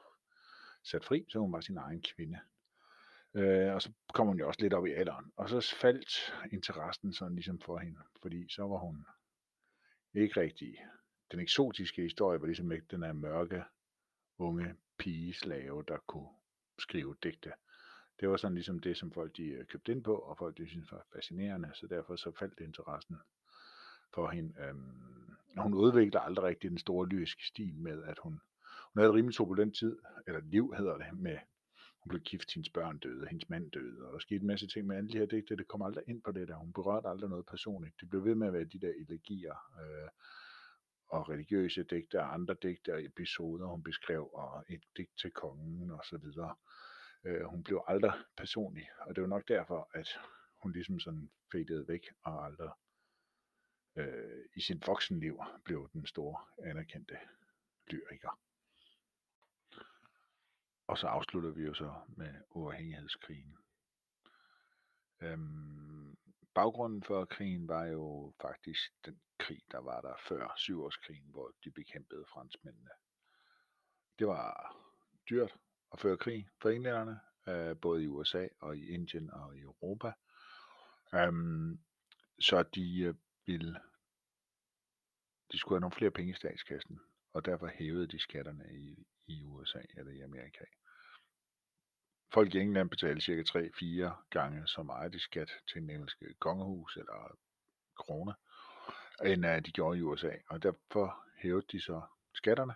sat 0.84 1.05
fri, 1.05 1.26
så 1.28 1.39
hun 1.39 1.53
var 1.53 1.61
sin 1.61 1.76
egen 1.76 2.03
kvinde. 2.03 2.39
Øh, 3.35 3.74
og 3.74 3.83
så 3.83 3.93
kom 4.14 4.26
hun 4.26 4.39
jo 4.39 4.47
også 4.47 4.61
lidt 4.62 4.74
op 4.74 4.87
i 4.87 4.93
alderen. 4.93 5.33
Og 5.37 5.49
så 5.49 5.76
faldt 5.81 6.35
interessen 6.53 7.12
sådan 7.12 7.35
ligesom 7.35 7.61
for 7.61 7.79
hende, 7.79 8.01
fordi 8.22 8.49
så 8.49 8.62
var 8.62 8.79
hun 8.79 9.07
ikke 10.14 10.41
rigtig... 10.41 10.76
Den 11.33 11.41
eksotiske 11.41 12.03
historie 12.03 12.41
var 12.41 12.47
ligesom 12.47 12.72
ikke 12.72 12.87
den 12.91 13.03
her 13.03 13.12
mørke, 13.12 13.64
unge 14.39 14.74
pigeslave, 14.99 15.85
der 15.89 15.99
kunne 16.07 16.29
skrive 16.79 17.16
digte. 17.22 17.53
Det 18.20 18.29
var 18.29 18.37
sådan 18.37 18.55
ligesom 18.55 18.79
det, 18.79 18.97
som 18.97 19.12
folk 19.12 19.37
de 19.37 19.43
øh, 19.43 19.66
købte 19.66 19.93
ind 19.93 20.05
på, 20.05 20.14
og 20.14 20.39
folk 20.39 20.59
de 20.59 20.68
synes 20.68 20.93
var 20.93 21.07
fascinerende, 21.12 21.70
så 21.74 21.87
derfor 21.87 22.16
så 22.16 22.33
faldt 22.39 22.61
interessen 22.61 23.16
for 24.14 24.31
hende. 24.31 24.55
Øhm, 24.61 25.37
hun 25.57 25.74
udviklede 25.74 26.20
aldrig 26.20 26.45
rigtig 26.45 26.70
den 26.70 26.79
store 26.79 27.09
lyriske 27.09 27.47
stil 27.47 27.74
med, 27.74 28.03
at 28.03 28.18
hun, 28.22 28.33
hun 28.93 29.01
havde 29.01 29.09
et 29.09 29.14
rimelig 29.14 29.35
turbulent 29.35 29.76
tid, 29.76 29.99
eller 30.26 30.41
liv 30.41 30.74
hedder 30.79 30.97
det, 30.97 31.18
med 31.18 31.39
hun 32.01 32.09
blev 32.09 32.21
gift, 32.21 32.55
hendes 32.55 32.71
børn 32.71 32.99
døde, 32.99 33.27
hendes 33.27 33.49
mand 33.49 33.71
døde, 33.71 34.07
og 34.07 34.13
der 34.13 34.19
skete 34.19 34.41
en 34.41 34.47
masse 34.47 34.67
ting 34.67 34.87
med 34.87 34.97
alle 34.97 35.13
de 35.13 35.19
her 35.19 35.27
digte, 35.27 35.57
det 35.57 35.69
kom 35.69 35.83
aldrig 35.83 36.05
ind 36.07 36.23
på 36.23 36.33
det 36.33 36.49
der. 36.49 36.57
Hun 36.57 36.73
berørte 36.73 37.09
aldrig 37.09 37.31
noget 37.31 37.47
personligt. 37.47 38.01
Det 38.01 38.09
blev 38.09 38.25
ved 38.25 38.35
med 38.35 38.47
at 38.47 38.53
være 38.53 38.65
de 38.65 38.79
der 38.79 38.93
elegier 38.97 39.55
øh, 39.81 40.09
og 41.09 41.29
religiøse 41.29 41.83
digte 41.83 42.21
og 42.21 42.35
andre 42.35 42.57
digte 42.63 42.95
og 42.95 43.05
episoder, 43.05 43.67
hun 43.67 43.83
beskrev, 43.83 44.31
og 44.33 44.65
et 44.69 44.85
digt 44.97 45.19
til 45.19 45.31
kongen 45.31 45.91
og 45.91 46.05
så 46.05 46.19
videre. 46.19 46.55
Øh, 47.25 47.43
hun 47.43 47.63
blev 47.63 47.85
aldrig 47.87 48.13
personlig, 48.37 48.89
og 49.01 49.15
det 49.15 49.23
var 49.23 49.29
nok 49.29 49.49
derfor, 49.49 49.91
at 49.95 50.09
hun 50.63 50.73
ligesom 50.73 51.01
sådan 51.01 51.31
fadede 51.53 51.89
væk 51.89 52.07
og 52.23 52.45
aldrig 52.45 52.71
øh, 53.97 54.45
i 54.57 54.61
sin 54.61 54.83
voksenliv 54.87 55.41
blev 55.65 55.91
den 55.93 56.07
store 56.07 56.69
anerkendte 56.71 57.17
lyriker. 57.91 58.41
Og 60.89 60.99
så 60.99 61.07
afslutter 61.07 61.51
vi 61.51 61.62
jo 61.62 61.74
så 61.74 61.95
med 62.16 62.34
uafhængighedskrigen. 62.51 63.59
Øhm, 65.20 66.16
baggrunden 66.55 67.03
for 67.03 67.24
krigen 67.24 67.68
var 67.68 67.84
jo 67.84 68.34
faktisk 68.41 68.93
den 69.05 69.20
krig, 69.39 69.62
der 69.70 69.78
var 69.78 70.01
der 70.01 70.14
før 70.28 70.55
syvårskrigen, 70.57 71.30
hvor 71.30 71.53
de 71.64 71.70
bekæmpede 71.70 72.24
franskmændene. 72.32 72.91
Det 74.18 74.26
var 74.26 74.76
dyrt 75.30 75.57
at 75.93 76.01
føre 76.01 76.16
krig 76.16 76.49
for 76.62 76.70
englænderne, 76.70 77.20
øh, 77.49 77.76
både 77.80 78.05
i 78.05 78.07
USA 78.07 78.49
og 78.61 78.76
i 78.76 78.89
Indien 78.89 79.30
og 79.30 79.57
i 79.57 79.61
Europa. 79.61 80.12
Øhm, 81.14 81.80
så 82.41 82.62
de 82.62 83.01
øh, 83.01 83.14
ville 83.47 83.80
de 85.53 85.59
skulle 85.59 85.76
have 85.76 85.80
nogle 85.80 85.97
flere 85.97 86.11
penge 86.11 86.32
i 86.32 86.36
statskassen, 86.36 87.01
og 87.33 87.45
derfor 87.45 87.66
hævede 87.66 88.07
de 88.07 88.18
skatterne 88.18 88.64
i, 88.70 89.07
i 89.26 89.45
USA 89.45 89.83
eller 89.95 90.12
i 90.12 90.20
Amerika. 90.20 90.64
Folk 92.33 92.55
i 92.55 92.59
England 92.59 92.91
betalte 92.91 93.20
cirka 93.20 93.43
3-4 93.43 94.29
gange 94.31 94.66
så 94.66 94.83
meget 94.83 95.14
i 95.14 95.18
skat 95.18 95.51
til 95.68 95.81
den 95.81 95.91
engelske 95.91 96.35
kongehus 96.39 96.97
eller 96.97 97.39
krone, 97.97 98.35
end 99.24 99.47
uh, 99.47 99.59
de 99.66 99.72
gjorde 99.72 99.99
i 99.99 100.03
USA. 100.03 100.33
Og 100.49 100.62
derfor 100.62 101.24
hævede 101.43 101.66
de 101.72 101.81
så 101.81 102.03
skatterne, 102.35 102.74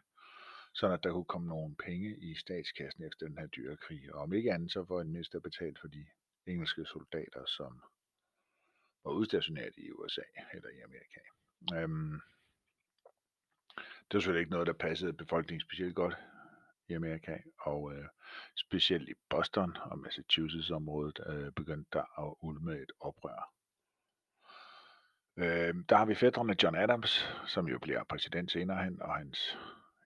så 0.74 0.86
at 0.86 1.05
der 1.05 1.12
kunne 1.12 1.24
komme 1.24 1.48
nogle 1.48 1.74
penge 1.76 2.16
i 2.18 2.34
statskassen 2.34 3.05
efter 3.05 3.26
den 3.26 3.38
her 3.38 3.46
dyre 3.46 3.76
krig. 3.76 4.14
Og 4.14 4.20
om 4.22 4.32
ikke 4.32 4.53
andet, 4.53 4.72
så 4.72 4.82
var 4.82 4.98
det 4.98 5.07
mindst 5.07 5.34
at 5.34 5.42
betale 5.42 5.76
for 5.80 5.88
de 5.88 6.07
engelske 6.46 6.84
soldater, 6.84 7.46
som 7.46 7.82
var 9.05 9.12
udstationeret 9.12 9.74
i 9.76 9.90
USA 9.90 10.22
eller 10.53 10.68
i 10.68 10.80
Amerika. 10.80 11.20
Øhm, 11.74 12.20
det 14.12 14.18
var 14.18 14.20
selvfølgelig 14.20 14.40
ikke 14.40 14.52
noget, 14.52 14.66
der 14.66 14.72
passede 14.72 15.12
befolkningen 15.12 15.60
specielt 15.60 15.94
godt 15.94 16.16
i 16.88 16.92
Amerika, 16.92 17.36
og 17.60 17.92
øh, 17.94 18.04
specielt 18.56 19.08
i 19.08 19.14
Boston 19.30 19.76
og 19.82 19.98
Massachusetts-området 19.98 21.20
øh, 21.26 21.52
begyndte 21.52 21.90
der 21.92 22.26
at 22.28 22.34
ulme 22.40 22.72
et 22.72 22.92
oprør. 23.00 23.52
Øh, 25.36 25.74
der 25.88 25.96
har 25.96 26.04
vi 26.04 26.14
fætterne 26.14 26.56
John 26.62 26.76
Adams, 26.76 27.28
som 27.46 27.68
jo 27.68 27.78
bliver 27.78 28.04
præsident 28.04 28.52
senere 28.52 28.84
hen, 28.84 29.02
og 29.02 29.16
hans 29.16 29.58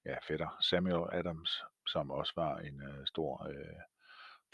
ja, 0.04 0.16
fætter 0.28 0.58
Samuel 0.60 1.18
Adams, 1.18 1.62
som 1.86 2.10
også 2.10 2.32
var 2.36 2.58
en 2.58 2.82
øh, 2.82 3.06
stor 3.06 3.48
øh, 3.48 3.80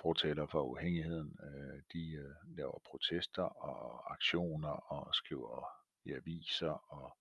fortaler 0.03 0.47
for 0.47 0.63
uafhængigheden. 0.63 1.39
Øh, 1.43 1.83
de 1.93 2.13
øh, 2.13 2.57
laver 2.57 2.79
protester 2.91 3.43
og 3.43 4.13
aktioner 4.13 4.93
og 4.93 5.15
skriver 5.15 5.67
i 6.05 6.13
aviser 6.13 6.93
og 6.93 7.17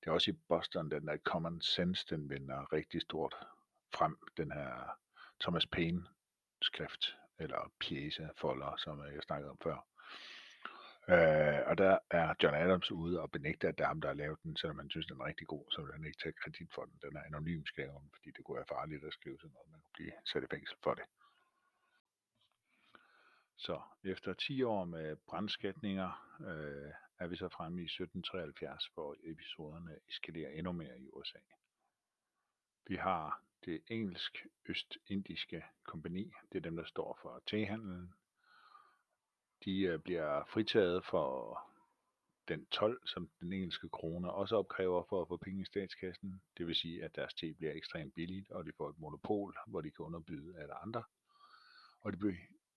det 0.00 0.06
er 0.06 0.10
også 0.10 0.30
i 0.30 0.38
Boston, 0.48 0.90
den 0.90 1.06
der 1.06 1.16
Common 1.16 1.60
Sense, 1.60 2.06
den 2.10 2.30
vender 2.30 2.72
rigtig 2.72 3.02
stort 3.02 3.34
frem, 3.94 4.18
den 4.36 4.52
her 4.52 4.98
Thomas 5.40 5.66
Paine 5.66 6.06
skrift, 6.62 7.16
eller 7.38 7.72
pjæse 7.80 8.30
folder, 8.36 8.76
som 8.76 9.04
jeg 9.04 9.22
snakkede 9.22 9.50
om 9.50 9.58
før. 9.62 9.86
Øh, 11.08 11.60
og 11.66 11.78
der 11.78 11.98
er 12.10 12.34
John 12.42 12.56
Adams 12.56 12.90
ude 12.90 13.20
og 13.20 13.30
benægter, 13.30 13.68
at 13.68 13.78
det 13.78 13.84
er 13.84 13.88
ham, 13.88 14.00
der 14.00 14.08
har 14.08 14.14
lavet 14.14 14.42
den, 14.42 14.56
selvom 14.56 14.76
man 14.76 14.90
synes, 14.90 15.06
den 15.06 15.20
er 15.20 15.24
rigtig 15.24 15.46
god, 15.46 15.64
så 15.70 15.82
vil 15.82 15.92
han 15.92 16.04
ikke 16.04 16.18
tage 16.22 16.32
kredit 16.32 16.74
for 16.74 16.84
den. 16.84 16.98
Den 17.02 17.16
er 17.16 17.22
anonym 17.22 17.64
skrevet, 17.66 18.02
fordi 18.14 18.30
det 18.30 18.44
kunne 18.44 18.56
være 18.56 18.72
farligt 18.76 19.04
at 19.04 19.12
skrive 19.12 19.38
sådan 19.38 19.52
noget, 19.54 19.70
man 19.70 19.80
kunne 19.80 19.98
blive 19.98 20.12
sat 20.24 20.42
i 20.42 20.46
fængsel 20.50 20.76
for 20.82 20.94
det. 20.94 21.04
Så 23.56 23.80
efter 24.04 24.34
10 24.34 24.62
år 24.62 24.84
med 24.84 25.16
brændskatninger 25.28 26.10
øh, 26.40 26.92
er 27.18 27.26
vi 27.26 27.36
så 27.36 27.48
fremme 27.48 27.80
i 27.80 27.84
1773, 27.84 28.86
hvor 28.94 29.16
episoderne 29.24 29.98
eskalerer 30.08 30.50
endnu 30.50 30.72
mere 30.72 31.00
i 31.00 31.08
USA. 31.12 31.38
Vi 32.86 32.96
har 32.96 33.42
det 33.64 33.82
engelsk-østindiske 33.88 35.64
kompani, 35.84 36.32
det 36.52 36.58
er 36.58 36.62
dem, 36.62 36.76
der 36.76 36.84
står 36.84 37.18
for 37.22 37.42
tehandlen. 37.46 38.14
De 39.64 39.80
øh, 39.80 39.98
bliver 39.98 40.44
fritaget 40.44 41.04
for 41.04 41.58
den 42.48 42.66
12, 42.66 43.06
som 43.06 43.30
den 43.40 43.52
engelske 43.52 43.88
krone 43.88 44.32
også 44.32 44.56
opkræver 44.56 45.02
for 45.08 45.22
at 45.22 45.28
få 45.28 45.36
penge 45.36 45.62
i 45.62 45.64
statskassen. 45.64 46.42
Det 46.58 46.66
vil 46.66 46.74
sige, 46.74 47.04
at 47.04 47.16
deres 47.16 47.34
te 47.34 47.54
bliver 47.54 47.72
ekstremt 47.72 48.14
billigt, 48.14 48.50
og 48.50 48.66
de 48.66 48.72
får 48.76 48.90
et 48.90 48.98
monopol, 48.98 49.56
hvor 49.66 49.80
de 49.80 49.90
kan 49.90 50.04
underbyde 50.04 50.58
alle 50.58 50.74
andre. 50.74 51.02
Og 52.00 52.12
de 52.12 52.16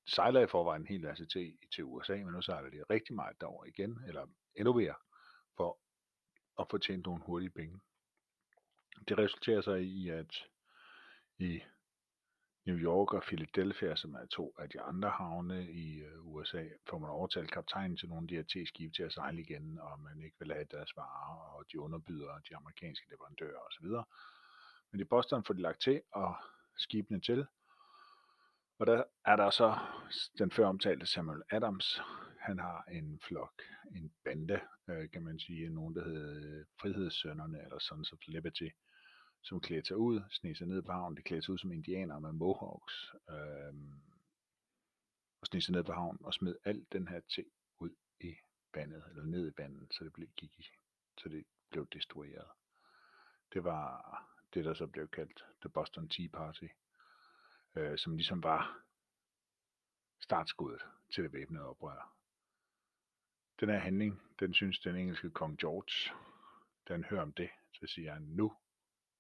sejler 0.08 0.42
i 0.42 0.48
forvejen 0.48 0.82
en 0.82 0.88
hel 0.88 1.02
masse 1.02 1.26
til, 1.26 1.58
til 1.74 1.84
USA, 1.84 2.16
men 2.16 2.34
nu 2.34 2.42
sejler 2.42 2.70
de 2.70 2.84
rigtig 2.90 3.16
meget 3.16 3.42
derover 3.42 3.66
igen, 3.66 4.00
eller 4.08 4.28
endnu 4.56 4.74
mere, 4.74 4.96
for 5.58 5.80
at 6.60 6.68
få 6.70 6.78
tjent 6.78 7.06
nogle 7.06 7.24
hurtige 7.24 7.50
penge. 7.50 7.80
Det 9.08 9.18
resulterer 9.18 9.62
sig 9.62 9.84
i, 9.84 10.10
at 10.10 10.44
i 11.40 11.62
New 12.66 12.78
York 12.78 13.14
og 13.14 13.24
Philadelphia, 13.24 13.96
som 13.96 14.16
er 14.16 14.26
to 14.26 14.56
af 14.60 14.70
de 14.70 14.82
andre 14.82 15.10
havne 15.10 15.72
i 15.72 16.00
øh, 16.00 16.28
USA, 16.28 16.64
får 16.90 16.98
man 16.98 17.10
overtalt 17.10 17.52
kaptajnen 17.52 17.98
til 17.98 18.10
nogle 18.10 18.24
af 18.24 18.28
de 18.28 18.36
her 18.36 18.44
T-skibe 18.44 18.94
til 18.94 19.04
at 19.04 19.14
sejle 19.14 19.42
igen, 19.42 19.80
og 19.80 20.00
man 20.00 20.22
ikke 20.24 20.36
vil 20.40 20.54
have 20.54 20.66
deres 20.72 20.98
varer, 20.98 21.56
og 21.56 21.66
de 21.72 21.80
underbyder 21.80 22.40
de 22.50 22.56
amerikanske 22.56 23.10
leverandører 23.10 23.60
osv. 23.60 23.86
Men 24.92 25.02
i 25.02 25.04
Boston 25.04 25.44
får 25.44 25.54
de 25.54 25.62
lagt 25.62 25.82
til, 25.82 26.02
og 26.12 26.36
skibene 26.78 27.20
til, 27.20 27.46
og 28.80 28.88
der 28.88 29.04
er 29.26 29.36
der 29.36 29.50
så 29.50 29.78
den 30.38 30.52
før 30.52 30.68
omtalte 30.68 31.06
Samuel 31.06 31.42
Adams. 31.52 32.02
Han 32.40 32.60
har 32.60 32.84
en 32.92 33.20
flok, 33.20 33.62
en 33.96 34.14
bande, 34.24 34.60
øh, 34.90 35.10
kan 35.10 35.24
man 35.24 35.40
sige, 35.40 35.70
nogen 35.70 35.96
der 35.96 36.04
hedder 36.04 36.60
øh, 36.60 36.66
Frihedssønderne 36.82 37.64
eller 37.64 37.80
Sons 37.80 38.14
of 38.14 38.20
Liberty, 38.28 38.70
som 39.44 39.62
klæder 39.62 39.84
sig 39.84 39.98
ud, 39.98 40.22
sniger 40.32 40.56
sig 40.56 40.68
ned 40.68 40.82
på 40.82 40.92
havnen. 40.92 41.18
De 41.18 41.22
klæder 41.22 41.42
sig 41.42 41.54
ud 41.54 41.58
som 41.58 41.72
indianere 41.72 42.22
med 42.22 42.32
mohawks, 42.32 43.14
øh, 43.30 43.74
og 45.42 45.48
sniger 45.48 45.62
sig 45.62 45.74
ned 45.74 45.84
på 45.84 45.94
havnen 45.94 46.26
og 46.26 46.34
smed 46.34 46.56
alt 46.66 46.94
den 46.94 47.08
her 47.08 47.20
ting 47.20 47.48
ud 47.80 47.90
i 48.20 48.36
vandet, 48.74 49.04
eller 49.10 49.24
ned 49.24 49.52
i 49.52 49.54
vandet, 49.58 49.94
så 49.94 50.04
det 50.04 50.14
blev, 50.14 50.28
gik 50.38 50.60
i, 50.60 50.66
så 51.18 51.30
det 51.30 51.46
blev 51.72 51.88
destrueret. 51.94 52.48
Det 53.54 53.64
var 53.64 53.84
det, 54.54 54.66
der 54.66 54.74
så 54.74 54.88
blev 54.88 55.08
kaldt 55.08 55.46
The 55.62 55.70
Boston 55.70 56.10
Tea 56.10 56.28
Party 56.34 56.68
øh, 57.78 57.98
som 57.98 58.16
ligesom 58.16 58.44
var 58.44 58.84
startskuddet 60.20 60.82
til 61.14 61.24
det 61.24 61.34
væbnede 61.34 61.66
oprør. 61.66 62.14
Den 63.60 63.70
her 63.70 63.80
handling, 63.80 64.22
den 64.40 64.54
synes 64.54 64.80
den 64.80 64.96
engelske 64.96 65.30
kong 65.30 65.60
George, 65.60 66.18
den 66.88 67.04
hører 67.04 67.22
om 67.22 67.34
det, 67.34 67.50
så 67.74 67.88
siger 67.88 68.14
han, 68.14 68.22
nu 68.22 68.54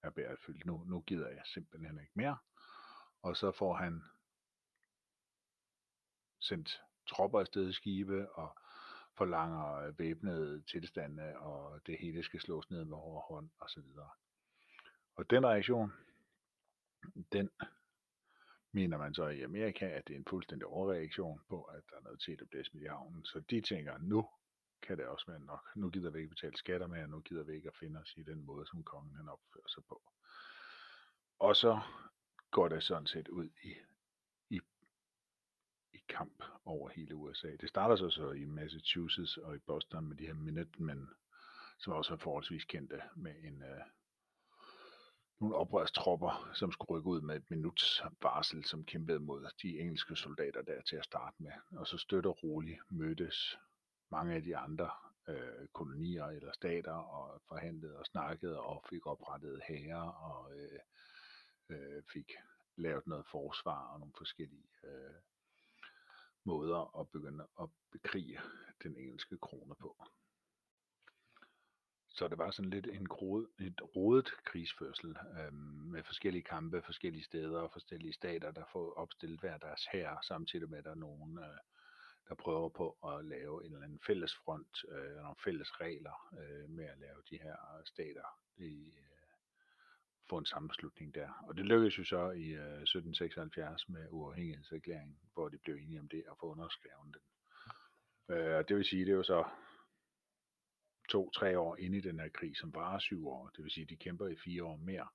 er 0.04 0.10
bæret 0.10 0.40
fyldt, 0.40 0.66
nu, 0.66 0.84
nu 0.84 1.02
gider 1.02 1.30
jeg 1.30 1.42
simpelthen 1.46 2.00
ikke 2.00 2.12
mere. 2.16 2.38
Og 3.22 3.38
så 3.38 3.52
får 3.52 3.74
han 3.74 4.04
sendt 6.40 6.82
tropper 7.08 7.40
afsted 7.40 7.70
i 7.70 7.74
skibe 7.74 8.32
og 8.32 8.58
forlanger 9.14 9.74
øh, 9.74 10.00
væbnede 10.00 10.62
tilstande, 10.62 11.38
og 11.38 11.88
det 11.88 11.98
hele 12.00 12.24
skal 12.24 12.42
slås 12.42 12.70
ned 12.70 12.86
med 12.86 12.98
hård 12.98 13.26
hånd 13.30 13.50
osv. 13.60 13.86
Og 15.16 15.30
den 15.30 15.46
reaktion, 15.46 15.94
den 17.32 17.50
mener 18.72 18.98
man 18.98 19.14
så 19.14 19.28
i 19.28 19.42
Amerika, 19.42 19.86
at 19.86 20.08
det 20.08 20.14
er 20.14 20.18
en 20.18 20.26
fuldstændig 20.30 20.68
overreaktion 20.68 21.40
på, 21.50 21.62
at 21.64 21.82
der 21.90 21.96
er 21.98 22.02
noget 22.02 22.20
til, 22.20 22.40
der 22.40 22.46
bliver 22.46 22.64
smidt 22.64 22.84
i 22.84 22.88
havnen. 22.88 23.26
Så 23.26 23.40
de 23.40 23.62
tænker, 23.62 23.98
nu 23.98 24.30
kan 24.82 24.98
det 24.98 25.06
også 25.06 25.26
være 25.28 25.40
nok. 25.40 25.72
Nu 25.76 25.90
gider 25.90 26.12
vi 26.12 26.20
ikke 26.20 26.30
betale 26.30 26.58
skatter 26.58 26.88
mere, 26.88 27.08
nu 27.08 27.20
gider 27.20 27.44
vi 27.44 27.56
ikke 27.56 27.68
at 27.68 27.78
finde 27.80 28.00
os 28.00 28.14
i 28.18 28.24
den 28.24 28.46
måde, 28.46 28.68
som 28.68 28.84
kongen 28.84 29.16
han 29.16 29.30
opfører 29.30 29.68
sig 29.68 29.84
på. 29.90 30.02
Og 31.40 31.56
så 31.56 31.80
går 32.52 32.68
det 32.68 32.84
sådan 32.84 33.08
set 33.08 33.28
ud 33.28 33.50
i, 33.64 33.74
i, 34.50 34.60
i 35.94 36.00
kamp 36.10 36.44
over 36.66 36.90
hele 36.90 37.16
USA. 37.16 37.56
Det 37.62 37.70
starter 37.70 37.96
så, 37.96 38.10
så 38.10 38.32
i 38.32 38.46
Massachusetts 38.46 39.38
og 39.38 39.56
i 39.56 39.60
Boston 39.60 40.08
med 40.08 40.18
de 40.18 40.26
her 40.26 40.34
Minutemen, 40.34 41.10
som 41.80 41.94
også 41.94 42.14
er 42.14 42.18
forholdsvis 42.18 42.66
kendte 42.66 43.02
med 43.16 43.36
en, 43.44 43.62
uh, 43.62 43.86
nogle 45.40 45.56
oprørstropper, 45.56 46.52
som 46.54 46.72
skulle 46.72 46.98
rykke 46.98 47.10
ud 47.10 47.22
med 47.22 47.36
et 47.36 47.52
minuts 47.52 48.02
varsel, 48.22 48.66
som 48.66 48.86
kæmpede 48.86 49.20
mod 49.20 49.50
de 49.62 49.80
engelske 49.80 50.16
soldater 50.16 50.62
der 50.62 50.82
til 50.82 50.96
at 50.96 51.06
starte 51.06 51.36
med. 51.40 51.52
Og 51.72 51.88
så 51.88 51.98
støtter 51.98 52.30
roligt 52.30 52.80
mødtes 52.90 53.58
mange 54.12 54.36
af 54.36 54.42
de 54.42 54.58
andre 54.58 54.90
øh, 55.30 55.68
kolonier 55.74 56.26
eller 56.26 56.52
stater 56.52 56.94
og 56.94 57.42
forhandlede 57.48 58.00
og 58.00 58.06
snakkede 58.06 58.60
og 58.60 58.86
fik 58.90 59.06
oprettet 59.06 59.62
hære 59.68 60.14
og 60.14 60.52
øh, 60.56 60.80
øh, 61.70 62.04
fik 62.14 62.32
lavet 62.76 63.08
noget 63.08 63.26
forsvar 63.32 63.88
og 63.88 64.00
nogle 64.00 64.14
forskellige 64.18 64.70
øh, 64.84 65.16
måder 66.44 67.00
at 67.00 67.10
begynde 67.10 67.48
at 67.62 67.70
bekrige 67.92 68.40
den 68.84 68.98
engelske 68.98 69.38
krone 69.38 69.76
på. 69.76 70.04
Så 72.18 72.28
det 72.28 72.38
var 72.38 72.52
sådan 72.52 72.70
lidt 72.70 72.88
en 72.88 73.08
grod, 73.08 73.48
et 73.60 73.82
rodet 73.96 74.30
krigsførsel 74.46 75.10
øh, 75.10 75.54
med 75.94 76.04
forskellige 76.04 76.44
kampe, 76.44 76.82
forskellige 76.86 77.24
steder 77.24 77.60
og 77.60 77.72
forskellige 77.72 78.14
stater, 78.14 78.52
der 78.52 78.64
får 78.72 78.94
opstillet 78.98 79.40
hver 79.40 79.58
deres 79.58 79.88
her, 79.92 80.18
samtidig 80.24 80.70
med 80.70 80.78
at 80.78 80.84
der 80.84 80.92
er 80.92 80.96
nogen, 80.96 81.38
øh, 81.38 81.58
der 82.30 82.36
prøver 82.36 82.70
på 82.70 82.98
at 83.08 83.26
lave 83.26 83.66
en 83.66 83.74
eller 83.74 83.86
anden 83.86 84.00
fælles 84.08 84.36
front, 84.36 84.86
øh, 84.90 85.16
nogle 85.16 85.36
fælles 85.44 85.82
regler 85.82 86.30
øh, 86.40 86.70
med 86.70 86.86
at 86.86 86.98
lave 86.98 87.22
de 87.30 87.38
her 87.38 87.56
stater 87.86 88.28
i, 88.58 88.94
øh, 88.98 89.08
få 90.30 90.38
en 90.38 90.46
sammenslutning 90.46 91.16
der. 91.16 91.30
Og 91.48 91.58
det 91.58 91.66
lykkedes 91.66 92.00
jo 92.00 92.04
så 92.04 92.32
i 92.32 92.48
øh, 92.48 92.82
1776 92.82 93.90
med 93.90 94.08
uafhængighedserklæringen, 94.12 95.18
hvor 95.34 95.50
de 95.50 95.58
blev 95.58 95.76
enige 95.76 96.00
om 96.00 96.08
det 96.08 96.24
og 96.28 96.38
få 96.40 96.46
underskrevet 96.46 97.16
den. 97.16 97.22
Øh, 98.36 98.64
det 98.68 98.76
vil 98.76 98.86
sige, 98.86 99.06
det 99.06 99.12
er 99.12 99.16
jo 99.16 99.24
så 99.24 99.44
to-tre 101.10 101.60
år 101.60 101.78
inde 101.78 101.98
i 101.98 102.02
den 102.02 102.20
her 102.20 102.30
krig, 102.30 102.58
som 102.58 102.74
varer 102.74 103.00
syv 103.00 103.28
år. 103.28 103.50
Det 103.56 103.64
vil 103.64 103.72
sige, 103.72 103.86
de 103.86 103.96
kæmper 103.96 104.28
i 104.28 104.36
fire 104.36 104.64
år 104.64 104.76
mere, 104.76 105.08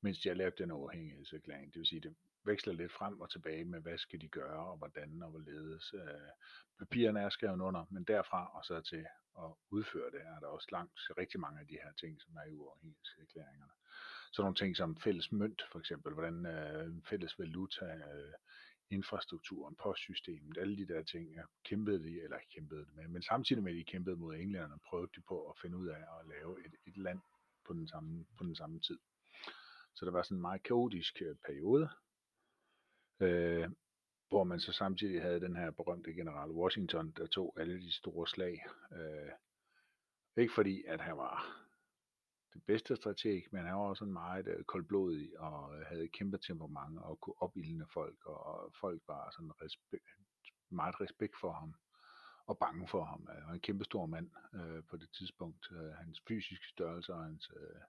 mens 0.00 0.18
de 0.18 0.28
har 0.28 0.36
lavet 0.36 0.58
den 0.58 0.70
overhængighedserklæring. 0.70 1.72
Det 1.72 1.78
vil 1.78 1.86
sige, 1.86 2.00
det 2.00 2.14
veksler 2.44 2.72
lidt 2.72 2.92
frem 2.92 3.20
og 3.20 3.30
tilbage 3.30 3.64
med, 3.64 3.80
hvad 3.80 3.98
skal 3.98 4.20
de 4.20 4.28
gøre, 4.28 4.66
og 4.70 4.76
hvordan 4.76 5.22
og 5.22 5.30
hvorledes. 5.30 5.94
Øh, 5.94 6.30
papirerne 6.78 7.20
er 7.20 7.28
skrevet 7.28 7.60
under, 7.60 7.84
men 7.90 8.04
derfra 8.04 8.50
og 8.56 8.64
så 8.64 8.80
til 8.80 9.06
at 9.38 9.50
udføre 9.70 10.10
det, 10.10 10.20
er 10.20 10.40
der 10.40 10.46
også 10.46 10.68
langt 10.72 11.00
rigtig 11.18 11.40
mange 11.40 11.60
af 11.60 11.66
de 11.66 11.78
her 11.84 11.92
ting, 11.92 12.20
som 12.22 12.36
er 12.36 12.50
i 12.50 12.54
uafhængighedserklæringerne. 12.54 13.72
Så 14.32 14.42
nogle 14.42 14.56
ting 14.56 14.76
som 14.76 14.96
fælles 14.96 15.32
mønt, 15.32 15.62
for 15.72 15.78
eksempel, 15.78 16.12
hvordan 16.12 16.46
øh, 16.46 17.02
fælles 17.10 17.38
valuta, 17.38 17.84
øh, 17.84 18.32
infrastrukturen, 18.90 19.76
postsystemet, 19.76 20.58
alle 20.58 20.76
de 20.76 20.86
der 20.86 21.02
ting, 21.02 21.36
kæmpede 21.64 22.02
de, 22.04 22.22
eller 22.22 22.38
kæmpede 22.54 22.80
det 22.80 22.94
med, 22.94 23.08
men 23.08 23.22
samtidig 23.22 23.62
med, 23.62 23.72
at 23.72 23.76
de 23.76 23.84
kæmpede 23.84 24.16
mod 24.16 24.34
englænderne, 24.34 24.78
prøvede 24.86 25.10
de 25.16 25.20
på 25.20 25.50
at 25.50 25.58
finde 25.62 25.76
ud 25.76 25.88
af 25.88 26.00
at 26.00 26.26
lave 26.28 26.66
et, 26.66 26.74
et 26.86 26.96
land 26.96 27.20
på 27.66 27.72
den, 27.72 27.88
samme, 27.88 28.26
på 28.38 28.44
den 28.44 28.56
samme 28.56 28.80
tid. 28.80 28.98
Så 29.94 30.04
der 30.04 30.12
var 30.12 30.22
sådan 30.22 30.36
en 30.36 30.40
meget 30.40 30.62
kaotisk 30.62 31.22
øh, 31.22 31.36
periode, 31.46 31.88
øh, 33.20 33.70
hvor 34.28 34.44
man 34.44 34.60
så 34.60 34.72
samtidig 34.72 35.22
havde 35.22 35.40
den 35.40 35.56
her 35.56 35.70
berømte 35.70 36.12
general 36.12 36.50
Washington, 36.50 37.10
der 37.10 37.26
tog 37.26 37.54
alle 37.60 37.80
de 37.80 37.92
store 37.92 38.26
slag. 38.26 38.66
Øh, 38.92 39.32
ikke 40.36 40.54
fordi, 40.54 40.84
at 40.84 41.00
han 41.00 41.16
var 41.16 41.65
den 42.56 42.62
bedste 42.66 42.96
strateg, 42.96 43.42
men 43.50 43.64
han 43.64 43.74
var 43.74 43.88
også 43.92 44.04
en 44.04 44.12
meget 44.12 44.46
øh, 44.46 44.64
koldblodig 44.64 45.40
og 45.40 45.78
øh, 45.78 45.86
havde 45.86 46.04
et 46.04 46.12
kæmpe 46.12 46.38
temperament 46.38 46.98
og 46.98 47.20
kunne 47.20 47.42
opildne 47.42 47.86
folk, 47.94 48.26
og 48.26 48.72
folk 48.80 49.02
var 49.06 49.30
sådan 49.30 49.62
respekt, 49.62 50.08
meget 50.70 51.00
respekt 51.00 51.34
for 51.40 51.52
ham 51.52 51.74
og 52.46 52.58
bange 52.58 52.88
for 52.88 53.04
ham. 53.04 53.28
Øh, 53.30 53.36
han 53.36 53.46
var 53.46 53.54
en 53.54 53.60
kæmpe 53.60 53.84
stor 53.84 54.06
mand 54.06 54.30
øh, 54.54 54.82
på 54.90 54.96
det 54.96 55.10
tidspunkt. 55.18 55.68
Øh, 55.72 55.92
hans 55.92 56.22
fysiske 56.28 56.66
størrelse 56.68 57.14
og 57.14 57.24
hans 57.24 57.50
øh, 57.56 57.80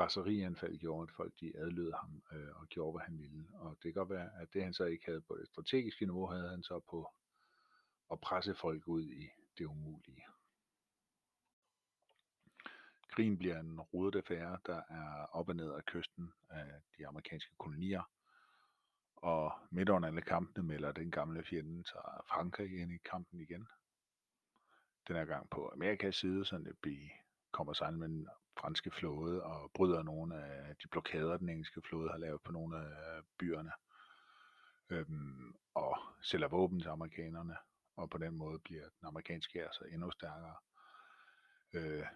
raserianfald 0.00 0.78
gjorde, 0.78 1.02
at 1.02 1.16
folk 1.16 1.32
de 1.40 1.52
adlød 1.56 1.92
ham 1.92 2.22
øh, 2.32 2.60
og 2.60 2.66
gjorde, 2.66 2.92
hvad 2.92 3.04
han 3.04 3.18
ville. 3.18 3.48
Og 3.54 3.70
det 3.70 3.82
kan 3.82 3.92
godt 3.92 4.10
være, 4.10 4.30
at 4.40 4.48
det 4.52 4.62
han 4.62 4.74
så 4.74 4.84
ikke 4.84 5.06
havde 5.06 5.20
på 5.20 5.36
det 5.40 5.48
strategiske 5.48 6.04
niveau, 6.04 6.26
havde 6.26 6.50
han 6.50 6.62
så 6.62 6.80
på 6.90 7.08
at 8.12 8.20
presse 8.20 8.54
folk 8.54 8.88
ud 8.88 9.04
i 9.04 9.28
det 9.58 9.64
umulige. 9.64 10.24
Krigen 13.18 13.38
bliver 13.38 13.60
en 13.60 13.80
rodet 13.80 14.16
affære, 14.16 14.58
der 14.66 14.82
er 14.88 15.26
op 15.32 15.48
og 15.48 15.56
ned 15.56 15.72
af 15.72 15.84
kysten 15.84 16.32
af 16.50 16.80
de 16.98 17.06
amerikanske 17.06 17.54
kolonier. 17.58 18.02
Og 19.16 19.52
midt 19.70 19.88
under 19.88 20.08
alle 20.08 20.22
kampene 20.22 20.66
melder 20.66 20.92
den 20.92 21.10
gamle 21.10 21.44
fjende 21.44 21.86
sig 21.86 22.00
Frankrig 22.28 22.80
ind 22.80 22.92
i 22.92 22.98
kampen 23.10 23.40
igen. 23.40 23.68
Den 25.08 25.16
er 25.16 25.24
gang 25.24 25.50
på 25.50 25.70
Amerikas 25.72 26.16
side, 26.16 26.44
så 26.44 26.74
det 26.84 27.10
kommer 27.52 27.72
sammen 27.72 28.00
med 28.00 28.08
den 28.08 28.28
franske 28.60 28.90
flåde 28.90 29.42
og 29.42 29.70
bryder 29.74 30.02
nogle 30.02 30.44
af 30.44 30.76
de 30.76 30.88
blokader, 30.88 31.36
den 31.36 31.48
engelske 31.48 31.82
flåde 31.82 32.10
har 32.10 32.18
lavet 32.18 32.42
på 32.42 32.52
nogle 32.52 32.76
af 32.78 33.16
øh, 33.16 33.22
byerne. 33.38 33.72
Øhm, 34.90 35.54
og 35.74 35.98
sælger 36.22 36.48
våben 36.48 36.80
til 36.80 36.88
amerikanerne, 36.88 37.56
og 37.96 38.10
på 38.10 38.18
den 38.18 38.34
måde 38.34 38.58
bliver 38.58 38.82
den 38.82 39.06
amerikanske 39.06 39.58
hær 39.58 39.68
så 39.72 39.84
endnu 39.84 40.10
stærkere. 40.10 40.56
Øh, 41.72 42.06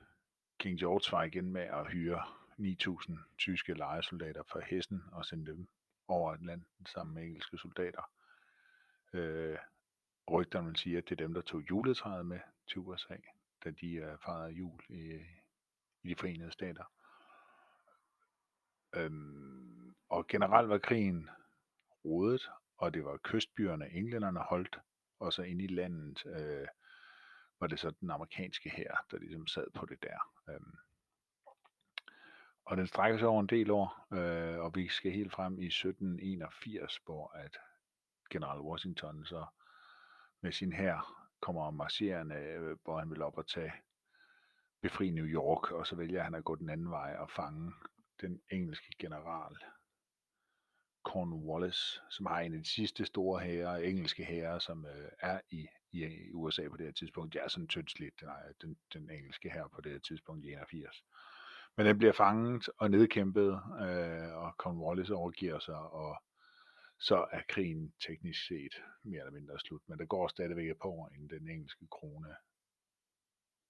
King 0.62 0.78
George 0.78 1.12
var 1.12 1.22
igen 1.22 1.52
med 1.52 1.62
at 1.62 1.92
hyre 1.92 2.22
9.000 2.58 3.18
tyske 3.38 3.74
lejesoldater 3.74 4.42
fra 4.42 4.60
Hessen 4.60 5.02
og 5.12 5.24
sende 5.24 5.46
dem 5.46 5.68
over 6.08 6.32
Atlanten 6.32 6.86
sammen 6.86 7.14
med 7.14 7.22
engelske 7.22 7.58
soldater. 7.58 8.10
Øh, 9.12 9.58
rygterne 10.30 10.66
vil 10.66 10.76
sige, 10.76 10.98
at 10.98 11.04
det 11.04 11.12
er 11.12 11.24
dem, 11.24 11.34
der 11.34 11.40
tog 11.40 11.60
juletræet 11.70 12.26
med 12.26 12.40
til 12.68 12.78
USA, 12.78 13.16
da 13.64 13.70
de 13.70 13.94
øh, 13.94 14.18
fejrede 14.24 14.52
jul 14.52 14.80
i, 14.88 15.20
i 16.02 16.08
de 16.08 16.14
forenede 16.14 16.52
stater. 16.52 16.84
Øhm, 18.94 19.94
og 20.08 20.26
generelt 20.26 20.68
var 20.68 20.78
krigen 20.78 21.30
rodet, 22.04 22.50
og 22.76 22.94
det 22.94 23.04
var 23.04 23.16
kystbyerne, 23.16 23.90
englænderne 23.90 24.40
holdt, 24.40 24.78
og 25.18 25.32
så 25.32 25.42
ind 25.42 25.62
i 25.62 25.66
landet 25.66 26.26
øh, 26.26 26.66
var 27.62 27.68
det 27.68 27.78
så 27.78 27.90
den 27.90 28.10
amerikanske 28.10 28.70
her, 28.70 28.96
der 29.10 29.18
ligesom 29.18 29.46
sad 29.46 29.66
på 29.74 29.86
det 29.86 30.02
der. 30.02 30.18
Øhm, 30.48 30.76
og 32.64 32.76
den 32.76 32.86
strækker 32.86 33.18
sig 33.18 33.28
over 33.28 33.40
en 33.40 33.46
del 33.46 33.70
år, 33.70 34.06
øh, 34.12 34.58
og 34.58 34.74
vi 34.74 34.88
skal 34.88 35.12
helt 35.12 35.32
frem 35.32 35.58
i 35.58 35.66
1781, 35.66 36.96
hvor 37.04 37.32
at 37.34 37.56
general 38.30 38.60
Washington 38.60 39.24
så 39.24 39.46
med 40.40 40.52
sin 40.52 40.72
her 40.72 41.26
kommer 41.40 41.70
marcherende, 41.70 42.34
øh, 42.34 42.76
hvor 42.84 42.98
han 42.98 43.10
vil 43.10 43.22
op 43.22 43.38
og 43.38 43.46
tage 43.46 43.72
befri 44.80 45.10
New 45.10 45.26
York, 45.26 45.70
og 45.70 45.86
så 45.86 45.96
vælger 45.96 46.22
han 46.22 46.34
at 46.34 46.44
gå 46.44 46.56
den 46.56 46.70
anden 46.70 46.90
vej 46.90 47.16
og 47.18 47.30
fange 47.30 47.72
den 48.20 48.42
engelske 48.50 48.92
general 48.98 49.56
Cornwallis, 51.12 52.00
som 52.10 52.26
har 52.26 52.40
en 52.40 52.54
af 52.54 52.58
de 52.58 52.70
sidste 52.70 53.04
store 53.04 53.40
hære, 53.40 53.84
engelske 53.84 54.24
hære, 54.24 54.60
som 54.60 54.86
øh, 54.86 55.08
er 55.20 55.40
i, 55.50 55.66
i 55.92 56.32
USA 56.32 56.68
på 56.68 56.76
det 56.76 56.86
her 56.86 56.92
tidspunkt. 56.92 57.32
Det 57.34 57.42
er 57.42 57.48
sådan 57.48 57.68
tyndslidt, 57.68 58.20
den, 58.20 58.28
den, 58.62 58.76
den 58.92 59.10
engelske 59.10 59.50
her 59.50 59.68
på 59.68 59.80
det 59.80 59.92
her 59.92 59.98
tidspunkt 59.98 60.44
i 60.44 60.48
81. 60.48 61.04
Men 61.76 61.86
den 61.86 61.98
bliver 61.98 62.12
fanget 62.12 62.68
og 62.78 62.90
nedkæmpet, 62.90 63.50
øh, 63.80 64.36
og 64.42 64.54
Cornwallis 64.58 65.10
overgiver 65.10 65.58
sig, 65.58 65.78
og 65.78 66.22
så 66.98 67.26
er 67.32 67.42
krigen 67.48 67.94
teknisk 68.06 68.46
set 68.46 68.74
mere 69.04 69.20
eller 69.20 69.32
mindre 69.32 69.58
slut. 69.58 69.82
Men 69.88 69.98
der 69.98 70.04
går 70.04 70.28
stadigvæk 70.28 70.70
et 70.70 70.78
par 70.82 70.88
år, 70.88 71.10
inden 71.14 71.30
den 71.30 71.48
engelske 71.48 71.86
krone 71.90 72.34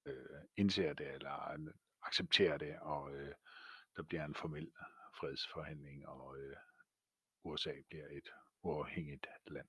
øh, 0.06 0.40
indser 0.56 0.92
det, 0.92 1.14
eller 1.14 1.52
øh, 1.52 1.74
accepterer 2.02 2.58
det, 2.58 2.74
og 2.80 3.14
øh, 3.14 3.32
der 3.96 4.02
bliver 4.02 4.24
en 4.24 4.34
formel 4.34 4.70
fredsforhandling, 5.20 6.08
og 6.08 6.38
øh, 6.38 6.56
USA 7.44 7.72
bliver 7.88 8.06
et 8.10 8.28
uafhængigt 8.62 9.26
land. 9.46 9.68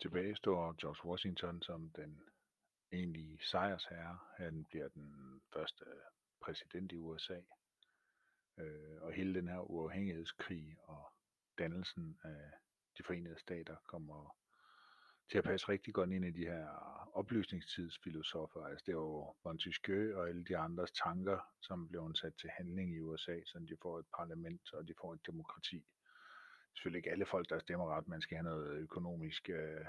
Tilbage 0.00 0.36
står 0.36 0.72
George 0.80 1.08
Washington 1.10 1.62
som 1.62 1.90
den 1.90 2.22
egentlige 2.92 3.38
sejrsherre. 3.42 4.18
Han 4.36 4.64
bliver 4.64 4.88
den 4.88 5.40
første 5.52 5.84
præsident 6.40 6.92
i 6.92 6.96
USA. 6.96 7.40
Øh, 8.58 9.02
og 9.02 9.12
hele 9.12 9.34
den 9.34 9.48
her 9.48 9.60
uafhængighedskrig 9.60 10.76
og 10.82 11.12
dannelsen 11.58 12.18
af 12.22 12.52
de 12.98 13.02
forenede 13.02 13.38
stater 13.40 13.76
kommer 13.86 14.39
til 15.30 15.38
at 15.38 15.44
passe 15.44 15.68
rigtig 15.68 15.94
godt 15.94 16.10
ind 16.10 16.24
i 16.24 16.30
de 16.30 16.46
her 16.46 16.66
oplysningstidsfilosofer. 17.14 18.64
Altså 18.64 18.82
det 18.86 18.92
er 18.92 18.96
jo 18.96 19.34
Montesquieu 19.44 20.18
og 20.18 20.28
alle 20.28 20.44
de 20.44 20.56
andres 20.56 20.92
tanker, 20.92 21.38
som 21.60 21.88
blev 21.88 22.14
sat 22.14 22.34
til 22.34 22.50
handling 22.50 22.94
i 22.94 23.00
USA, 23.00 23.40
så 23.46 23.58
de 23.58 23.76
får 23.82 23.98
et 23.98 24.06
parlament 24.16 24.72
og 24.72 24.88
de 24.88 24.94
får 25.00 25.14
et 25.14 25.26
demokrati. 25.26 25.84
Selvfølgelig 26.74 26.98
ikke 26.98 27.10
alle 27.10 27.26
folk, 27.26 27.48
der 27.50 27.58
stemmer 27.58 27.96
ret. 27.96 28.08
Man 28.08 28.20
skal 28.20 28.36
have 28.36 28.44
noget 28.44 28.72
økonomisk 28.72 29.50
øh, 29.50 29.84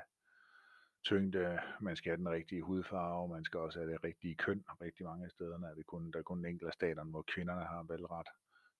tyngde, 1.04 1.60
man 1.82 1.96
skal 1.96 2.10
have 2.10 2.18
den 2.18 2.30
rigtige 2.30 2.62
hudfarve, 2.62 3.28
man 3.28 3.46
skal 3.46 3.60
også 3.60 3.80
have 3.80 3.92
det 3.92 4.04
rigtige 4.04 4.36
køn. 4.36 4.64
Rigtig 4.82 5.06
mange 5.06 5.26
af 5.26 5.32
stederne 5.32 5.68
er 5.68 5.76
det 5.76 5.86
kun, 5.86 6.12
der 6.12 6.20
er 6.20 6.24
kun 6.24 6.40
en 6.40 6.46
enkelt 6.46 6.68
af 6.68 6.74
staterne, 6.74 7.10
hvor 7.10 7.22
kvinderne 7.22 7.66
har 7.66 7.84
valgret 7.84 8.28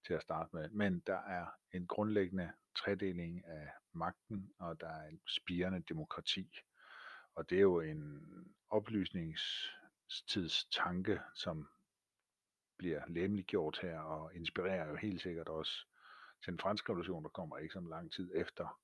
til 0.06 0.14
at 0.14 0.22
starte 0.22 0.56
med. 0.56 0.70
Men 0.70 1.00
der 1.00 1.18
er 1.18 1.46
en 1.74 1.88
grundlæggende 1.88 2.52
tredeling 2.76 3.46
af 3.46 3.70
magten, 3.94 4.54
og 4.60 4.82
der 4.82 4.90
er 4.90 5.08
en 5.08 5.22
spirende 5.28 5.84
demokrati. 5.90 6.60
Og 7.36 7.50
det 7.50 7.58
er 7.58 7.62
jo 7.62 7.80
en 7.80 8.22
oplysningstidstanke, 8.70 11.20
som 11.36 11.70
bliver 12.78 13.02
lemliggjort 13.08 13.80
her, 13.82 14.00
og 14.00 14.36
inspirerer 14.36 14.90
jo 14.90 14.96
helt 14.96 15.22
sikkert 15.22 15.48
også 15.48 15.88
til 16.44 16.52
den 16.52 16.60
franske 16.60 16.92
revolution, 16.92 17.24
der 17.24 17.30
kommer 17.30 17.58
ikke 17.58 17.74
så 17.74 17.80
lang 17.80 18.12
tid 18.12 18.32
efter. 18.36 18.82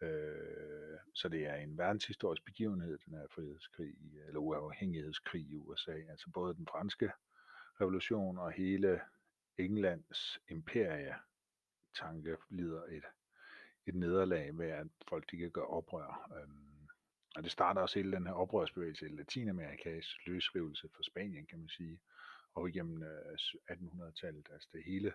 Øh, 0.00 0.98
så 1.14 1.28
det 1.28 1.46
er 1.46 1.54
en 1.54 1.78
verdenshistorisk 1.78 2.44
begivenhed, 2.44 2.98
den 3.06 3.14
her 3.14 3.26
frihedskrig, 3.30 3.94
eller 4.26 4.40
uafhængighedskrig 4.40 5.42
i 5.42 5.56
USA. 5.56 5.92
Altså 5.92 6.30
både 6.34 6.54
den 6.54 6.68
franske 6.70 7.12
revolution 7.80 8.38
og 8.38 8.52
hele 8.52 9.00
Englands 9.58 10.40
imperie 10.48 11.14
tanke 11.94 12.36
lider 12.50 12.84
et, 12.84 13.04
et 13.86 13.94
nederlag 13.94 14.54
med, 14.54 14.68
at 14.68 14.86
folk 15.08 15.30
de 15.30 15.36
kan 15.36 15.50
gøre 15.50 15.66
oprør. 15.66 16.30
Øhm, 16.36 16.88
og 17.36 17.42
det 17.42 17.52
starter 17.52 17.80
også 17.80 17.98
hele 17.98 18.12
den 18.12 18.26
her 18.26 18.32
oprørsbevægelse 18.32 19.06
i 19.06 19.08
Latinamerikas 19.08 20.16
løsrivelse 20.26 20.88
fra 20.88 21.02
Spanien, 21.02 21.46
kan 21.46 21.58
man 21.58 21.68
sige, 21.68 22.00
og 22.54 22.68
igennem 22.68 23.02
øh, 23.02 23.38
1800-tallet. 23.70 24.48
Altså 24.52 24.68
det 24.72 24.84
hele, 24.84 25.12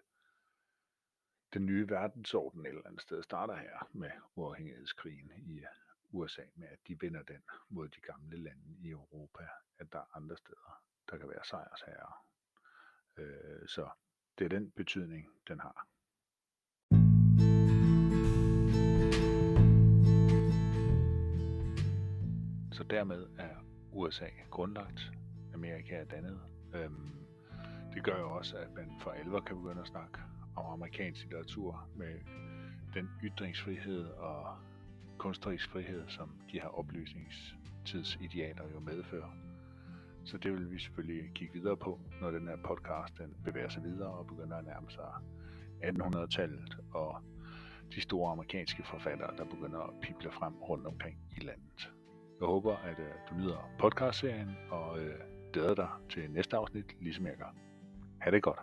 den 1.53 1.65
nye 1.65 1.89
verdensorden 1.89 2.65
et 2.65 2.69
eller 2.69 2.87
andet 2.87 3.01
sted 3.01 3.23
starter 3.23 3.55
her 3.55 3.89
med 3.93 4.11
uafhængighedskrigen 4.35 5.31
i 5.37 5.59
øh, 5.59 5.65
USA, 6.11 6.43
med 6.55 6.67
at 6.67 6.79
de 6.87 6.99
vinder 6.99 7.23
den 7.23 7.43
mod 7.69 7.89
de 7.89 8.01
gamle 8.01 8.37
lande 8.37 8.77
i 8.79 8.89
Europa, 8.89 9.47
at 9.79 9.93
der 9.93 9.99
er 9.99 10.15
andre 10.17 10.37
steder, 10.37 10.83
der 11.11 11.17
kan 11.17 11.29
være 11.29 11.43
sejrsherrer. 11.43 12.25
Øh, 13.17 13.67
så 13.67 13.89
det 14.39 14.45
er 14.45 14.49
den 14.49 14.71
betydning, 14.71 15.27
den 15.47 15.59
har. 15.59 15.87
Så 22.71 22.83
dermed 22.83 23.27
er 23.39 23.55
USA 23.93 24.29
grundlagt, 24.49 25.11
Amerika 25.53 25.95
er 25.95 26.05
dannet. 26.05 26.39
Øhm, 26.73 27.11
det 27.93 28.03
gør 28.03 28.19
jo 28.19 28.37
også, 28.37 28.57
at 28.57 28.73
man 28.75 28.91
for 29.01 29.11
alvor 29.11 29.39
kan 29.39 29.55
begynde 29.55 29.81
at 29.81 29.87
snakke 29.87 30.19
om 30.55 30.65
amerikansk 30.65 31.23
litteratur 31.23 31.89
med 31.95 32.19
den 32.93 33.09
ytringsfrihed 33.23 34.05
og 34.05 34.57
kunstnerisk 35.17 35.69
frihed, 35.69 36.09
som 36.09 36.41
de 36.51 36.59
her 36.59 36.67
oplysningstidsidealer 36.67 38.69
jo 38.73 38.79
medfører. 38.79 39.50
Så 40.25 40.37
det 40.37 40.51
vil 40.51 40.71
vi 40.71 40.79
selvfølgelig 40.79 41.31
kigge 41.35 41.53
videre 41.53 41.77
på, 41.77 41.99
når 42.21 42.31
den 42.31 42.47
her 42.47 42.57
podcast 42.65 43.17
den 43.17 43.35
bevæger 43.45 43.69
sig 43.69 43.83
videre 43.83 44.09
og 44.09 44.27
begynder 44.27 44.57
at 44.57 44.65
nærme 44.65 44.91
sig 44.91 45.11
1800-tallet 45.83 46.77
og 46.93 47.21
de 47.95 48.01
store 48.01 48.31
amerikanske 48.31 48.83
forfattere, 48.83 49.37
der 49.37 49.45
begynder 49.45 49.79
at 49.79 49.93
pible 50.01 50.31
frem 50.31 50.53
rundt 50.55 50.87
omkring 50.87 51.17
i 51.37 51.39
landet. 51.39 51.91
Jeg 52.39 52.47
håber, 52.47 52.75
at 52.77 52.99
øh, 52.99 53.11
du 53.29 53.35
nyder 53.35 53.69
podcastserien 53.79 54.57
og 54.69 54.91
uh, 54.91 55.51
glæder 55.53 55.75
dig 55.75 55.89
til 56.09 56.31
næste 56.31 56.57
afsnit, 56.57 56.85
ligesom 57.01 57.25
jeg 57.25 57.35
gør. 57.37 57.55
Ha' 58.21 58.31
det 58.31 58.43
godt. 58.43 58.59